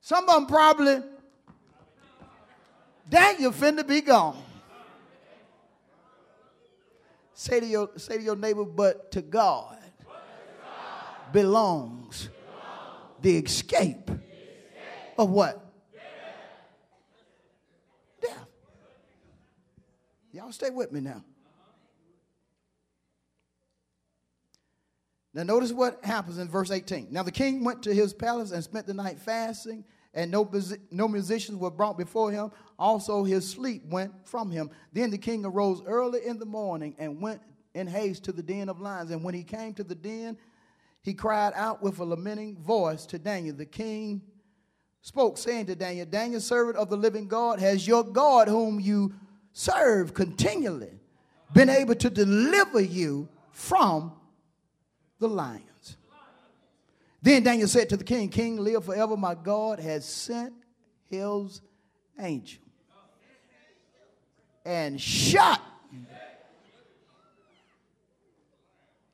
Some 0.00 0.26
of 0.26 0.34
them 0.34 0.46
probably, 0.46 1.02
Daniel 3.10 3.52
finna 3.52 3.86
be 3.86 4.00
gone. 4.00 4.42
Say 7.34 7.60
to 7.60 7.66
your, 7.66 7.90
say 7.96 8.16
to 8.16 8.22
your 8.22 8.36
neighbor, 8.36 8.64
but 8.64 9.12
to 9.12 9.20
God, 9.20 9.76
belongs 11.30 12.30
the 13.20 13.36
escape 13.36 14.10
of 15.20 15.30
what? 15.30 15.62
Death. 18.22 18.46
Y'all 20.32 20.52
stay 20.52 20.70
with 20.70 20.90
me 20.92 21.00
now. 21.00 21.22
Now, 25.32 25.44
notice 25.44 25.72
what 25.72 26.04
happens 26.04 26.38
in 26.38 26.48
verse 26.48 26.70
18. 26.70 27.08
Now, 27.10 27.22
the 27.22 27.30
king 27.30 27.62
went 27.62 27.84
to 27.84 27.94
his 27.94 28.12
palace 28.12 28.50
and 28.50 28.64
spent 28.64 28.86
the 28.86 28.94
night 28.94 29.20
fasting, 29.20 29.84
and 30.12 30.30
no, 30.30 30.50
no 30.90 31.06
musicians 31.06 31.58
were 31.58 31.70
brought 31.70 31.96
before 31.96 32.32
him. 32.32 32.50
Also, 32.78 33.22
his 33.22 33.48
sleep 33.48 33.84
went 33.86 34.12
from 34.26 34.50
him. 34.50 34.70
Then 34.92 35.10
the 35.10 35.18
king 35.18 35.44
arose 35.44 35.82
early 35.86 36.26
in 36.26 36.38
the 36.38 36.46
morning 36.46 36.96
and 36.98 37.20
went 37.20 37.42
in 37.74 37.86
haste 37.86 38.24
to 38.24 38.32
the 38.32 38.42
den 38.42 38.68
of 38.68 38.80
lions. 38.80 39.12
And 39.12 39.22
when 39.22 39.34
he 39.34 39.44
came 39.44 39.74
to 39.74 39.84
the 39.84 39.94
den, 39.94 40.36
he 41.02 41.14
cried 41.14 41.52
out 41.54 41.80
with 41.82 42.00
a 42.00 42.04
lamenting 42.04 42.56
voice 42.56 43.06
to 43.06 43.18
Daniel. 43.18 43.54
The 43.54 43.66
king 43.66 44.22
spoke, 45.02 45.38
saying 45.38 45.66
to 45.66 45.74
Daniel, 45.74 46.06
Daniel, 46.06 46.40
servant 46.40 46.76
of 46.76 46.90
the 46.90 46.96
living 46.96 47.28
God, 47.28 47.60
has 47.60 47.86
your 47.86 48.04
God, 48.04 48.48
whom 48.48 48.80
you 48.80 49.14
serve 49.52 50.14
continually, 50.14 51.00
been 51.52 51.68
able 51.68 51.94
to 51.96 52.10
deliver 52.10 52.80
you 52.80 53.28
from 53.50 54.12
the 55.18 55.28
lions? 55.28 55.96
Then 57.22 57.42
Daniel 57.42 57.68
said 57.68 57.88
to 57.90 57.96
the 57.96 58.04
king, 58.04 58.28
King, 58.28 58.56
live 58.56 58.84
forever. 58.84 59.16
My 59.16 59.34
God 59.34 59.78
has 59.78 60.06
sent 60.06 60.54
his 61.06 61.60
angel 62.18 62.62
and 64.64 65.00
shut 65.00 65.60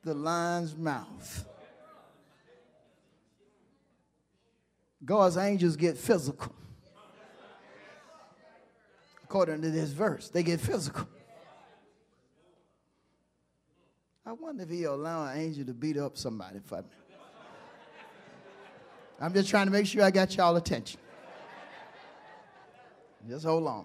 the 0.05 0.15
lion's 0.15 0.77
mouth. 0.77 1.47
God's 5.05 5.37
angels 5.37 5.77
get 5.77 5.97
physical. 5.97 6.55
According 9.25 9.63
to 9.63 9.71
this 9.71 9.91
verse, 9.91 10.29
they 10.29 10.43
get 10.43 10.61
physical. 10.61 11.07
I 14.25 14.33
wonder 14.33 14.65
if 14.65 14.71
he'll 14.71 14.95
allow 14.95 15.27
an 15.27 15.39
angel 15.39 15.65
to 15.67 15.75
beat 15.75 15.97
up 15.97 16.17
somebody 16.17 16.59
for 16.65 16.79
me. 16.79 16.89
I'm 19.21 19.33
just 19.33 19.49
trying 19.49 19.67
to 19.67 19.73
make 19.73 19.87
sure 19.87 20.03
I 20.03 20.11
got 20.11 20.35
y'all 20.37 20.57
attention. 20.57 21.01
Just 23.29 23.45
hold 23.45 23.67
on. 23.67 23.85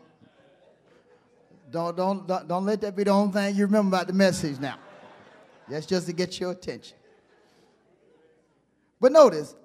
Don't, 1.71 1.95
don't, 1.95 2.27
don't, 2.27 2.65
let 2.65 2.81
that 2.81 2.95
be 2.95 3.03
the 3.03 3.11
only 3.11 3.31
thing 3.31 3.55
you 3.55 3.65
remember 3.65 3.95
about 3.95 4.07
the 4.07 4.13
message 4.13 4.59
now. 4.59 4.77
That's 5.69 5.85
just 5.85 6.05
to 6.07 6.13
get 6.13 6.37
your 6.39 6.51
attention. 6.51 6.97
But 8.99 9.13
notice, 9.13 9.55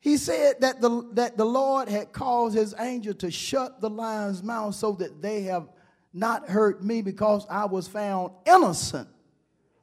he 0.00 0.16
said 0.16 0.60
that 0.60 0.80
the, 0.80 1.08
that 1.12 1.36
the 1.36 1.44
Lord 1.44 1.88
had 1.88 2.12
caused 2.12 2.56
his 2.56 2.74
angel 2.78 3.14
to 3.14 3.30
shut 3.30 3.80
the 3.80 3.90
lion's 3.90 4.42
mouth 4.42 4.74
so 4.74 4.92
that 4.92 5.20
they 5.20 5.42
have 5.42 5.68
not 6.12 6.48
hurt 6.48 6.82
me 6.82 7.02
because 7.02 7.46
I 7.50 7.64
was 7.64 7.88
found 7.88 8.32
innocent 8.46 9.08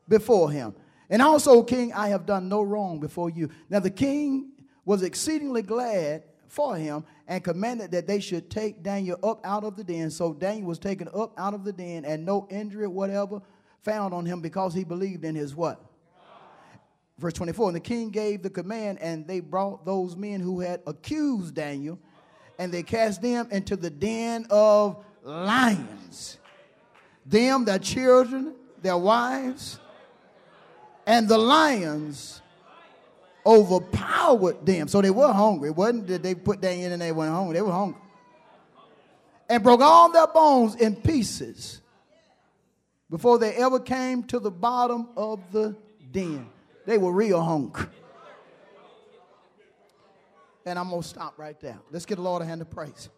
before 0.08 0.52
him. 0.52 0.74
And 1.10 1.22
also, 1.22 1.62
King, 1.64 1.94
I 1.94 2.10
have 2.10 2.26
done 2.26 2.50
no 2.50 2.62
wrong 2.62 3.00
before 3.00 3.30
you. 3.30 3.50
Now, 3.70 3.80
the 3.80 3.92
king 3.92 4.52
was 4.86 5.04
exceedingly 5.04 5.62
glad 5.62 6.24
for 6.48 6.76
him 6.76 7.04
and 7.28 7.44
commanded 7.44 7.92
that 7.92 8.08
they 8.08 8.20
should 8.20 8.50
take 8.50 8.82
Daniel 8.82 9.20
up 9.24 9.42
out 9.44 9.64
of 9.64 9.76
the 9.76 9.84
den. 9.84 10.10
So 10.10 10.34
Daniel 10.34 10.68
was 10.68 10.80
taken 10.80 11.10
up 11.14 11.34
out 11.38 11.54
of 11.54 11.64
the 11.64 11.74
den, 11.74 12.06
and 12.06 12.26
no 12.26 12.48
injury 12.50 12.88
whatever 12.88 13.42
found 13.84 14.14
on 14.14 14.26
him 14.26 14.42
because 14.42 14.74
he 14.74 14.84
believed 14.84 15.26
in 15.26 15.36
his 15.36 15.56
what? 15.56 15.84
Verse 17.18 17.34
24, 17.34 17.70
and 17.70 17.76
the 17.76 17.82
king 17.82 18.10
gave 18.10 18.42
the 18.42 18.50
command, 18.50 19.00
and 19.00 19.26
they 19.26 19.40
brought 19.40 19.86
those 19.86 20.18
men 20.18 20.42
who 20.42 20.60
had 20.60 20.82
accused 20.86 21.56
Daniel, 21.56 21.98
and 22.60 22.72
they 22.72 22.84
cast 22.84 23.22
them 23.22 23.48
into 23.52 23.78
the 23.78 23.90
den 23.90 24.46
of 24.50 25.04
lions. 25.24 26.38
Them, 27.26 27.64
their 27.64 27.80
children, 27.80 28.54
their 28.82 28.98
wives, 28.98 29.80
and 31.08 31.28
the 31.28 31.38
lions 31.38 32.42
overpowered 33.46 34.66
them. 34.66 34.88
So 34.88 35.02
they 35.02 35.12
were 35.12 35.32
hungry. 35.32 35.70
It 35.70 35.76
wasn't 35.76 36.08
that 36.08 36.24
they 36.24 36.36
put 36.36 36.62
Daniel 36.62 36.88
in 36.88 36.92
and 36.94 37.02
they 37.02 37.12
went 37.12 37.32
hungry. 37.32 37.54
They 37.54 37.62
were 37.62 37.72
hungry. 37.72 38.02
And 39.48 39.64
broke 39.64 39.82
all 39.82 40.12
their 40.12 40.28
bones 40.28 40.76
in 40.76 40.96
pieces 40.96 41.82
before 43.10 43.38
they 43.38 43.54
ever 43.54 43.80
came 43.80 44.24
to 44.24 44.40
the 44.40 44.50
bottom 44.50 45.10
of 45.16 45.40
the 45.52 45.76
den. 46.12 46.50
They 46.86 46.98
were 46.98 47.12
real 47.12 47.42
hungry. 47.42 47.88
And 50.66 50.80
I'm 50.80 50.90
going 50.90 51.02
to 51.02 51.08
stop 51.08 51.38
right 51.38 51.60
there. 51.60 51.80
Let's 51.92 52.06
get 52.06 52.16
the 52.16 52.22
Lord 52.22 52.42
a 52.42 52.46
hand 52.46 52.62
of 52.62 52.70
praise. 52.70 53.10